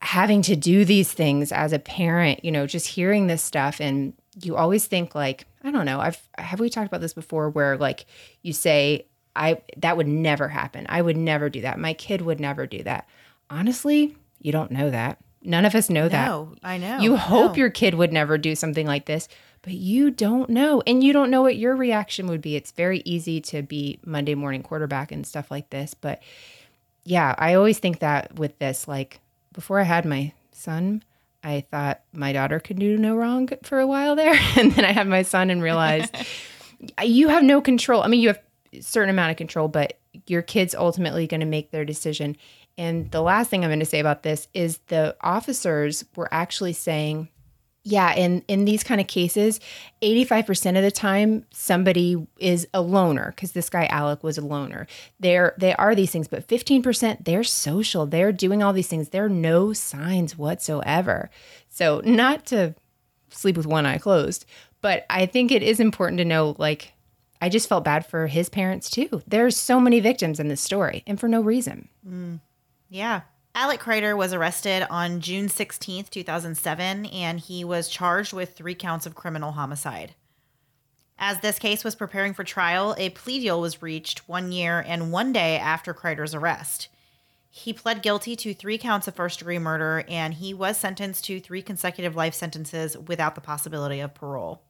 having 0.00 0.42
to 0.42 0.56
do 0.56 0.84
these 0.84 1.12
things 1.12 1.52
as 1.52 1.72
a 1.72 1.78
parent, 1.78 2.44
you 2.44 2.50
know, 2.50 2.66
just 2.66 2.86
hearing 2.86 3.26
this 3.26 3.42
stuff 3.42 3.80
and 3.80 4.14
you 4.42 4.56
always 4.56 4.86
think 4.86 5.14
like, 5.14 5.46
I 5.62 5.70
don't 5.70 5.84
know, 5.84 6.00
I've 6.00 6.20
have 6.38 6.60
we 6.60 6.70
talked 6.70 6.86
about 6.86 7.00
this 7.00 7.12
before 7.12 7.50
where 7.50 7.76
like 7.76 8.06
you 8.42 8.52
say 8.52 9.06
I 9.36 9.60
that 9.76 9.96
would 9.96 10.08
never 10.08 10.48
happen. 10.48 10.86
I 10.88 11.02
would 11.02 11.16
never 11.16 11.50
do 11.50 11.60
that. 11.62 11.78
My 11.78 11.92
kid 11.92 12.22
would 12.22 12.40
never 12.40 12.66
do 12.66 12.82
that. 12.84 13.06
Honestly, 13.50 14.16
you 14.40 14.52
don't 14.52 14.70
know 14.70 14.90
that. 14.90 15.18
None 15.42 15.64
of 15.64 15.74
us 15.74 15.88
know 15.90 16.08
that. 16.08 16.26
No, 16.26 16.54
I 16.62 16.76
know. 16.78 16.98
You 17.00 17.16
hope 17.16 17.52
No. 17.52 17.56
your 17.58 17.70
kid 17.70 17.94
would 17.94 18.12
never 18.12 18.36
do 18.38 18.54
something 18.54 18.86
like 18.86 19.06
this, 19.06 19.28
but 19.62 19.72
you 19.72 20.10
don't 20.10 20.50
know. 20.50 20.82
And 20.86 21.02
you 21.02 21.12
don't 21.12 21.30
know 21.30 21.42
what 21.42 21.56
your 21.56 21.76
reaction 21.76 22.26
would 22.28 22.42
be. 22.42 22.56
It's 22.56 22.72
very 22.72 23.00
easy 23.04 23.40
to 23.42 23.62
be 23.62 23.98
Monday 24.04 24.34
morning 24.34 24.62
quarterback 24.62 25.12
and 25.12 25.26
stuff 25.26 25.50
like 25.50 25.70
this. 25.70 25.94
But 25.94 26.22
yeah, 27.04 27.34
I 27.38 27.54
always 27.54 27.78
think 27.78 28.00
that 28.00 28.34
with 28.34 28.58
this, 28.58 28.86
like 28.86 29.20
before 29.52 29.80
I 29.80 29.84
had 29.84 30.04
my 30.04 30.32
son, 30.52 31.02
I 31.42 31.64
thought 31.70 32.02
my 32.12 32.32
daughter 32.32 32.60
could 32.60 32.78
do 32.78 32.96
no 32.98 33.16
wrong 33.16 33.48
for 33.62 33.80
a 33.80 33.86
while 33.86 34.16
there. 34.16 34.38
And 34.56 34.72
then 34.72 34.84
I 34.84 34.92
had 34.92 35.08
my 35.08 35.22
son 35.22 35.50
and 35.50 35.62
realized 35.62 36.14
you 37.02 37.28
have 37.28 37.42
no 37.42 37.60
control. 37.60 38.02
I 38.02 38.08
mean, 38.08 38.20
you 38.20 38.28
have 38.28 38.40
a 38.72 38.80
certain 38.80 39.10
amount 39.10 39.30
of 39.30 39.36
control, 39.36 39.68
but 39.68 39.98
your 40.26 40.42
kid's 40.42 40.74
ultimately 40.74 41.26
going 41.26 41.40
to 41.40 41.46
make 41.46 41.70
their 41.70 41.84
decision. 41.84 42.36
And 42.78 43.10
the 43.10 43.22
last 43.22 43.50
thing 43.50 43.64
I'm 43.64 43.70
going 43.70 43.80
to 43.80 43.86
say 43.86 44.00
about 44.00 44.22
this 44.22 44.48
is 44.54 44.78
the 44.86 45.16
officers 45.20 46.04
were 46.16 46.28
actually 46.32 46.72
saying, 46.72 47.28
yeah, 47.82 48.14
in 48.14 48.42
in 48.46 48.66
these 48.66 48.84
kind 48.84 49.00
of 49.00 49.06
cases, 49.06 49.58
85% 50.02 50.76
of 50.76 50.82
the 50.82 50.90
time 50.90 51.46
somebody 51.50 52.26
is 52.38 52.68
a 52.74 52.82
loner 52.82 53.32
because 53.34 53.52
this 53.52 53.70
guy 53.70 53.86
Alec 53.86 54.22
was 54.22 54.36
a 54.36 54.44
loner. 54.44 54.86
There 55.18 55.54
they 55.56 55.74
are 55.74 55.94
these 55.94 56.10
things, 56.10 56.28
but 56.28 56.46
15% 56.46 57.24
they're 57.24 57.44
social. 57.44 58.06
They're 58.06 58.32
doing 58.32 58.62
all 58.62 58.74
these 58.74 58.88
things. 58.88 59.08
There 59.08 59.24
are 59.24 59.30
no 59.30 59.72
signs 59.72 60.36
whatsoever. 60.36 61.30
So, 61.70 62.02
not 62.04 62.44
to 62.46 62.74
sleep 63.30 63.56
with 63.56 63.66
one 63.66 63.86
eye 63.86 63.98
closed, 63.98 64.44
but 64.82 65.06
I 65.08 65.24
think 65.24 65.50
it 65.50 65.62
is 65.62 65.80
important 65.80 66.18
to 66.18 66.24
know 66.24 66.56
like 66.58 66.92
I 67.40 67.48
just 67.48 67.68
felt 67.68 67.84
bad 67.84 68.04
for 68.04 68.26
his 68.26 68.50
parents 68.50 68.90
too. 68.90 69.22
There's 69.26 69.56
so 69.56 69.80
many 69.80 70.00
victims 70.00 70.38
in 70.38 70.48
this 70.48 70.60
story 70.60 71.02
and 71.06 71.18
for 71.18 71.28
no 71.28 71.40
reason. 71.40 71.88
Mm. 72.06 72.40
Yeah. 72.90 73.22
Alec 73.54 73.80
Kreider 73.80 74.16
was 74.16 74.32
arrested 74.32 74.86
on 74.90 75.20
June 75.20 75.48
16th, 75.48 76.08
2007, 76.08 77.06
and 77.06 77.40
he 77.40 77.64
was 77.64 77.88
charged 77.88 78.32
with 78.32 78.54
three 78.54 78.76
counts 78.76 79.06
of 79.06 79.16
criminal 79.16 79.52
homicide. 79.52 80.14
As 81.18 81.40
this 81.40 81.58
case 81.58 81.82
was 81.82 81.96
preparing 81.96 82.32
for 82.32 82.44
trial, 82.44 82.94
a 82.96 83.10
plea 83.10 83.40
deal 83.40 83.60
was 83.60 83.82
reached 83.82 84.28
one 84.28 84.52
year 84.52 84.84
and 84.86 85.10
one 85.10 85.32
day 85.32 85.58
after 85.58 85.92
Kreider's 85.92 86.34
arrest. 86.34 86.88
He 87.50 87.72
pled 87.72 88.02
guilty 88.02 88.36
to 88.36 88.54
three 88.54 88.78
counts 88.78 89.08
of 89.08 89.16
first 89.16 89.40
degree 89.40 89.58
murder, 89.58 90.04
and 90.08 90.34
he 90.34 90.54
was 90.54 90.76
sentenced 90.76 91.24
to 91.24 91.40
three 91.40 91.60
consecutive 91.60 92.14
life 92.14 92.34
sentences 92.34 92.96
without 92.96 93.34
the 93.34 93.40
possibility 93.40 93.98
of 93.98 94.14
parole. 94.14 94.62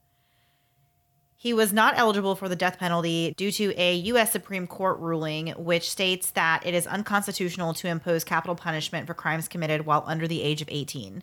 He 1.43 1.55
was 1.55 1.73
not 1.73 1.97
eligible 1.97 2.35
for 2.35 2.51
the 2.51 2.55
death 2.55 2.79
penalty 2.79 3.33
due 3.35 3.51
to 3.53 3.73
a 3.81 3.95
U.S. 3.95 4.31
Supreme 4.31 4.67
Court 4.67 4.99
ruling, 4.99 5.47
which 5.57 5.89
states 5.89 6.33
that 6.33 6.67
it 6.67 6.75
is 6.75 6.87
unconstitutional 6.87 7.73
to 7.73 7.89
impose 7.89 8.25
capital 8.25 8.55
punishment 8.55 9.07
for 9.07 9.15
crimes 9.15 9.49
committed 9.49 9.87
while 9.87 10.05
under 10.07 10.29
the 10.29 10.43
age 10.43 10.61
of 10.61 10.69
18. 10.71 11.23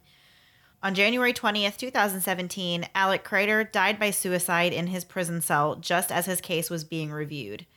On 0.81 0.95
January 0.95 1.33
20th, 1.33 1.77
2017, 1.77 2.87
Alec 2.95 3.23
Kreider 3.23 3.71
died 3.71 3.99
by 3.99 4.09
suicide 4.09 4.73
in 4.73 4.87
his 4.87 5.05
prison 5.05 5.39
cell 5.39 5.75
just 5.75 6.11
as 6.11 6.25
his 6.25 6.41
case 6.41 6.71
was 6.71 6.83
being 6.83 7.11
reviewed. 7.11 7.67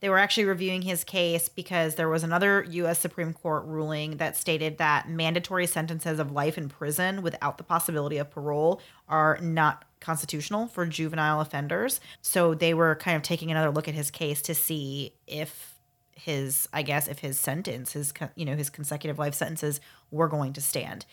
They 0.00 0.08
were 0.08 0.18
actually 0.18 0.46
reviewing 0.46 0.82
his 0.82 1.04
case 1.04 1.48
because 1.48 1.94
there 1.94 2.08
was 2.08 2.24
another 2.24 2.66
U.S. 2.70 2.98
Supreme 2.98 3.32
Court 3.32 3.64
ruling 3.66 4.16
that 4.16 4.36
stated 4.36 4.78
that 4.78 5.08
mandatory 5.08 5.68
sentences 5.68 6.18
of 6.18 6.32
life 6.32 6.58
in 6.58 6.68
prison 6.68 7.22
without 7.22 7.56
the 7.56 7.64
possibility 7.64 8.18
of 8.18 8.32
parole 8.32 8.80
are 9.08 9.38
not 9.40 9.84
constitutional 10.04 10.68
for 10.68 10.86
juvenile 10.86 11.40
offenders. 11.40 12.00
So 12.20 12.54
they 12.54 12.74
were 12.74 12.94
kind 12.96 13.16
of 13.16 13.22
taking 13.22 13.50
another 13.50 13.70
look 13.70 13.88
at 13.88 13.94
his 13.94 14.10
case 14.10 14.42
to 14.42 14.54
see 14.54 15.14
if 15.26 15.74
his, 16.12 16.68
I 16.72 16.82
guess, 16.82 17.08
if 17.08 17.18
his 17.18 17.38
sentence, 17.38 17.92
his, 17.92 18.12
you 18.36 18.44
know, 18.44 18.54
his 18.54 18.70
consecutive 18.70 19.18
life 19.18 19.34
sentences 19.34 19.80
were 20.10 20.28
going 20.28 20.52
to 20.52 20.60
stand. 20.60 21.06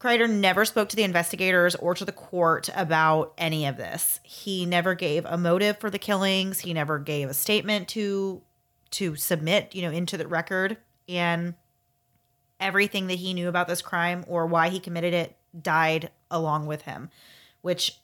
Kreider 0.00 0.28
never 0.28 0.64
spoke 0.64 0.90
to 0.90 0.96
the 0.96 1.02
investigators 1.02 1.74
or 1.74 1.94
to 1.94 2.04
the 2.04 2.12
court 2.12 2.68
about 2.74 3.32
any 3.38 3.66
of 3.66 3.76
this. 3.76 4.20
He 4.22 4.66
never 4.66 4.94
gave 4.94 5.24
a 5.24 5.38
motive 5.38 5.78
for 5.78 5.90
the 5.90 5.98
killings. 5.98 6.60
He 6.60 6.74
never 6.74 6.98
gave 6.98 7.28
a 7.28 7.34
statement 7.34 7.88
to 7.88 8.42
to 8.92 9.16
submit, 9.16 9.74
you 9.74 9.82
know, 9.82 9.90
into 9.90 10.16
the 10.16 10.28
record. 10.28 10.76
And 11.08 11.54
everything 12.60 13.08
that 13.08 13.14
he 13.14 13.34
knew 13.34 13.48
about 13.48 13.66
this 13.66 13.82
crime 13.82 14.24
or 14.28 14.46
why 14.46 14.68
he 14.68 14.78
committed 14.78 15.12
it 15.14 15.36
died 15.60 16.10
along 16.34 16.66
with 16.66 16.82
him, 16.82 17.08
which 17.62 17.98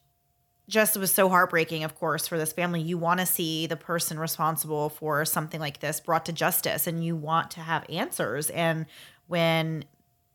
just 0.71 0.97
was 0.97 1.11
so 1.11 1.29
heartbreaking, 1.29 1.85
of 1.85 1.97
course, 1.97 2.27
for 2.27 2.39
this 2.39 2.53
family. 2.53 2.81
You 2.81 2.97
want 2.97 3.21
to 3.21 3.27
see 3.27 3.67
the 3.67 3.77
person 3.77 4.19
responsible 4.19 4.89
for 4.89 5.25
something 5.25 5.61
like 5.61 5.81
this 5.81 6.01
brought 6.01 6.25
to 6.27 6.33
justice 6.33 6.87
and 6.87 7.05
you 7.05 7.17
want 7.17 7.51
to 7.53 7.61
have 7.61 7.85
answers. 7.91 8.49
And 8.51 8.87
when 9.27 9.85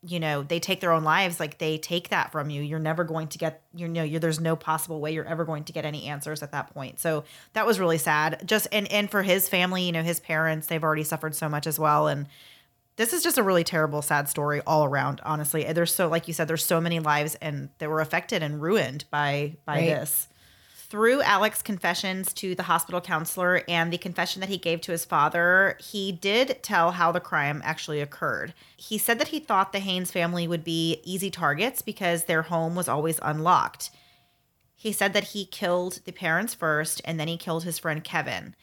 you 0.02 0.20
know 0.20 0.42
they 0.42 0.60
take 0.60 0.80
their 0.80 0.92
own 0.92 1.04
lives 1.04 1.40
like 1.40 1.58
they 1.58 1.78
take 1.78 2.10
that 2.10 2.30
from 2.30 2.50
you 2.50 2.62
you're 2.62 2.78
never 2.78 3.02
going 3.02 3.26
to 3.26 3.38
get 3.38 3.62
you 3.74 3.88
know 3.88 4.02
you're, 4.02 4.20
there's 4.20 4.38
no 4.38 4.54
possible 4.54 5.00
way 5.00 5.12
you're 5.12 5.26
ever 5.26 5.44
going 5.44 5.64
to 5.64 5.72
get 5.72 5.84
any 5.84 6.04
answers 6.04 6.42
at 6.42 6.52
that 6.52 6.72
point 6.72 7.00
so 7.00 7.24
that 7.54 7.66
was 7.66 7.80
really 7.80 7.98
sad 7.98 8.40
just 8.44 8.68
and 8.72 8.90
and 8.92 9.10
for 9.10 9.22
his 9.22 9.48
family 9.48 9.82
you 9.84 9.92
know 9.92 10.02
his 10.02 10.20
parents 10.20 10.66
they've 10.66 10.84
already 10.84 11.02
suffered 11.02 11.34
so 11.34 11.48
much 11.48 11.66
as 11.66 11.78
well 11.78 12.08
and 12.08 12.26
this 12.96 13.12
is 13.12 13.22
just 13.22 13.38
a 13.38 13.42
really 13.42 13.64
terrible 13.64 14.02
sad 14.02 14.28
story 14.28 14.60
all 14.66 14.84
around 14.84 15.20
honestly 15.24 15.64
there's 15.72 15.94
so 15.94 16.08
like 16.08 16.26
you 16.28 16.34
said 16.34 16.48
there's 16.48 16.64
so 16.64 16.80
many 16.80 16.98
lives 16.98 17.34
and 17.36 17.68
that 17.78 17.88
were 17.88 18.00
affected 18.00 18.42
and 18.42 18.60
ruined 18.60 19.04
by 19.10 19.56
by 19.64 19.76
Right. 19.76 19.86
this 19.86 20.28
through 20.88 21.20
Alec's 21.22 21.62
confessions 21.62 22.32
to 22.34 22.54
the 22.54 22.62
hospital 22.62 23.00
counselor 23.00 23.62
and 23.66 23.92
the 23.92 23.98
confession 23.98 24.38
that 24.40 24.48
he 24.48 24.56
gave 24.56 24.80
to 24.82 24.92
his 24.92 25.04
father, 25.04 25.76
he 25.80 26.12
did 26.12 26.62
tell 26.62 26.92
how 26.92 27.10
the 27.10 27.18
crime 27.18 27.60
actually 27.64 28.00
occurred. 28.00 28.54
He 28.76 28.96
said 28.96 29.18
that 29.18 29.28
he 29.28 29.40
thought 29.40 29.72
the 29.72 29.80
Haynes 29.80 30.12
family 30.12 30.46
would 30.46 30.62
be 30.62 31.00
easy 31.02 31.28
targets 31.28 31.82
because 31.82 32.24
their 32.24 32.42
home 32.42 32.76
was 32.76 32.86
always 32.86 33.18
unlocked. 33.20 33.90
He 34.76 34.92
said 34.92 35.12
that 35.14 35.24
he 35.24 35.44
killed 35.44 36.00
the 36.04 36.12
parents 36.12 36.54
first 36.54 37.02
and 37.04 37.18
then 37.18 37.26
he 37.26 37.36
killed 37.36 37.64
his 37.64 37.80
friend 37.80 38.04
Kevin. 38.04 38.54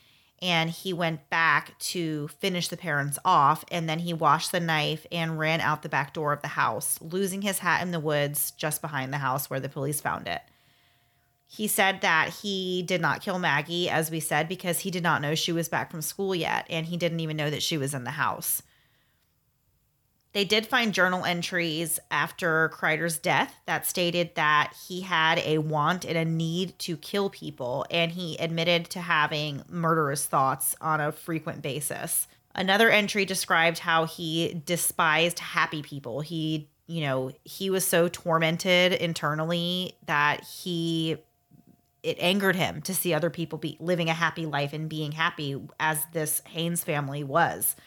And 0.44 0.70
he 0.70 0.92
went 0.92 1.30
back 1.30 1.80
to 1.80 2.28
finish 2.28 2.68
the 2.68 2.76
parents 2.76 3.18
off 3.24 3.64
and 3.72 3.88
then 3.88 4.00
he 4.00 4.14
washed 4.14 4.52
the 4.52 4.60
knife 4.60 5.06
and 5.10 5.40
ran 5.40 5.62
out 5.62 5.84
the 5.84 5.90
back 5.90 6.14
door 6.14 6.34
of 6.34 6.42
the 6.42 6.50
house, 6.50 7.00
losing 7.02 7.42
his 7.42 7.60
hat 7.60 7.82
in 7.82 7.92
the 7.92 8.00
woods 8.00 8.52
just 8.52 8.82
behind 8.82 9.14
the 9.14 9.20
house 9.20 9.50
where 9.50 9.62
the 9.62 9.70
police 9.70 10.02
found 10.02 10.28
it. 10.28 10.42
He 11.48 11.68
said 11.68 12.02
that 12.02 12.30
he 12.42 12.84
did 12.84 13.00
not 13.00 13.22
kill 13.22 13.40
Maggie, 13.40 13.90
as 13.90 14.12
we 14.12 14.20
said, 14.20 14.50
because 14.50 14.80
he 14.80 14.92
did 14.92 15.04
not 15.04 15.22
know 15.22 15.34
she 15.34 15.54
was 15.54 15.70
back 15.70 15.92
from 15.92 16.02
school 16.02 16.36
yet, 16.36 16.66
and 16.70 16.88
he 16.88 16.98
didn't 16.98 17.22
even 17.22 17.38
know 17.38 17.50
that 17.50 17.64
she 17.64 17.78
was 17.78 17.94
in 17.94 18.04
the 18.04 18.12
house. 18.12 18.64
They 20.34 20.46
did 20.46 20.66
find 20.66 20.94
journal 20.94 21.26
entries 21.26 22.00
after 22.10 22.70
Kreider's 22.70 23.20
death 23.20 23.56
that 23.68 23.86
stated 23.86 24.34
that 24.34 24.74
he 24.88 25.02
had 25.02 25.38
a 25.40 25.60
want 25.60 26.06
and 26.06 26.18
a 26.18 26.26
need 26.26 26.78
to 26.80 26.98
kill 26.98 27.30
people, 27.30 27.86
and 27.92 28.12
he 28.12 28.36
admitted 28.38 28.90
to 28.92 29.00
having 29.00 29.64
murderous 29.70 30.26
thoughts 30.26 30.76
on 30.82 31.00
a 31.00 31.12
frequent 31.12 31.62
basis. 31.62 32.28
Another 32.56 32.90
entry 32.90 33.26
described 33.26 33.80
how 33.80 34.06
he 34.06 34.62
despised 34.66 35.38
happy 35.38 35.84
people. 35.84 36.22
He, 36.22 36.68
you 36.88 37.02
know, 37.02 37.32
he 37.44 37.70
was 37.70 37.86
so 37.86 38.10
tormented 38.10 38.94
internally 38.94 39.96
that 40.08 40.44
he 40.44 41.18
it 42.02 42.18
angered 42.20 42.56
him 42.56 42.82
to 42.82 42.94
see 42.94 43.14
other 43.14 43.30
people 43.30 43.58
be 43.58 43.78
living 43.80 44.10
a 44.10 44.14
happy 44.14 44.46
life 44.46 44.74
and 44.74 44.90
being 44.90 45.14
happy 45.14 45.62
as 45.80 46.06
this 46.12 46.42
Haynes 46.48 46.84
family 46.84 47.24
was. 47.24 47.78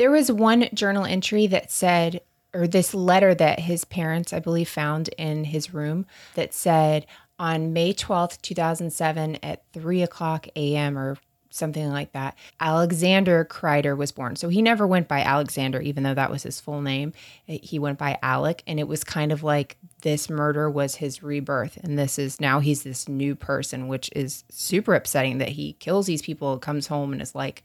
There 0.00 0.10
was 0.10 0.32
one 0.32 0.66
journal 0.72 1.04
entry 1.04 1.46
that 1.48 1.70
said, 1.70 2.22
or 2.54 2.66
this 2.66 2.94
letter 2.94 3.34
that 3.34 3.60
his 3.60 3.84
parents, 3.84 4.32
I 4.32 4.38
believe, 4.38 4.66
found 4.66 5.08
in 5.18 5.44
his 5.44 5.74
room 5.74 6.06
that 6.36 6.54
said 6.54 7.04
on 7.38 7.74
May 7.74 7.92
12th, 7.92 8.40
2007, 8.40 9.36
at 9.42 9.62
3 9.74 10.00
o'clock 10.00 10.48
a.m. 10.56 10.96
or 10.96 11.18
something 11.50 11.90
like 11.90 12.12
that, 12.12 12.34
Alexander 12.60 13.44
Kreider 13.44 13.94
was 13.94 14.10
born. 14.10 14.36
So 14.36 14.48
he 14.48 14.62
never 14.62 14.86
went 14.86 15.06
by 15.06 15.20
Alexander, 15.20 15.82
even 15.82 16.02
though 16.02 16.14
that 16.14 16.30
was 16.30 16.44
his 16.44 16.62
full 16.62 16.80
name. 16.80 17.12
He 17.44 17.78
went 17.78 17.98
by 17.98 18.18
Alec. 18.22 18.62
And 18.66 18.80
it 18.80 18.88
was 18.88 19.04
kind 19.04 19.32
of 19.32 19.42
like 19.42 19.76
this 20.00 20.30
murder 20.30 20.70
was 20.70 20.94
his 20.94 21.22
rebirth. 21.22 21.76
And 21.76 21.98
this 21.98 22.18
is 22.18 22.40
now 22.40 22.60
he's 22.60 22.84
this 22.84 23.06
new 23.06 23.34
person, 23.34 23.86
which 23.86 24.08
is 24.16 24.44
super 24.48 24.94
upsetting 24.94 25.36
that 25.38 25.50
he 25.50 25.74
kills 25.74 26.06
these 26.06 26.22
people, 26.22 26.58
comes 26.58 26.86
home, 26.86 27.12
and 27.12 27.20
is 27.20 27.34
like, 27.34 27.64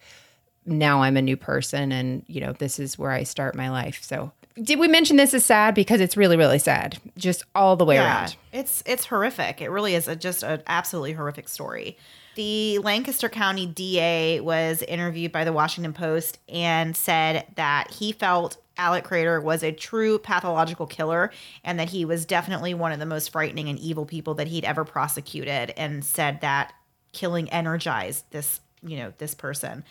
now 0.66 1.02
I'm 1.04 1.18
a 1.18 1.22
new 1.22 1.38
person 1.38 1.92
and 1.92 2.24
you 2.28 2.42
know 2.42 2.54
this 2.54 2.80
is 2.80 2.98
where 2.98 3.12
I 3.12 3.24
start 3.24 3.56
my 3.56 3.70
life. 3.70 4.00
So 4.02 4.32
did 4.62 4.80
we 4.80 4.88
mention 4.88 5.18
this 5.18 5.34
is 5.34 5.46
sad 5.46 5.76
because 5.76 6.00
it's 6.02 6.16
really 6.16 6.38
really 6.38 6.60
sad 6.60 6.98
just 7.18 7.44
all 7.54 7.76
the 7.76 7.86
way 7.86 7.98
around. 7.98 8.36
It's 8.52 8.84
it's 8.86 9.06
horrific. 9.06 9.62
It 9.62 9.70
really 9.70 9.96
is 9.96 10.08
a, 10.08 10.16
just 10.16 10.44
an 10.44 10.64
absolutely 10.68 11.14
horrific 11.14 11.50
story. 11.50 11.98
The 12.36 12.80
Lancaster 12.80 13.30
County 13.30 13.66
DA 13.66 14.42
was 14.42 14.82
interviewed 14.82 15.32
by 15.32 15.46
the 15.46 15.54
Washington 15.54 15.94
Post 15.94 16.40
and 16.50 16.96
said 16.96 17.46
that 17.56 17.92
he 17.92 18.12
felt 18.12 18.58
Alec 18.78 19.06
Kreider 19.06 19.42
was 19.42 19.64
a 19.64 19.72
true 19.72 20.20
pathological 20.20 20.86
killer 20.86 21.32
and 21.64 21.80
that 21.80 21.90
he 21.90 22.04
was 22.04 22.26
definitely 22.26 22.74
one 22.74 22.92
of 22.92 23.00
the 23.00 23.06
most 23.06 23.32
frightening 23.32 23.70
and 23.70 23.80
evil 23.80 24.06
people 24.06 24.34
that 24.36 24.48
he'd 24.48 24.66
ever 24.66 24.84
prosecuted 24.84 25.74
and 25.78 26.04
said 26.04 26.42
that 26.42 26.74
killing 27.14 27.50
energized 27.52 28.26
this, 28.32 28.60
you 28.84 28.98
know, 28.98 29.14
this 29.18 29.34
person. 29.34 29.84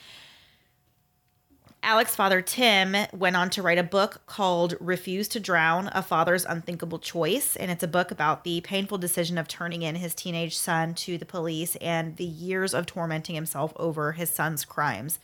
Alec's 1.85 2.17
father, 2.17 2.41
Tim, 2.41 2.97
went 3.13 3.37
on 3.37 3.51
to 3.51 3.61
write 3.61 3.77
a 3.77 3.83
book 3.83 4.23
called 4.25 4.75
Refuse 4.81 5.29
to 5.29 5.39
Drown 5.39 5.91
A 5.93 6.03
Father's 6.03 6.47
Unthinkable 6.47 6.99
Choice. 6.99 7.57
And 7.57 7.71
it's 7.71 7.83
a 7.83 7.89
book 7.89 8.11
about 8.11 8.43
the 8.43 8.63
painful 8.63 8.97
decision 8.97 9.37
of 9.37 9.49
turning 9.49 9.83
in 9.83 9.97
his 9.97 10.15
teenage 10.15 10.57
son 10.57 10.95
to 10.95 11.19
the 11.19 11.27
police 11.27 11.77
and 11.77 12.17
the 12.17 12.25
years 12.25 12.73
of 12.73 12.87
tormenting 12.87 13.35
himself 13.35 13.75
over 13.77 14.13
his 14.13 14.31
son's 14.31 14.65
crimes. 14.65 15.19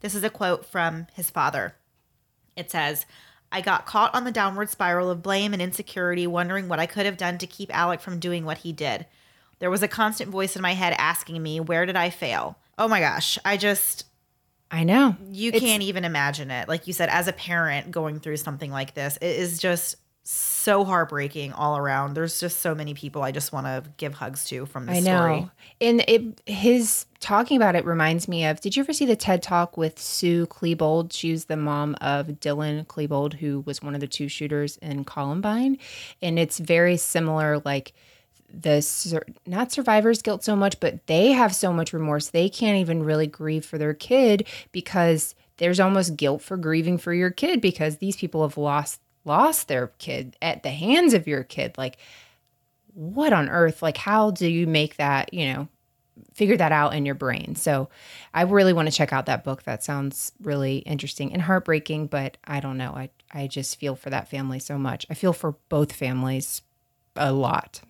This 0.00 0.16
is 0.16 0.24
a 0.24 0.30
quote 0.30 0.66
from 0.66 1.06
his 1.14 1.30
father. 1.30 1.76
It 2.56 2.72
says, 2.72 3.06
I 3.52 3.60
got 3.60 3.86
caught 3.86 4.12
on 4.12 4.24
the 4.24 4.32
downward 4.32 4.70
spiral 4.70 5.08
of 5.08 5.22
blame 5.22 5.52
and 5.52 5.62
insecurity, 5.62 6.26
wondering 6.26 6.68
what 6.68 6.80
I 6.80 6.86
could 6.86 7.06
have 7.06 7.16
done 7.16 7.38
to 7.38 7.46
keep 7.46 7.72
Alec 7.72 8.00
from 8.00 8.18
doing 8.18 8.44
what 8.44 8.58
he 8.58 8.72
did. 8.72 9.06
There 9.60 9.70
was 9.70 9.84
a 9.84 9.88
constant 9.88 10.32
voice 10.32 10.56
in 10.56 10.62
my 10.62 10.74
head 10.74 10.96
asking 10.98 11.40
me, 11.40 11.60
Where 11.60 11.86
did 11.86 11.96
I 11.96 12.10
fail? 12.10 12.58
Oh 12.76 12.88
my 12.88 12.98
gosh. 12.98 13.38
I 13.44 13.56
just, 13.56 14.04
I 14.70 14.84
know. 14.84 15.16
you 15.30 15.48
It's- 15.48 15.62
can't 15.62 15.82
even 15.82 16.04
imagine 16.04 16.50
it. 16.50 16.68
Like 16.68 16.86
you 16.86 16.92
said, 16.92 17.08
as 17.08 17.28
a 17.28 17.32
parent 17.32 17.90
going 17.90 18.18
through 18.20 18.38
something 18.38 18.70
like 18.70 18.94
this, 18.94 19.16
it 19.18 19.36
is 19.36 19.58
just 19.58 19.96
so 20.28 20.84
heartbreaking 20.84 21.52
all 21.52 21.76
around. 21.76 22.14
There's 22.14 22.40
just 22.40 22.58
so 22.58 22.74
many 22.74 22.94
people 22.94 23.22
I 23.22 23.30
just 23.30 23.52
want 23.52 23.66
to 23.66 23.84
give 23.96 24.14
hugs 24.14 24.44
to 24.46 24.66
from 24.66 24.86
this 24.86 24.96
I 24.96 25.00
know. 25.00 25.16
story. 25.18 25.50
And 25.80 26.04
it 26.08 26.42
his 26.46 27.06
talking 27.20 27.56
about 27.56 27.76
it 27.76 27.84
reminds 27.84 28.26
me 28.26 28.44
of 28.44 28.60
did 28.60 28.74
you 28.74 28.82
ever 28.82 28.92
see 28.92 29.06
the 29.06 29.14
TED 29.14 29.40
talk 29.40 29.76
with 29.76 30.00
Sue 30.00 30.48
Klebold? 30.48 31.12
She 31.12 31.30
was 31.30 31.44
the 31.44 31.56
mom 31.56 31.94
of 32.00 32.26
Dylan 32.26 32.86
Klebold, 32.88 33.34
who 33.34 33.60
was 33.60 33.80
one 33.82 33.94
of 33.94 34.00
the 34.00 34.08
two 34.08 34.26
shooters 34.26 34.78
in 34.78 35.04
Columbine. 35.04 35.78
And 36.20 36.40
it's 36.40 36.58
very 36.58 36.96
similar, 36.96 37.60
like 37.64 37.92
the 38.52 38.80
sur- 38.80 39.26
not 39.46 39.72
survivor's 39.72 40.22
guilt 40.22 40.44
so 40.44 40.56
much, 40.56 40.78
but 40.80 41.06
they 41.06 41.32
have 41.32 41.54
so 41.54 41.72
much 41.72 41.92
remorse. 41.92 42.28
They 42.28 42.48
can't 42.48 42.78
even 42.78 43.02
really 43.02 43.26
grieve 43.26 43.64
for 43.64 43.78
their 43.78 43.94
kid 43.94 44.46
because 44.72 45.34
there's 45.58 45.80
almost 45.80 46.16
guilt 46.16 46.42
for 46.42 46.56
grieving 46.56 46.98
for 46.98 47.12
your 47.12 47.30
kid 47.30 47.60
because 47.60 47.98
these 47.98 48.16
people 48.16 48.42
have 48.42 48.56
lost 48.56 49.00
lost 49.24 49.66
their 49.66 49.88
kid 49.98 50.36
at 50.40 50.62
the 50.62 50.70
hands 50.70 51.12
of 51.12 51.26
your 51.26 51.42
kid. 51.42 51.76
Like 51.76 51.98
what 52.96 53.32
on 53.32 53.48
earth? 53.50 53.82
Like, 53.82 53.98
how 53.98 54.30
do 54.30 54.48
you 54.48 54.66
make 54.66 54.96
that, 54.96 55.32
you 55.32 55.52
know, 55.52 55.68
figure 56.32 56.56
that 56.56 56.72
out 56.72 56.94
in 56.94 57.04
your 57.04 57.14
brain? 57.14 57.54
So 57.54 57.90
I 58.32 58.42
really 58.42 58.72
want 58.72 58.88
to 58.88 58.94
check 58.94 59.12
out 59.12 59.26
that 59.26 59.44
book. 59.44 59.64
That 59.64 59.84
sounds 59.84 60.32
really 60.40 60.78
interesting 60.78 61.32
and 61.32 61.42
heartbreaking, 61.42 62.06
but 62.06 62.38
I 62.44 62.60
don't 62.60 62.78
know. 62.78 62.92
I, 62.92 63.10
I 63.30 63.48
just 63.48 63.78
feel 63.78 63.96
for 63.96 64.08
that 64.10 64.28
family 64.28 64.58
so 64.58 64.78
much. 64.78 65.06
I 65.10 65.14
feel 65.14 65.34
for 65.34 65.56
both 65.68 65.92
families 65.92 66.62
a 67.14 67.32
lot. 67.32 67.82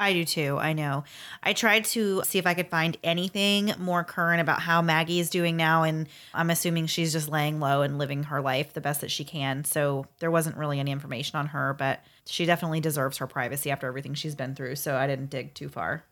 I 0.00 0.14
do 0.14 0.24
too. 0.24 0.56
I 0.58 0.72
know. 0.72 1.04
I 1.42 1.52
tried 1.52 1.84
to 1.84 2.22
see 2.24 2.38
if 2.38 2.46
I 2.46 2.54
could 2.54 2.68
find 2.68 2.96
anything 3.04 3.74
more 3.78 4.02
current 4.02 4.40
about 4.40 4.60
how 4.60 4.80
Maggie 4.80 5.20
is 5.20 5.28
doing 5.28 5.58
now, 5.58 5.82
and 5.82 6.08
I'm 6.32 6.48
assuming 6.48 6.86
she's 6.86 7.12
just 7.12 7.28
laying 7.28 7.60
low 7.60 7.82
and 7.82 7.98
living 7.98 8.24
her 8.24 8.40
life 8.40 8.72
the 8.72 8.80
best 8.80 9.02
that 9.02 9.10
she 9.10 9.24
can. 9.24 9.62
So 9.64 10.06
there 10.18 10.30
wasn't 10.30 10.56
really 10.56 10.80
any 10.80 10.90
information 10.90 11.38
on 11.38 11.48
her, 11.48 11.74
but 11.74 12.02
she 12.24 12.46
definitely 12.46 12.80
deserves 12.80 13.18
her 13.18 13.26
privacy 13.26 13.70
after 13.70 13.86
everything 13.86 14.14
she's 14.14 14.34
been 14.34 14.54
through. 14.54 14.76
So 14.76 14.96
I 14.96 15.06
didn't 15.06 15.28
dig 15.28 15.52
too 15.52 15.68
far. 15.68 16.02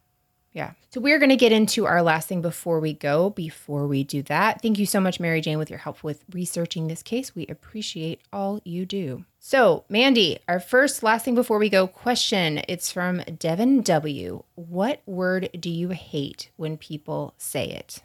Yeah. 0.53 0.73
So 0.91 1.01
we're 1.01 1.19
going 1.19 1.31
to 1.31 1.37
get 1.37 1.53
into 1.53 1.87
our 1.87 2.03
last 2.03 2.29
thing 2.29 2.41
before 2.41 2.81
we 2.81 2.95
go. 2.95 3.31
Before 3.31 3.87
we 3.87 4.03
do 4.03 4.23
that, 4.25 4.63
thank 4.63 4.79
you 4.79 4.87
so 4.87 5.01
much, 5.01 5.21
Mary 5.21 5.41
Jane, 5.41 5.59
with 5.59 5.71
your 5.71 5.79
help 5.79 6.03
with 6.03 6.25
researching 6.33 6.89
this 6.89 7.03
case. 7.03 7.35
We 7.35 7.47
appreciate 7.47 8.21
all 8.33 8.61
you 8.65 8.87
do. 8.87 9.25
So, 9.39 9.85
Mandy, 9.89 10.39
our 10.49 10.59
first 10.59 11.03
last 11.03 11.25
thing 11.25 11.35
before 11.35 11.59
we 11.59 11.69
go 11.69 11.87
question. 11.87 12.63
It's 12.67 12.91
from 12.91 13.19
Devin 13.39 13.83
W. 13.83 14.43
What 14.55 15.03
word 15.07 15.51
do 15.59 15.71
you 15.71 15.91
hate 15.91 16.51
when 16.57 16.77
people 16.77 17.35
say 17.37 17.69
it? 17.69 18.03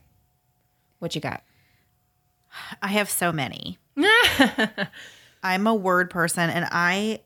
What 1.00 1.16
you 1.16 1.22
got? 1.22 1.44
I 2.82 2.90
have 2.90 3.10
so 3.10 3.32
many. 3.32 3.80
I'm 5.44 5.68
a 5.68 5.74
word 5.74 6.10
person, 6.10 6.50
and 6.50 6.68
I 6.72 7.22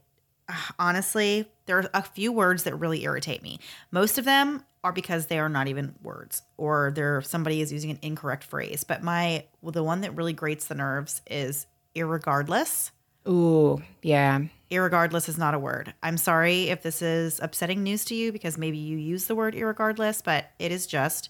Ah, 0.50 0.74
honestly, 0.80 1.50
there 1.66 1.80
are 1.80 1.90
a 1.94 2.02
few 2.02 2.32
words 2.32 2.64
that 2.64 2.76
really 2.76 3.04
irritate 3.04 3.44
me. 3.44 3.60
Most 3.92 4.18
of 4.18 4.26
them 4.26 4.64
are 4.84 4.94
because 4.94 5.26
they 5.26 5.40
are 5.40 5.50
not 5.50 5.68
even 5.68 5.96
words, 6.02 6.42
or 6.58 6.92
they're 6.96 7.22
somebody 7.22 7.62
is 7.62 7.74
using 7.74 7.92
an 7.92 8.00
incorrect 8.02 8.44
phrase. 8.44 8.84
But 8.84 9.04
my 9.04 9.46
well, 9.62 9.72
the 9.72 9.84
one 9.84 10.02
that 10.02 10.16
really 10.16 10.34
grates 10.34 10.68
the 10.68 10.76
nerves 10.76 11.22
is 11.30 11.68
irregardless. 11.96 12.92
Ooh, 13.28 13.82
yeah. 14.02 14.40
Irregardless 14.72 15.28
is 15.28 15.38
not 15.38 15.54
a 15.54 15.60
word. 15.60 15.94
I'm 16.02 16.18
sorry 16.18 16.70
if 16.70 16.82
this 16.82 17.02
is 17.02 17.40
upsetting 17.42 17.84
news 17.84 18.06
to 18.06 18.16
you 18.16 18.32
because 18.32 18.58
maybe 18.58 18.78
you 18.78 18.98
use 18.98 19.26
the 19.26 19.36
word 19.36 19.54
irregardless, 19.54 20.24
but 20.24 20.52
it 20.60 20.72
is 20.72 20.88
just 20.88 21.30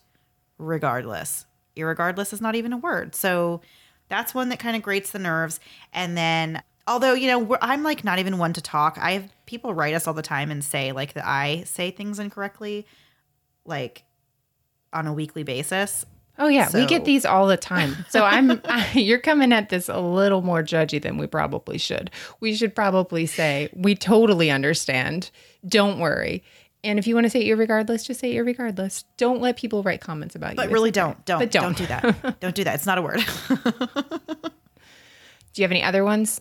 regardless. 0.60 1.46
Irregardless 1.76 2.34
is 2.34 2.42
not 2.42 2.56
even 2.56 2.74
a 2.74 2.78
word. 2.78 3.16
So 3.16 3.62
that's 4.10 4.34
one 4.34 4.50
that 4.50 4.60
kind 4.60 4.76
of 4.76 4.82
grates 4.82 5.12
the 5.12 5.20
nerves. 5.20 5.60
And 5.94 6.18
then, 6.18 6.62
although, 6.88 7.14
you 7.14 7.28
know, 7.28 7.40
we're, 7.40 7.60
I'm 7.62 7.84
like 7.84 8.04
not 8.04 8.20
even 8.20 8.38
one 8.38 8.54
to 8.54 8.62
talk. 8.62 8.98
I 9.00 9.12
have 9.12 9.32
people 9.46 9.74
write 9.74 9.94
us 9.94 10.08
all 10.08 10.14
the 10.14 10.22
time 10.22 10.50
and 10.50 10.64
say 10.64 10.92
like 10.92 11.14
that 11.14 11.26
I 11.26 11.64
say 11.66 11.92
things 11.92 12.20
incorrectly, 12.20 12.86
like 13.66 14.04
on 14.94 15.08
a 15.08 15.14
weekly 15.14 15.44
basis. 15.44 16.06
Oh 16.40 16.48
yeah, 16.48 16.70
we 16.72 16.86
get 16.86 17.04
these 17.04 17.26
all 17.26 17.48
the 17.48 17.58
time. 17.58 17.96
So 18.10 18.24
I'm 18.24 18.62
you're 18.94 19.20
coming 19.20 19.52
at 19.52 19.70
this 19.70 19.90
a 19.90 20.00
little 20.00 20.42
more 20.42 20.64
judgy 20.64 21.02
than 21.02 21.18
we 21.18 21.28
probably 21.28 21.78
should. 21.78 22.12
We 22.40 22.56
should 22.56 22.76
probably 22.76 23.26
say 23.26 23.70
we 23.74 23.96
totally 23.96 24.50
understand. 24.52 25.32
Don't 25.68 26.00
worry. 26.00 26.44
And 26.84 27.00
if 27.00 27.08
you 27.08 27.16
want 27.16 27.26
to 27.26 27.30
say 27.30 27.44
irregardless, 27.50 28.06
just 28.06 28.20
say 28.20 28.36
irregardless. 28.36 29.04
Don't 29.18 29.42
let 29.42 29.58
people 29.58 29.82
write 29.84 30.00
comments 30.00 30.36
about 30.36 30.52
you. 30.52 30.56
But 30.58 30.70
really 30.70 30.92
don't. 30.92 31.26
Don't. 31.26 31.40
But 31.40 31.52
don't. 31.52 31.64
don't. 31.64 31.78
do 31.78 31.86
that. 31.88 32.40
don't 32.40 32.56
do 32.56 32.64
that. 32.64 32.76
It's 32.76 32.86
not 32.86 33.00
a 33.00 33.02
word. 33.02 33.20
Do 35.54 35.62
you 35.62 35.64
have 35.64 35.72
any 35.72 35.84
other 35.84 36.04
ones? 36.04 36.40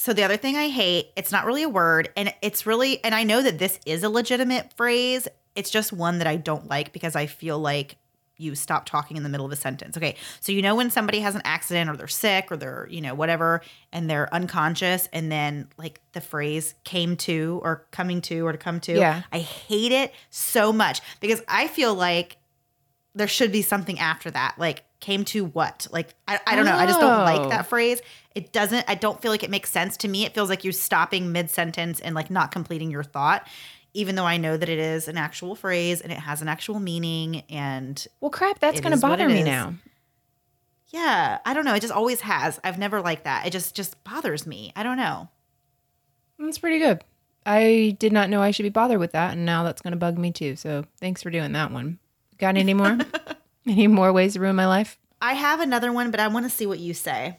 So 0.00 0.14
the 0.14 0.22
other 0.22 0.38
thing 0.38 0.56
I 0.56 0.68
hate, 0.68 1.10
it's 1.14 1.30
not 1.30 1.44
really 1.44 1.62
a 1.62 1.68
word 1.68 2.08
and 2.16 2.32
it's 2.40 2.64
really 2.64 3.04
and 3.04 3.14
I 3.14 3.22
know 3.22 3.42
that 3.42 3.58
this 3.58 3.78
is 3.84 4.02
a 4.02 4.08
legitimate 4.08 4.72
phrase. 4.72 5.28
It's 5.54 5.68
just 5.68 5.92
one 5.92 6.16
that 6.18 6.26
I 6.26 6.36
don't 6.36 6.70
like 6.70 6.94
because 6.94 7.14
I 7.14 7.26
feel 7.26 7.58
like 7.58 7.96
you 8.38 8.54
stop 8.54 8.86
talking 8.86 9.18
in 9.18 9.24
the 9.24 9.28
middle 9.28 9.44
of 9.44 9.52
a 9.52 9.56
sentence. 9.56 9.98
Okay. 9.98 10.16
So 10.40 10.52
you 10.52 10.62
know 10.62 10.74
when 10.74 10.88
somebody 10.88 11.20
has 11.20 11.34
an 11.34 11.42
accident 11.44 11.90
or 11.90 11.98
they're 11.98 12.08
sick 12.08 12.50
or 12.50 12.56
they're, 12.56 12.88
you 12.90 13.02
know, 13.02 13.14
whatever 13.14 13.60
and 13.92 14.08
they're 14.08 14.34
unconscious 14.34 15.06
and 15.12 15.30
then 15.30 15.68
like 15.76 16.00
the 16.12 16.22
phrase 16.22 16.74
came 16.84 17.14
to 17.18 17.60
or 17.62 17.86
coming 17.90 18.22
to 18.22 18.46
or 18.46 18.52
to 18.52 18.58
come 18.58 18.80
to. 18.80 18.94
Yeah. 18.94 19.24
I 19.30 19.40
hate 19.40 19.92
it 19.92 20.14
so 20.30 20.72
much 20.72 21.02
because 21.20 21.42
I 21.46 21.68
feel 21.68 21.94
like 21.94 22.38
there 23.14 23.28
should 23.28 23.52
be 23.52 23.60
something 23.60 23.98
after 23.98 24.30
that. 24.30 24.54
Like 24.56 24.84
came 25.00 25.24
to 25.26 25.44
what? 25.44 25.86
Like 25.90 26.14
I, 26.26 26.40
I 26.46 26.56
don't 26.56 26.64
know. 26.64 26.74
I 26.76 26.86
just 26.86 27.00
don't 27.00 27.20
Oh. 27.20 27.24
like 27.24 27.50
that 27.50 27.66
phrase. 27.66 28.00
It 28.34 28.52
doesn't 28.52 28.84
I 28.88 28.94
don't 28.94 29.20
feel 29.20 29.30
like 29.30 29.42
it 29.42 29.50
makes 29.50 29.70
sense 29.70 29.96
to 29.98 30.08
me. 30.08 30.24
It 30.24 30.34
feels 30.34 30.48
like 30.48 30.62
you're 30.64 30.72
stopping 30.72 31.32
mid 31.32 31.50
sentence 31.50 32.00
and 32.00 32.14
like 32.14 32.30
not 32.30 32.52
completing 32.52 32.90
your 32.90 33.02
thought. 33.02 33.46
Even 33.92 34.14
though 34.14 34.24
I 34.24 34.36
know 34.36 34.56
that 34.56 34.68
it 34.68 34.78
is 34.78 35.08
an 35.08 35.16
actual 35.18 35.56
phrase 35.56 36.00
and 36.00 36.12
it 36.12 36.18
has 36.18 36.40
an 36.42 36.46
actual 36.48 36.78
meaning 36.78 37.42
and 37.50 38.06
Well, 38.20 38.30
crap, 38.30 38.60
that's 38.60 38.80
going 38.80 38.94
to 38.94 39.00
bother 39.00 39.28
me 39.28 39.40
is. 39.40 39.44
now. 39.44 39.74
yeah, 40.88 41.38
I 41.44 41.54
don't 41.54 41.64
know. 41.64 41.74
It 41.74 41.80
just 41.80 41.92
always 41.92 42.20
has. 42.20 42.60
I've 42.62 42.78
never 42.78 43.00
liked 43.00 43.24
that. 43.24 43.46
It 43.46 43.50
just 43.50 43.74
just 43.74 44.02
bothers 44.04 44.46
me. 44.46 44.72
I 44.76 44.82
don't 44.84 44.96
know. 44.96 45.28
That's 46.38 46.58
pretty 46.58 46.78
good. 46.78 47.02
I 47.46 47.96
did 47.98 48.12
not 48.12 48.30
know 48.30 48.40
I 48.42 48.50
should 48.50 48.62
be 48.62 48.68
bothered 48.70 49.00
with 49.00 49.12
that, 49.12 49.32
and 49.32 49.44
now 49.44 49.64
that's 49.64 49.82
going 49.82 49.92
to 49.92 49.96
bug 49.98 50.18
me 50.18 50.30
too. 50.30 50.56
So 50.56 50.84
thanks 50.98 51.22
for 51.22 51.30
doing 51.30 51.52
that 51.52 51.72
one. 51.72 51.98
Got 52.38 52.56
any 52.56 52.74
more? 52.74 52.96
any 53.66 53.86
more 53.86 54.12
ways 54.12 54.34
to 54.34 54.40
ruin 54.40 54.56
my 54.56 54.66
life? 54.66 54.98
I 55.20 55.34
have 55.34 55.60
another 55.60 55.92
one, 55.92 56.10
but 56.10 56.20
I 56.20 56.28
want 56.28 56.46
to 56.46 56.50
see 56.50 56.66
what 56.66 56.78
you 56.78 56.94
say. 56.94 57.38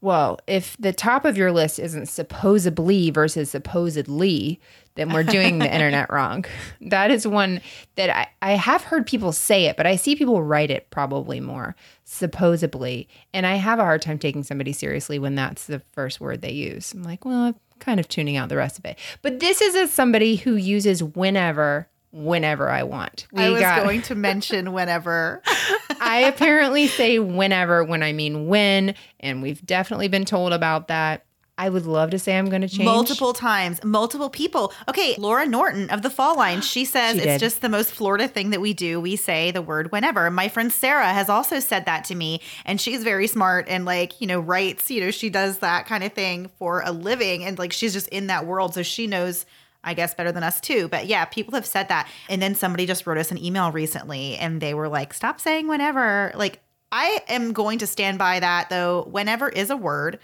Well, 0.00 0.38
if 0.46 0.76
the 0.78 0.92
top 0.92 1.24
of 1.24 1.36
your 1.36 1.52
list 1.52 1.78
isn't 1.78 2.06
supposedly 2.06 3.10
versus 3.10 3.50
supposedly, 3.50 4.60
then 4.94 5.12
we're 5.12 5.22
doing 5.22 5.58
the 5.58 5.72
internet 5.74 6.10
wrong. 6.10 6.44
That 6.80 7.10
is 7.10 7.26
one 7.26 7.60
that 7.96 8.10
I, 8.10 8.28
I 8.42 8.52
have 8.52 8.82
heard 8.82 9.06
people 9.06 9.32
say 9.32 9.64
it, 9.64 9.76
but 9.76 9.86
I 9.86 9.96
see 9.96 10.14
people 10.14 10.42
write 10.42 10.70
it 10.70 10.88
probably 10.90 11.40
more 11.40 11.74
supposedly. 12.04 13.08
And 13.34 13.46
I 13.46 13.56
have 13.56 13.78
a 13.78 13.84
hard 13.84 14.02
time 14.02 14.18
taking 14.18 14.44
somebody 14.44 14.72
seriously 14.72 15.18
when 15.18 15.34
that's 15.34 15.66
the 15.66 15.80
first 15.92 16.20
word 16.20 16.42
they 16.42 16.52
use. 16.52 16.92
I'm 16.92 17.02
like, 17.02 17.24
well, 17.24 17.40
I'm 17.40 17.56
kind 17.80 17.98
of 17.98 18.08
tuning 18.08 18.36
out 18.36 18.48
the 18.48 18.56
rest 18.56 18.78
of 18.78 18.84
it. 18.84 18.98
But 19.22 19.40
this 19.40 19.60
is 19.60 19.74
as 19.74 19.92
somebody 19.92 20.36
who 20.36 20.54
uses 20.54 21.02
whenever, 21.02 21.88
whenever 22.12 22.68
I 22.68 22.82
want. 22.84 23.26
We 23.32 23.42
I 23.42 23.50
was 23.50 23.60
got- 23.60 23.82
going 23.82 24.02
to 24.02 24.14
mention 24.14 24.72
whenever. 24.72 25.42
I 26.00 26.20
apparently 26.28 26.86
say 26.88 27.18
whenever 27.18 27.82
when 27.84 28.02
I 28.02 28.12
mean 28.12 28.46
when, 28.48 28.94
and 29.20 29.42
we've 29.42 29.64
definitely 29.64 30.08
been 30.08 30.24
told 30.24 30.52
about 30.52 30.88
that. 30.88 31.22
I 31.58 31.70
would 31.70 31.86
love 31.86 32.10
to 32.10 32.18
say 32.18 32.36
I'm 32.36 32.50
going 32.50 32.60
to 32.60 32.68
change. 32.68 32.84
Multiple 32.84 33.32
times, 33.32 33.82
multiple 33.82 34.28
people. 34.28 34.74
Okay, 34.90 35.14
Laurah 35.14 35.48
Norton 35.48 35.88
of 35.88 36.02
the 36.02 36.10
Fall 36.10 36.36
Line, 36.36 36.60
she 36.60 36.84
says 36.96 37.16
She 37.16 37.22
it's 37.26 37.40
just 37.40 37.62
the 37.62 37.70
most 37.70 37.92
Florida 37.92 38.28
thing 38.28 38.50
that 38.50 38.60
we 38.60 38.74
do. 38.74 39.00
We 39.00 39.16
say 39.16 39.52
the 39.52 39.62
word 39.62 39.90
whenever. 39.90 40.30
My 40.30 40.48
friend 40.48 40.70
Sarah 40.70 41.08
has 41.14 41.30
also 41.30 41.58
said 41.60 41.86
that 41.86 42.04
to 42.04 42.14
me, 42.14 42.42
and 42.66 42.78
she's 42.78 43.02
very 43.02 43.26
smart 43.26 43.66
and 43.70 43.86
like, 43.86 44.20
you 44.20 44.26
know, 44.26 44.38
writes, 44.38 44.90
you 44.90 45.00
know, 45.00 45.10
she 45.10 45.30
does 45.30 45.58
that 45.58 45.86
kind 45.86 46.04
of 46.04 46.12
thing 46.12 46.50
for 46.58 46.82
a 46.84 46.92
living 46.92 47.42
and 47.42 47.58
like 47.58 47.72
she's 47.72 47.94
just 47.94 48.08
in 48.08 48.26
that 48.26 48.44
world. 48.44 48.74
So 48.74 48.82
she 48.82 49.06
knows, 49.06 49.46
I 49.86 49.94
guess, 49.94 50.12
better 50.14 50.32
than 50.32 50.42
us 50.42 50.60
too. 50.60 50.88
But 50.88 51.06
yeah, 51.06 51.24
people 51.24 51.54
have 51.54 51.64
said 51.64 51.88
that. 51.88 52.08
And 52.28 52.42
then 52.42 52.54
somebody 52.54 52.84
just 52.84 53.06
wrote 53.06 53.16
us 53.18 53.30
an 53.30 53.42
email 53.42 53.72
recently 53.72 54.36
and 54.36 54.60
they 54.60 54.74
were 54.74 54.88
like, 54.88 55.14
stop 55.14 55.40
saying 55.40 55.68
whenever. 55.68 56.32
Like, 56.34 56.60
I 56.92 57.20
am 57.28 57.52
going 57.54 57.78
to 57.78 57.86
stand 57.86 58.18
by 58.18 58.40
that 58.40 58.68
though. 58.68 59.04
Whenever 59.10 59.48
is 59.48 59.70
a 59.70 59.76
word 59.76 60.18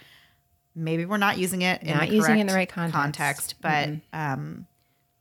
maybe 0.75 1.05
we're 1.05 1.17
not 1.17 1.37
using 1.37 1.61
it 1.61 1.83
in 1.83 1.89
Not 1.95 2.09
the 2.09 2.15
using 2.15 2.37
it 2.37 2.41
in 2.41 2.47
the 2.47 2.53
right 2.55 2.67
context. 2.67 3.55
but 3.61 3.89
um 4.11 4.65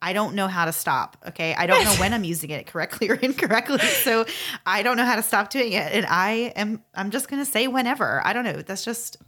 I 0.00 0.14
don't 0.14 0.34
know 0.34 0.48
how 0.48 0.64
to 0.64 0.72
stop. 0.72 1.16
Okay. 1.28 1.54
I 1.54 1.66
don't 1.66 1.84
know 1.84 1.92
when 1.96 2.12
I'm 2.14 2.24
using 2.24 2.50
it 2.50 2.66
correctly 2.66 3.08
or 3.10 3.14
incorrectly. 3.22 3.78
So 3.78 4.24
I 4.66 4.82
don't 4.82 4.96
know 4.96 5.04
how 5.04 5.14
to 5.16 5.22
stop 5.22 5.50
doing 5.50 5.72
it. 5.74 5.92
And 5.92 6.06
I 6.06 6.52
am 6.56 6.82
I'm 6.94 7.10
just 7.10 7.28
gonna 7.28 7.44
say 7.44 7.68
whenever. 7.68 8.20
I 8.26 8.32
don't 8.32 8.44
know. 8.44 8.62
That's 8.62 8.84
just 8.84 9.18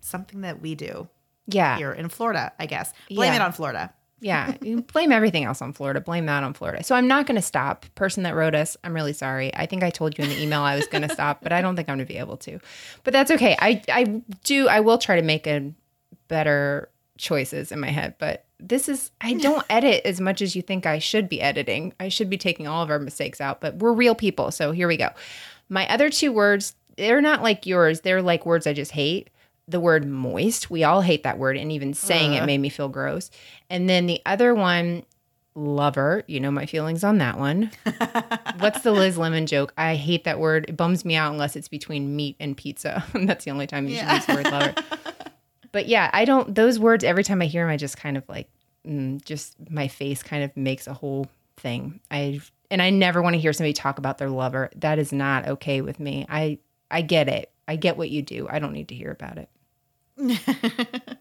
something 0.00 0.42
that 0.42 0.60
we 0.60 0.74
do 0.74 1.08
Yeah. 1.46 1.78
here 1.78 1.92
in 1.92 2.08
Florida, 2.10 2.52
I 2.58 2.66
guess. 2.66 2.92
Blame 3.08 3.32
Yeah. 3.32 3.36
it 3.40 3.42
on 3.42 3.52
Florida. 3.52 3.92
Yeah. 4.20 4.54
You 4.60 4.82
blame 4.82 5.12
everything 5.12 5.44
else 5.44 5.62
on 5.62 5.72
Florida. 5.72 6.00
Blame 6.00 6.26
that 6.26 6.44
on 6.44 6.52
Florida. 6.52 6.84
So 6.84 6.94
I'm 6.94 7.08
not 7.08 7.26
going 7.26 7.36
to 7.36 7.42
stop. 7.42 7.86
Person 7.94 8.22
that 8.24 8.34
wrote 8.34 8.54
us, 8.54 8.76
I'm 8.84 8.94
really 8.94 9.14
sorry. 9.14 9.54
I 9.54 9.66
think 9.66 9.82
I 9.82 9.90
told 9.90 10.18
you 10.18 10.24
in 10.24 10.30
the 10.30 10.40
email 10.40 10.60
I 10.60 10.76
was 10.76 10.86
going 10.86 11.02
to 11.08 11.12
stop, 11.12 11.42
but 11.42 11.52
I 11.52 11.62
don't 11.62 11.74
think 11.74 11.88
I'm 11.88 11.96
going 11.96 12.06
to 12.06 12.12
be 12.12 12.18
able 12.18 12.36
to. 12.38 12.60
But 13.02 13.12
that's 13.12 13.30
okay. 13.30 13.56
I, 13.58 13.82
I 13.88 14.04
do, 14.44 14.68
I 14.68 14.80
will 14.80 14.98
try 14.98 15.16
to 15.16 15.22
make 15.22 15.46
a 15.46 15.72
better 16.28 16.90
choices 17.16 17.72
in 17.72 17.80
my 17.80 17.88
head. 17.88 18.14
But 18.18 18.44
this 18.58 18.88
is, 18.88 19.10
I 19.20 19.34
don't 19.40 19.64
edit 19.70 20.04
as 20.04 20.20
much 20.20 20.42
as 20.42 20.54
you 20.54 20.62
think 20.62 20.84
I 20.84 20.98
should 20.98 21.28
be 21.28 21.40
editing. 21.40 21.94
I 21.98 22.08
should 22.08 22.28
be 22.28 22.38
taking 22.38 22.68
all 22.68 22.82
of 22.82 22.90
our 22.90 22.98
mistakes 22.98 23.40
out, 23.40 23.60
but 23.60 23.76
we're 23.76 23.92
real 23.92 24.14
people. 24.14 24.50
So 24.50 24.72
here 24.72 24.88
we 24.88 24.98
go. 24.98 25.08
My 25.70 25.88
other 25.88 26.10
two 26.10 26.32
words, 26.32 26.74
they're 26.96 27.22
not 27.22 27.42
like 27.42 27.64
yours. 27.64 28.00
They're 28.02 28.22
like 28.22 28.44
words 28.44 28.66
I 28.66 28.74
just 28.74 28.92
hate. 28.92 29.30
The 29.70 29.80
word 29.80 30.06
moist, 30.06 30.70
we 30.70 30.82
all 30.84 31.00
hate 31.00 31.22
that 31.22 31.38
word, 31.38 31.56
and 31.56 31.70
even 31.70 31.94
saying 31.94 32.32
it 32.34 32.44
made 32.44 32.58
me 32.58 32.68
feel 32.68 32.88
gross. 32.88 33.30
And 33.68 33.88
then 33.88 34.06
the 34.06 34.20
other 34.26 34.54
one, 34.54 35.04
lover, 35.54 36.24
you 36.26 36.40
know 36.40 36.50
my 36.50 36.66
feelings 36.66 37.04
on 37.04 37.18
that 37.18 37.38
one. 37.38 37.70
What's 38.58 38.82
the 38.82 38.92
Liz 38.92 39.16
Lemon 39.18 39.46
joke? 39.46 39.72
I 39.78 39.94
hate 39.96 40.24
that 40.24 40.38
word. 40.40 40.66
It 40.68 40.76
bums 40.76 41.04
me 41.04 41.14
out 41.16 41.32
unless 41.32 41.54
it's 41.56 41.68
between 41.68 42.16
meat 42.16 42.36
and 42.40 42.56
pizza. 42.56 43.04
That's 43.14 43.44
the 43.44 43.50
only 43.52 43.66
time 43.66 43.86
you 43.88 43.94
Yeah. 43.94 44.06
should 44.06 44.14
use 44.16 44.26
the 44.26 44.34
word 44.34 44.50
lover. 44.52 44.74
But 45.72 45.86
yeah, 45.86 46.10
I 46.12 46.24
don't, 46.24 46.52
those 46.54 46.78
words, 46.80 47.04
every 47.04 47.22
time 47.22 47.40
I 47.42 47.46
hear 47.46 47.62
them, 47.64 47.70
I 47.72 47.76
just 47.76 47.96
kind 47.96 48.16
of 48.16 48.28
like, 48.28 48.48
mm, 48.86 49.24
just 49.24 49.54
my 49.70 49.86
face 49.86 50.22
kind 50.22 50.42
of 50.42 50.56
makes 50.56 50.88
a 50.88 50.92
whole 50.94 51.28
thing. 51.56 52.00
I, 52.10 52.40
and 52.72 52.82
I 52.82 52.90
never 52.90 53.22
want 53.22 53.34
to 53.34 53.40
hear 53.40 53.52
somebody 53.52 53.72
talk 53.72 53.98
about 53.98 54.18
their 54.18 54.30
lover. 54.30 54.70
That 54.76 54.98
is 54.98 55.12
not 55.12 55.46
okay 55.46 55.80
with 55.80 56.00
me. 56.00 56.26
I, 56.28 56.58
I 56.90 57.02
get 57.02 57.28
it. 57.28 57.52
I 57.68 57.76
get 57.76 57.96
what 57.96 58.10
you 58.10 58.20
do. 58.22 58.48
I 58.50 58.58
don't 58.58 58.72
need 58.72 58.88
to 58.88 58.96
hear 58.96 59.12
about 59.12 59.38
it. 59.38 59.48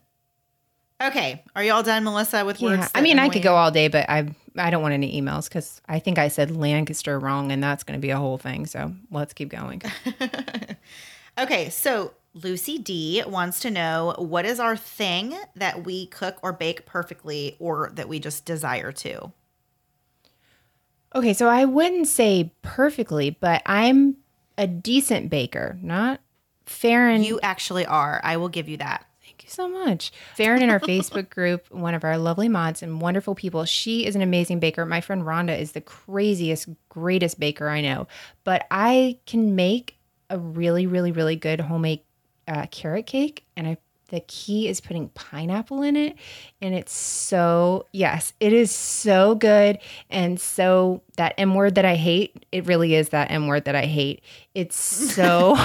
Okay. 1.01 1.45
Are 1.55 1.63
you 1.63 1.71
all 1.71 1.81
done, 1.81 2.03
Melissa, 2.03 2.43
with 2.43 2.59
Yeah, 2.61 2.77
words? 2.77 2.91
I 2.93 2.99
mean, 2.99 3.19
I 3.19 3.29
could 3.29 3.41
go 3.41 3.55
all 3.55 3.71
day, 3.71 3.87
but 3.87 4.09
I 4.09 4.35
I 4.57 4.69
don't 4.69 4.81
want 4.81 4.93
any 4.93 5.21
emails 5.21 5.47
because 5.47 5.79
I 5.87 5.99
think 5.99 6.19
I 6.19 6.27
said 6.27 6.51
Lancaster 6.51 7.17
wrong, 7.17 7.53
and 7.53 7.63
that's 7.63 7.85
going 7.85 7.97
to 7.97 8.01
be 8.01 8.09
a 8.09 8.17
whole 8.17 8.37
thing. 8.37 8.65
So 8.65 8.93
let's 9.09 9.33
keep 9.33 9.47
going. 9.47 9.81
Okay, 11.39 11.69
so 11.69 12.11
Lucy 12.33 12.77
D 12.77 13.23
wants 13.25 13.61
to 13.61 13.71
know 13.71 14.13
what 14.17 14.45
is 14.45 14.59
our 14.59 14.75
thing 14.75 15.37
that 15.55 15.85
we 15.85 16.07
cook 16.07 16.37
or 16.43 16.51
bake 16.51 16.85
perfectly 16.85 17.55
or 17.59 17.91
that 17.93 18.09
we 18.09 18.19
just 18.19 18.43
desire 18.43 18.91
to? 18.91 19.31
Okay, 21.15 21.33
so 21.33 21.47
I 21.47 21.63
wouldn't 21.63 22.07
say 22.07 22.51
perfectly, 22.61 23.29
but 23.29 23.61
I'm 23.65 24.17
a 24.57 24.67
decent 24.67 25.29
baker, 25.29 25.79
not 25.81 26.19
fair 26.69 27.09
and 27.09 27.25
You 27.25 27.39
actually 27.41 27.85
are. 27.85 28.21
I 28.23 28.37
will 28.37 28.49
give 28.49 28.69
you 28.69 28.77
that. 28.77 29.05
Thank 29.25 29.43
you 29.43 29.49
so 29.49 29.67
much. 29.67 30.11
Farron 30.35 30.61
in 30.61 30.69
our 30.69 30.79
Facebook 30.79 31.29
group, 31.31 31.71
one 31.71 31.93
of 31.93 32.03
our 32.03 32.17
lovely 32.17 32.49
mods 32.49 32.83
and 32.83 33.01
wonderful 33.01 33.35
people, 33.35 33.65
she 33.65 34.05
is 34.05 34.15
an 34.15 34.21
amazing 34.21 34.59
baker. 34.59 34.85
My 34.85 35.01
friend 35.01 35.23
Rhonda 35.23 35.57
is 35.57 35.71
the 35.71 35.81
craziest, 35.81 36.69
greatest 36.89 37.39
baker 37.39 37.69
I 37.69 37.81
know. 37.81 38.07
But 38.43 38.67
I 38.71 39.17
can 39.25 39.55
make 39.55 39.97
a 40.29 40.37
really, 40.37 40.85
really, 40.87 41.11
really 41.11 41.35
good 41.35 41.59
homemade 41.59 42.01
uh, 42.47 42.65
carrot 42.71 43.05
cake, 43.05 43.45
and 43.55 43.67
I 43.67 43.77
the 44.09 44.21
key 44.21 44.67
is 44.67 44.81
putting 44.81 45.09
pineapple 45.09 45.81
in 45.81 45.95
it, 45.95 46.15
and 46.61 46.73
it's 46.73 46.93
so 46.93 47.85
yes, 47.91 48.33
it 48.39 48.53
is 48.53 48.71
so 48.71 49.35
good, 49.35 49.79
and 50.09 50.39
so 50.39 51.01
that 51.17 51.33
M 51.37 51.55
word 51.55 51.75
that 51.75 51.85
I 51.85 51.95
hate, 51.95 52.45
it 52.51 52.65
really 52.65 52.95
is 52.95 53.09
that 53.09 53.31
M 53.31 53.47
word 53.47 53.65
that 53.65 53.75
I 53.75 53.85
hate. 53.85 54.21
It's 54.53 54.75
so 54.75 55.57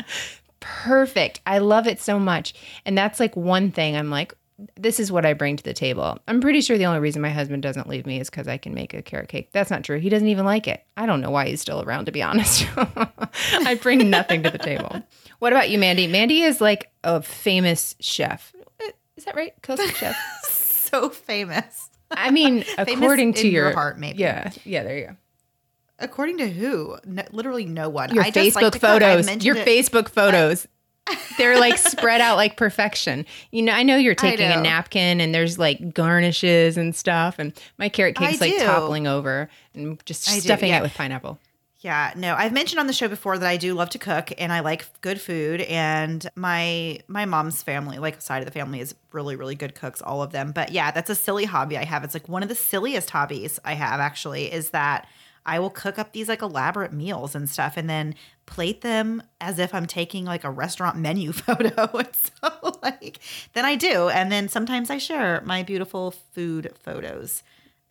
perfect. 0.60 1.40
I 1.46 1.58
love 1.58 1.86
it 1.86 2.00
so 2.00 2.18
much. 2.18 2.54
And 2.86 2.96
that's 2.96 3.20
like 3.20 3.36
one 3.36 3.70
thing 3.70 3.96
I'm 3.96 4.10
like, 4.10 4.34
this 4.76 5.00
is 5.00 5.10
what 5.10 5.26
I 5.26 5.32
bring 5.32 5.56
to 5.56 5.64
the 5.64 5.72
table. 5.72 6.18
I'm 6.28 6.40
pretty 6.40 6.60
sure 6.60 6.78
the 6.78 6.86
only 6.86 7.00
reason 7.00 7.20
my 7.20 7.30
husband 7.30 7.62
doesn't 7.62 7.88
leave 7.88 8.06
me 8.06 8.20
is 8.20 8.30
because 8.30 8.48
I 8.48 8.58
can 8.58 8.74
make 8.74 8.94
a 8.94 9.02
carrot 9.02 9.28
cake. 9.28 9.50
That's 9.52 9.70
not 9.70 9.84
true. 9.84 9.98
He 9.98 10.08
doesn't 10.08 10.28
even 10.28 10.44
like 10.44 10.68
it. 10.68 10.84
I 10.96 11.06
don't 11.06 11.20
know 11.20 11.30
why 11.30 11.48
he's 11.48 11.60
still 11.60 11.82
around, 11.82 12.06
to 12.06 12.12
be 12.12 12.22
honest. 12.22 12.66
I 12.76 13.78
bring 13.80 14.08
nothing 14.08 14.42
to 14.44 14.50
the 14.50 14.58
table. 14.58 15.02
What 15.42 15.52
about 15.52 15.70
you, 15.70 15.78
Mandy? 15.80 16.06
Mandy 16.06 16.42
is 16.42 16.60
like 16.60 16.92
a 17.02 17.20
famous 17.20 17.96
chef. 17.98 18.54
Uh, 18.80 18.92
Is 19.16 19.24
that 19.24 19.34
right? 19.34 19.52
Coast 19.60 19.82
chef. 19.96 20.16
so 20.44 21.08
famous. 21.08 21.90
I 22.12 22.30
mean, 22.30 22.64
according 22.78 23.34
to 23.34 23.48
your 23.48 23.64
your, 23.64 23.72
heart, 23.72 23.98
maybe. 23.98 24.20
Yeah, 24.20 24.52
yeah. 24.62 24.84
There 24.84 24.96
you 24.96 25.06
go. 25.06 25.16
According 25.98 26.38
to 26.38 26.48
who? 26.48 26.96
No, 27.04 27.24
literally 27.32 27.64
no 27.64 27.88
one. 27.88 28.14
Your 28.14 28.22
I 28.22 28.30
just 28.30 28.54
like 28.54 28.66
Facebook. 28.66 28.76
I 28.76 28.78
photos. 28.78 29.44
Your 29.44 29.56
it- 29.56 29.66
Facebook 29.66 30.10
photos. 30.10 30.68
They're 31.38 31.58
like 31.58 31.76
spread 31.76 32.20
out 32.20 32.36
like 32.36 32.56
perfection. 32.56 33.26
You 33.50 33.62
know, 33.62 33.72
I 33.72 33.82
know 33.82 33.96
you're 33.96 34.12
I 34.12 34.14
taking 34.14 34.48
a 34.48 34.62
napkin 34.62 35.20
and 35.20 35.34
there's 35.34 35.58
like 35.58 35.92
garnishes 35.92 36.76
and 36.76 36.94
stuff, 36.94 37.40
and 37.40 37.52
my 37.78 37.88
carrot 37.88 38.16
I 38.20 38.28
cake's 38.28 38.40
like 38.40 38.52
do. 38.52 38.64
toppling 38.64 39.08
over 39.08 39.50
and 39.74 40.00
just 40.06 40.30
I 40.30 40.34
do, 40.34 40.40
stuffing 40.42 40.68
yeah. 40.68 40.78
it 40.78 40.82
with 40.82 40.94
pineapple. 40.94 41.40
Yeah, 41.82 42.12
no, 42.14 42.36
I've 42.36 42.52
mentioned 42.52 42.78
on 42.78 42.86
the 42.86 42.92
show 42.92 43.08
before 43.08 43.36
that 43.36 43.48
I 43.48 43.56
do 43.56 43.74
love 43.74 43.90
to 43.90 43.98
cook 43.98 44.30
and 44.38 44.52
I 44.52 44.60
like 44.60 44.86
good 45.00 45.20
food 45.20 45.62
and 45.62 46.24
my 46.36 47.00
my 47.08 47.24
mom's 47.24 47.60
family, 47.60 47.98
like 47.98 48.22
side 48.22 48.38
of 48.38 48.44
the 48.44 48.52
family 48.52 48.78
is 48.78 48.94
really 49.10 49.34
really 49.34 49.56
good 49.56 49.74
cooks 49.74 50.00
all 50.00 50.22
of 50.22 50.30
them. 50.30 50.52
But 50.52 50.70
yeah, 50.70 50.92
that's 50.92 51.10
a 51.10 51.16
silly 51.16 51.44
hobby 51.44 51.76
I 51.76 51.84
have. 51.84 52.04
It's 52.04 52.14
like 52.14 52.28
one 52.28 52.44
of 52.44 52.48
the 52.48 52.54
silliest 52.54 53.10
hobbies 53.10 53.58
I 53.64 53.74
have 53.74 53.98
actually 53.98 54.52
is 54.52 54.70
that 54.70 55.08
I 55.44 55.58
will 55.58 55.70
cook 55.70 55.98
up 55.98 56.12
these 56.12 56.28
like 56.28 56.40
elaborate 56.40 56.92
meals 56.92 57.34
and 57.34 57.50
stuff 57.50 57.76
and 57.76 57.90
then 57.90 58.14
plate 58.46 58.82
them 58.82 59.20
as 59.40 59.58
if 59.58 59.74
I'm 59.74 59.86
taking 59.86 60.24
like 60.24 60.44
a 60.44 60.50
restaurant 60.50 60.98
menu 60.98 61.32
photo. 61.32 61.98
and 61.98 62.08
so 62.14 62.78
like 62.80 63.18
then 63.54 63.64
I 63.64 63.74
do 63.74 64.08
and 64.08 64.30
then 64.30 64.48
sometimes 64.48 64.88
I 64.88 64.98
share 64.98 65.42
my 65.44 65.64
beautiful 65.64 66.12
food 66.32 66.72
photos. 66.80 67.42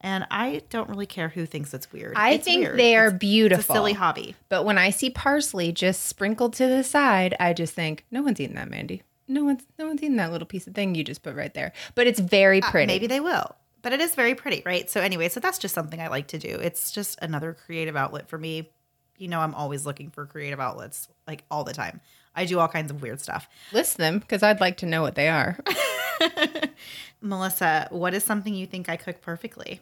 And 0.04 0.26
I 0.32 0.64
don't 0.70 0.90
really 0.90 1.06
care 1.06 1.30
who 1.30 1.46
thinks 1.46 1.74
it's 1.74 1.92
weird. 1.92 2.14
I 2.18 2.32
It's 2.32 2.44
think 2.46 2.62
weird. 2.64 2.80
they 2.80 2.96
are 2.96 3.08
It's- 3.08 3.20
beautiful. 3.20 3.60
It's 3.62 3.70
a 3.70 3.74
silly 3.74 3.94
hobby. 3.94 4.36
But 4.50 4.66
when 4.66 4.78
I 4.78 4.90
see 4.90 5.10
parsley 5.12 5.72
just 5.72 6.06
sprinkled 6.06 6.54
to 6.56 6.68
the 6.68 6.84
side, 6.84 7.36
I 7.40 7.54
just 7.54 7.74
think, 7.76 8.04
no 8.12 8.22
one's 8.24 8.40
eating 8.40 8.56
that, 8.56 8.70
Mandy. 8.70 9.04
No 9.28 9.44
one's 9.46 9.64
no 9.80 9.88
one's 9.88 10.02
eating 10.04 10.18
that 10.18 10.32
little 10.32 10.48
piece 10.48 10.68
of 10.68 10.74
thing 10.76 10.96
you 10.96 11.04
just 11.04 11.22
put 11.24 11.36
right 11.36 11.54
there. 11.54 11.72
But 11.96 12.08
it's 12.08 12.20
very 12.20 12.60
pretty. 12.62 12.92
Uh, 12.92 12.96
Maybe 12.96 13.08
they 13.08 13.20
will. 13.20 13.56
But 13.84 13.94
it 13.94 14.02
is 14.02 14.14
very 14.16 14.36
pretty, 14.36 14.62
right? 14.66 14.90
So 14.90 15.02
anyway, 15.02 15.30
so 15.30 15.40
that's 15.40 15.58
just 15.58 15.74
something 15.74 16.02
I 16.02 16.08
like 16.08 16.28
to 16.30 16.38
do. 16.38 16.50
It's 16.50 16.92
just 16.92 17.18
another 17.22 17.54
creative 17.66 17.96
outlet 17.96 18.28
for 18.28 18.38
me. 18.38 18.70
You 19.18 19.28
know, 19.28 19.40
I'm 19.40 19.54
always 19.56 19.86
looking 19.86 20.10
for 20.10 20.26
creative 20.26 20.60
outlets 20.60 21.08
like 21.28 21.44
all 21.50 21.64
the 21.64 21.74
time. 21.74 22.02
I 22.36 22.46
do 22.46 22.60
all 22.60 22.68
kinds 22.68 22.90
of 22.92 23.02
weird 23.02 23.22
stuff. 23.22 23.48
List 23.72 23.98
them 23.98 24.20
because 24.20 24.42
I'd 24.44 24.60
like 24.60 24.78
to 24.78 24.86
know 24.86 25.02
what 25.02 25.16
they 25.16 25.30
are. 25.30 25.58
Melissa, 27.22 27.88
what 27.92 28.14
is 28.14 28.24
something 28.24 28.54
you 28.54 28.66
think 28.66 28.90
I 28.90 28.96
cook 28.98 29.22
perfectly? 29.22 29.80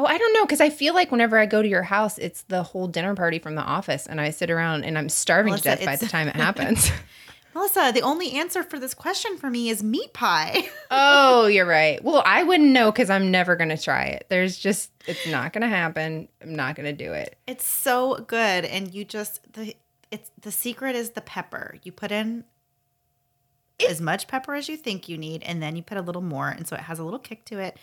Oh, 0.00 0.06
I 0.06 0.16
don't 0.16 0.32
know 0.32 0.46
because 0.46 0.62
I 0.62 0.70
feel 0.70 0.94
like 0.94 1.12
whenever 1.12 1.36
I 1.36 1.44
go 1.44 1.60
to 1.60 1.68
your 1.68 1.82
house, 1.82 2.16
it's 2.16 2.40
the 2.42 2.62
whole 2.62 2.86
dinner 2.86 3.14
party 3.14 3.38
from 3.38 3.54
the 3.54 3.60
office, 3.60 4.06
and 4.06 4.18
I 4.18 4.30
sit 4.30 4.50
around 4.50 4.84
and 4.84 4.96
I'm 4.96 5.10
starving 5.10 5.50
Melissa, 5.50 5.72
to 5.72 5.76
death 5.76 5.84
by 5.84 5.96
the 5.96 6.06
time 6.06 6.26
it 6.26 6.36
happens. 6.46 6.90
Melissa, 7.54 7.90
the 7.92 8.00
only 8.00 8.32
answer 8.32 8.62
for 8.62 8.78
this 8.78 8.94
question 8.94 9.36
for 9.36 9.50
me 9.50 9.68
is 9.68 9.82
meat 9.82 10.14
pie. 10.14 10.66
oh, 10.90 11.48
you're 11.48 11.66
right. 11.66 12.02
Well, 12.02 12.22
I 12.24 12.44
wouldn't 12.44 12.70
know 12.70 12.90
because 12.90 13.10
I'm 13.10 13.30
never 13.30 13.56
gonna 13.56 13.76
try 13.76 14.04
it. 14.04 14.24
There's 14.30 14.56
just 14.56 14.90
it's 15.06 15.26
not 15.26 15.52
gonna 15.52 15.68
happen. 15.68 16.28
I'm 16.40 16.54
not 16.54 16.76
gonna 16.76 16.94
do 16.94 17.12
it. 17.12 17.36
It's 17.46 17.66
so 17.66 18.24
good, 18.26 18.64
and 18.64 18.94
you 18.94 19.04
just 19.04 19.52
the 19.52 19.76
it's 20.10 20.30
the 20.40 20.50
secret 20.50 20.96
is 20.96 21.10
the 21.10 21.20
pepper. 21.20 21.76
You 21.82 21.92
put 21.92 22.10
in 22.10 22.44
as 23.86 24.00
much 24.00 24.28
pepper 24.28 24.54
as 24.54 24.66
you 24.66 24.78
think 24.78 25.10
you 25.10 25.18
need, 25.18 25.42
and 25.42 25.62
then 25.62 25.76
you 25.76 25.82
put 25.82 25.98
a 25.98 26.02
little 26.02 26.22
more, 26.22 26.48
and 26.48 26.66
so 26.66 26.74
it 26.74 26.82
has 26.82 26.98
a 26.98 27.04
little 27.04 27.18
kick 27.18 27.44
to 27.46 27.58
it, 27.58 27.76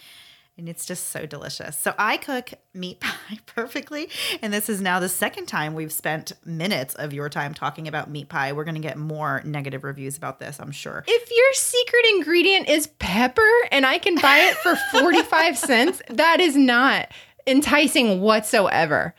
and 0.57 0.67
it's 0.67 0.85
just 0.85 1.09
so 1.09 1.25
delicious. 1.25 1.77
So 1.79 1.93
I 1.97 2.17
cook 2.17 2.51
meat 2.73 2.99
pie 3.01 3.37
perfectly, 3.45 4.09
and 4.41 4.51
this 4.53 4.69
is 4.69 4.81
now 4.81 4.99
the 4.99 5.09
second 5.09 5.45
time 5.45 5.73
we've 5.73 5.91
spent 5.91 6.31
minutes 6.45 6.95
of 6.95 7.13
your 7.13 7.29
time 7.29 7.53
talking 7.53 7.87
about 7.87 8.09
meat 8.09 8.29
pie. 8.29 8.51
We're 8.53 8.63
gonna 8.63 8.79
get 8.79 8.97
more 8.97 9.41
negative 9.45 9.83
reviews 9.83 10.17
about 10.17 10.39
this, 10.39 10.59
I'm 10.59 10.71
sure. 10.71 11.03
If 11.07 11.29
your 11.31 11.53
secret 11.53 12.05
ingredient 12.15 12.69
is 12.69 12.87
pepper 12.99 13.47
and 13.71 13.85
I 13.85 13.97
can 13.99 14.15
buy 14.15 14.39
it 14.39 14.55
for 14.57 14.75
45 14.99 15.57
cents, 15.57 16.01
that 16.09 16.39
is 16.39 16.55
not 16.55 17.09
enticing 17.45 18.21
whatsoever. 18.21 19.13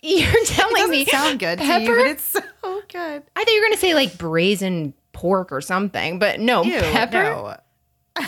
You're 0.00 0.44
telling 0.46 0.90
me 0.90 1.04
sound 1.06 1.38
good 1.38 1.58
to 1.58 1.64
pepper? 1.64 1.82
you, 1.84 1.96
but 1.96 2.06
it's 2.06 2.24
so 2.24 2.40
good. 2.92 3.22
I 3.36 3.44
thought 3.44 3.48
you 3.52 3.60
were 3.60 3.66
gonna 3.66 3.76
say 3.78 3.94
like 3.94 4.18
brazen 4.18 4.92
pork 5.12 5.50
or 5.50 5.60
something, 5.60 6.18
but 6.18 6.40
no, 6.40 6.62
Ew, 6.62 6.78
pepper. 6.78 7.22
no. 7.22 7.56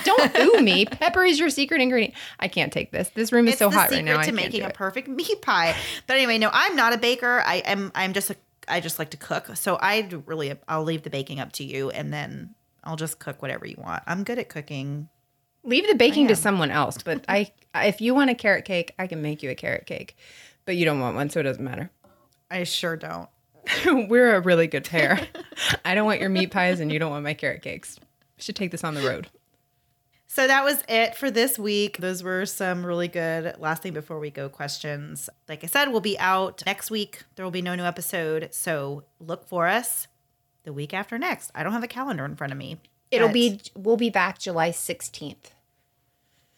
Don't 0.05 0.37
ooh 0.39 0.61
me. 0.61 0.85
Pepper 0.87 1.25
is 1.25 1.39
your 1.39 1.51
secret 1.51 1.81
ingredient. 1.81 2.15
I 2.41 2.49
can't 2.49 2.73
take 2.73 2.91
this. 2.91 3.09
This 3.11 3.33
room 3.33 3.47
is 3.47 3.53
it's 3.53 3.59
so 3.61 3.71
hot 3.71 3.91
secret 3.91 3.97
right 3.99 4.05
now. 4.05 4.19
I 4.19 4.25
to 4.25 4.25
can't 4.25 4.37
making 4.37 4.63
a 4.63 4.71
perfect 4.71 5.09
meat 5.09 5.43
pie. 5.43 5.77
But 6.07 6.17
anyway, 6.17 6.39
no, 6.39 6.51
I'm 6.53 6.75
not 6.75 6.93
a 6.93 6.99
baker. 6.99 7.43
I 7.45 7.57
am. 7.59 7.93
I'm 7.95 8.13
just 8.13 8.31
a. 8.31 8.37
I 8.69 8.81
just 8.81 8.99
like 8.99 9.11
to 9.11 9.17
cook. 9.17 9.57
So 9.57 9.77
I 9.77 10.09
really. 10.27 10.55
I'll 10.67 10.83
leave 10.83 11.03
the 11.03 11.11
baking 11.11 11.39
up 11.39 11.53
to 11.53 11.65
you, 11.65 11.91
and 11.91 12.13
then 12.13 12.55
I'll 12.83 12.97
just 12.97 13.21
cook 13.21 13.41
whatever 13.43 13.67
you 13.67 13.77
want. 13.79 14.03
I'm 14.07 14.25
good 14.25 14.39
at 14.39 14.49
cooking. 14.49 15.09
Leave 15.63 15.87
the 15.89 15.95
baking 15.95 16.29
to 16.29 16.37
someone 16.37 16.71
else. 16.71 16.99
But 17.03 17.25
I, 17.29 17.53
if 17.75 18.01
you 18.01 18.15
want 18.15 18.31
a 18.31 18.35
carrot 18.35 18.65
cake, 18.65 18.93
I 18.99 19.07
can 19.07 19.23
make 19.23 19.43
you 19.43 19.51
a 19.51 19.55
carrot 19.55 19.87
cake. 19.87 20.17
But 20.65 20.77
you 20.77 20.85
don't 20.85 20.99
want 20.99 21.15
one, 21.15 21.31
so 21.31 21.39
it 21.41 21.45
doesn't 21.45 21.63
matter. 21.63 21.91
I 22.51 22.65
sure 22.65 22.97
don't. 22.97 23.29
We're 23.87 24.35
a 24.35 24.41
really 24.41 24.67
good 24.67 24.85
pair. 24.85 25.21
I 25.85 25.95
don't 25.95 26.07
want 26.07 26.21
your 26.21 26.29
meat 26.29 26.51
pies, 26.51 26.81
and 26.81 26.91
you 26.91 26.99
don't 26.99 27.11
want 27.11 27.23
my 27.23 27.35
carrot 27.35 27.63
cakes. 27.63 27.99
We 28.37 28.43
should 28.43 28.57
take 28.57 28.73
this 28.73 28.85
on 28.85 28.95
the 28.95 29.03
road. 29.03 29.29
So 30.29 30.47
that 30.47 30.65
was 30.65 30.83
it 30.89 31.15
for 31.15 31.31
this 31.31 31.59
week. 31.59 31.99
Those 31.99 32.23
were 32.23 32.45
some 32.47 32.85
really 32.85 33.09
good 33.09 33.55
last 33.59 33.83
thing 33.83 33.93
before 33.95 34.19
we 34.19 34.31
go 34.31 34.49
questions. 34.49 35.31
Like 35.49 35.63
I 35.65 35.67
said, 35.69 35.87
we'll 35.91 36.01
be 36.01 36.19
out 36.19 36.63
next 36.67 36.91
week. 36.91 37.23
There 37.37 37.45
will 37.45 37.53
be 37.53 37.63
no 37.63 37.75
new 37.75 37.85
episode. 37.85 38.49
So 38.53 39.05
look 39.21 39.47
for 39.47 39.67
us 39.69 40.09
the 40.65 40.73
week 40.73 40.93
after 40.93 41.17
next. 41.17 41.51
I 41.55 41.63
don't 41.63 41.73
have 41.73 41.85
a 41.85 41.89
calendar 41.89 42.25
in 42.25 42.35
front 42.37 42.53
of 42.53 42.59
me. 42.59 42.79
It'll 43.13 43.29
be. 43.29 43.61
We'll 43.77 43.97
be 43.97 44.11
back 44.11 44.39
July 44.39 44.73
sixteenth. 44.73 45.53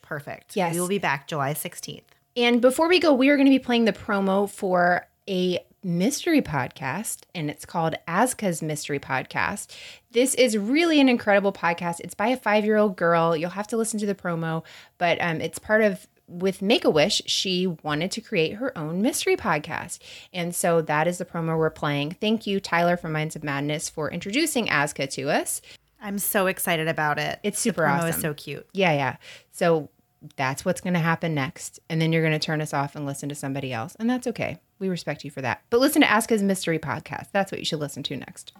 perfect. 0.00 0.56
Yes. 0.56 0.72
We 0.74 0.80
will 0.80 0.88
be 0.88 0.98
back 0.98 1.28
July 1.28 1.52
16th. 1.52 2.02
And 2.34 2.62
before 2.62 2.88
we 2.88 2.98
go, 2.98 3.12
we 3.12 3.28
are 3.28 3.36
going 3.36 3.46
to 3.46 3.50
be 3.50 3.58
playing 3.58 3.84
the 3.84 3.92
promo 3.92 4.48
for 4.48 5.06
a 5.28 5.58
mystery 5.88 6.42
podcast, 6.42 7.22
and 7.34 7.50
it's 7.50 7.64
called 7.64 7.94
Azka's 8.06 8.62
Mystery 8.62 8.98
Podcast. 9.00 9.74
This 10.12 10.34
is 10.34 10.56
really 10.56 11.00
an 11.00 11.08
incredible 11.08 11.52
podcast. 11.52 12.00
It's 12.00 12.14
by 12.14 12.28
a 12.28 12.36
five 12.36 12.64
year 12.64 12.76
old 12.76 12.96
girl. 12.96 13.34
You'll 13.34 13.50
have 13.50 13.66
to 13.68 13.76
listen 13.76 13.98
to 14.00 14.06
the 14.06 14.14
promo, 14.14 14.64
but 14.98 15.20
um, 15.20 15.40
it's 15.40 15.58
part 15.58 15.82
of 15.82 16.06
with 16.28 16.60
Make 16.60 16.84
a 16.84 16.90
Wish. 16.90 17.22
She 17.24 17.66
wanted 17.82 18.10
to 18.12 18.20
create 18.20 18.56
her 18.56 18.76
own 18.76 19.00
mystery 19.00 19.34
podcast. 19.34 19.98
And 20.32 20.54
so 20.54 20.82
that 20.82 21.08
is 21.08 21.16
the 21.16 21.24
promo 21.24 21.56
we're 21.56 21.70
playing. 21.70 22.12
Thank 22.20 22.46
you, 22.46 22.60
Tyler 22.60 22.98
from 22.98 23.12
Minds 23.12 23.34
of 23.34 23.42
Madness, 23.42 23.88
for 23.88 24.10
introducing 24.10 24.66
Azka 24.66 25.08
to 25.12 25.30
us. 25.30 25.62
I'm 26.02 26.18
so 26.18 26.46
excited 26.46 26.86
about 26.86 27.18
it. 27.18 27.40
It's 27.42 27.56
The 27.58 27.70
super 27.70 27.82
promo 27.84 27.96
awesome. 27.96 28.08
is 28.10 28.20
so 28.20 28.34
cute. 28.34 28.68
Yeah, 28.74 28.92
yeah. 28.92 29.16
So 29.52 29.88
that's 30.36 30.66
what's 30.66 30.82
going 30.82 30.94
to 30.94 31.00
happen 31.00 31.34
next. 31.34 31.80
And 31.88 32.00
then 32.00 32.12
you're 32.12 32.22
going 32.22 32.38
to 32.38 32.44
turn 32.44 32.60
us 32.60 32.74
off 32.74 32.94
and 32.94 33.06
listen 33.06 33.30
to 33.30 33.34
somebody 33.34 33.72
else. 33.72 33.96
And 33.98 34.10
that's 34.10 34.26
okay. 34.26 34.58
We 34.78 34.88
respect 34.88 35.24
you 35.24 35.30
for 35.30 35.42
that. 35.42 35.62
But 35.70 35.80
listen 35.80 36.02
to 36.02 36.08
Azka's 36.08 36.42
Mystery 36.42 36.78
Podcast. 36.78 37.28
That's 37.32 37.50
what 37.50 37.58
you 37.58 37.64
should 37.64 37.80
listen 37.80 38.02
to 38.04 38.16
next. 38.16 38.52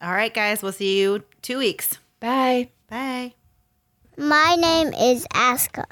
All 0.00 0.12
right, 0.12 0.32
guys. 0.32 0.62
We'll 0.62 0.72
see 0.72 1.00
you 1.00 1.24
two 1.42 1.58
weeks. 1.58 1.98
Bye. 2.20 2.70
Bye. 2.88 3.34
My 4.16 4.56
name 4.58 4.92
is 4.94 5.26
Azka. 5.32 5.84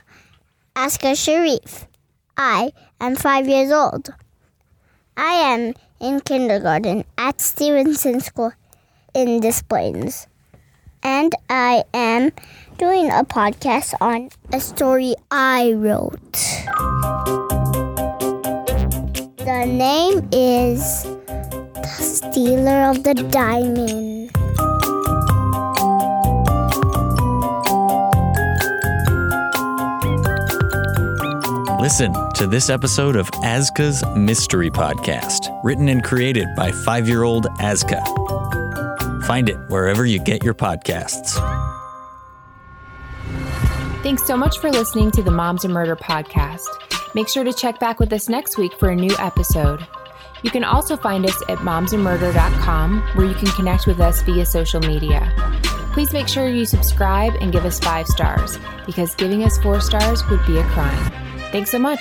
Azka 0.76 1.16
Sharif. 1.16 1.86
I 2.36 2.72
am 3.00 3.16
five 3.16 3.48
years 3.48 3.72
old. 3.72 4.10
I 5.16 5.32
am 5.34 5.74
in 6.00 6.20
kindergarten 6.20 7.04
at 7.18 7.40
Stevenson 7.40 8.20
School 8.20 8.52
in 9.14 9.40
Des 9.40 9.62
Plaines. 9.68 10.26
And 11.02 11.32
I 11.48 11.84
am 11.94 12.32
doing 12.78 13.10
a 13.10 13.24
podcast 13.24 13.94
on 14.00 14.30
a 14.52 14.60
story 14.60 15.14
I 15.30 15.72
wrote. 15.72 17.09
The 19.50 19.66
name 19.66 20.28
is 20.30 21.02
The 21.02 21.84
Stealer 22.00 22.88
of 22.88 23.02
the 23.02 23.14
Diamond. 23.14 24.30
Listen 31.80 32.12
to 32.34 32.46
this 32.46 32.70
episode 32.70 33.16
of 33.16 33.28
Azka's 33.42 34.04
Mystery 34.16 34.70
Podcast, 34.70 35.50
written 35.64 35.88
and 35.88 36.04
created 36.04 36.46
by 36.54 36.70
five 36.70 37.08
year 37.08 37.24
old 37.24 37.46
Azka. 37.58 38.06
Find 39.26 39.48
it 39.48 39.58
wherever 39.66 40.06
you 40.06 40.20
get 40.20 40.44
your 40.44 40.54
podcasts. 40.54 41.34
Thanks 44.04 44.24
so 44.28 44.36
much 44.36 44.60
for 44.60 44.70
listening 44.70 45.10
to 45.10 45.24
the 45.24 45.32
Moms 45.32 45.64
and 45.64 45.74
Murder 45.74 45.96
podcast. 45.96 46.89
Make 47.14 47.28
sure 47.28 47.44
to 47.44 47.52
check 47.52 47.80
back 47.80 47.98
with 47.98 48.12
us 48.12 48.28
next 48.28 48.56
week 48.56 48.72
for 48.78 48.90
a 48.90 48.94
new 48.94 49.14
episode. 49.18 49.86
You 50.42 50.50
can 50.50 50.64
also 50.64 50.96
find 50.96 51.26
us 51.26 51.42
at 51.48 51.58
momsandmurder.com, 51.58 53.00
where 53.14 53.26
you 53.26 53.34
can 53.34 53.48
connect 53.48 53.86
with 53.86 54.00
us 54.00 54.22
via 54.22 54.46
social 54.46 54.80
media. 54.80 55.32
Please 55.92 56.12
make 56.12 56.28
sure 56.28 56.48
you 56.48 56.64
subscribe 56.64 57.34
and 57.40 57.52
give 57.52 57.64
us 57.64 57.80
five 57.80 58.06
stars, 58.06 58.58
because 58.86 59.14
giving 59.16 59.42
us 59.42 59.58
four 59.58 59.80
stars 59.80 60.26
would 60.28 60.44
be 60.46 60.58
a 60.58 60.64
crime. 60.68 61.12
Thanks 61.50 61.70
so 61.70 61.78
much. 61.78 62.00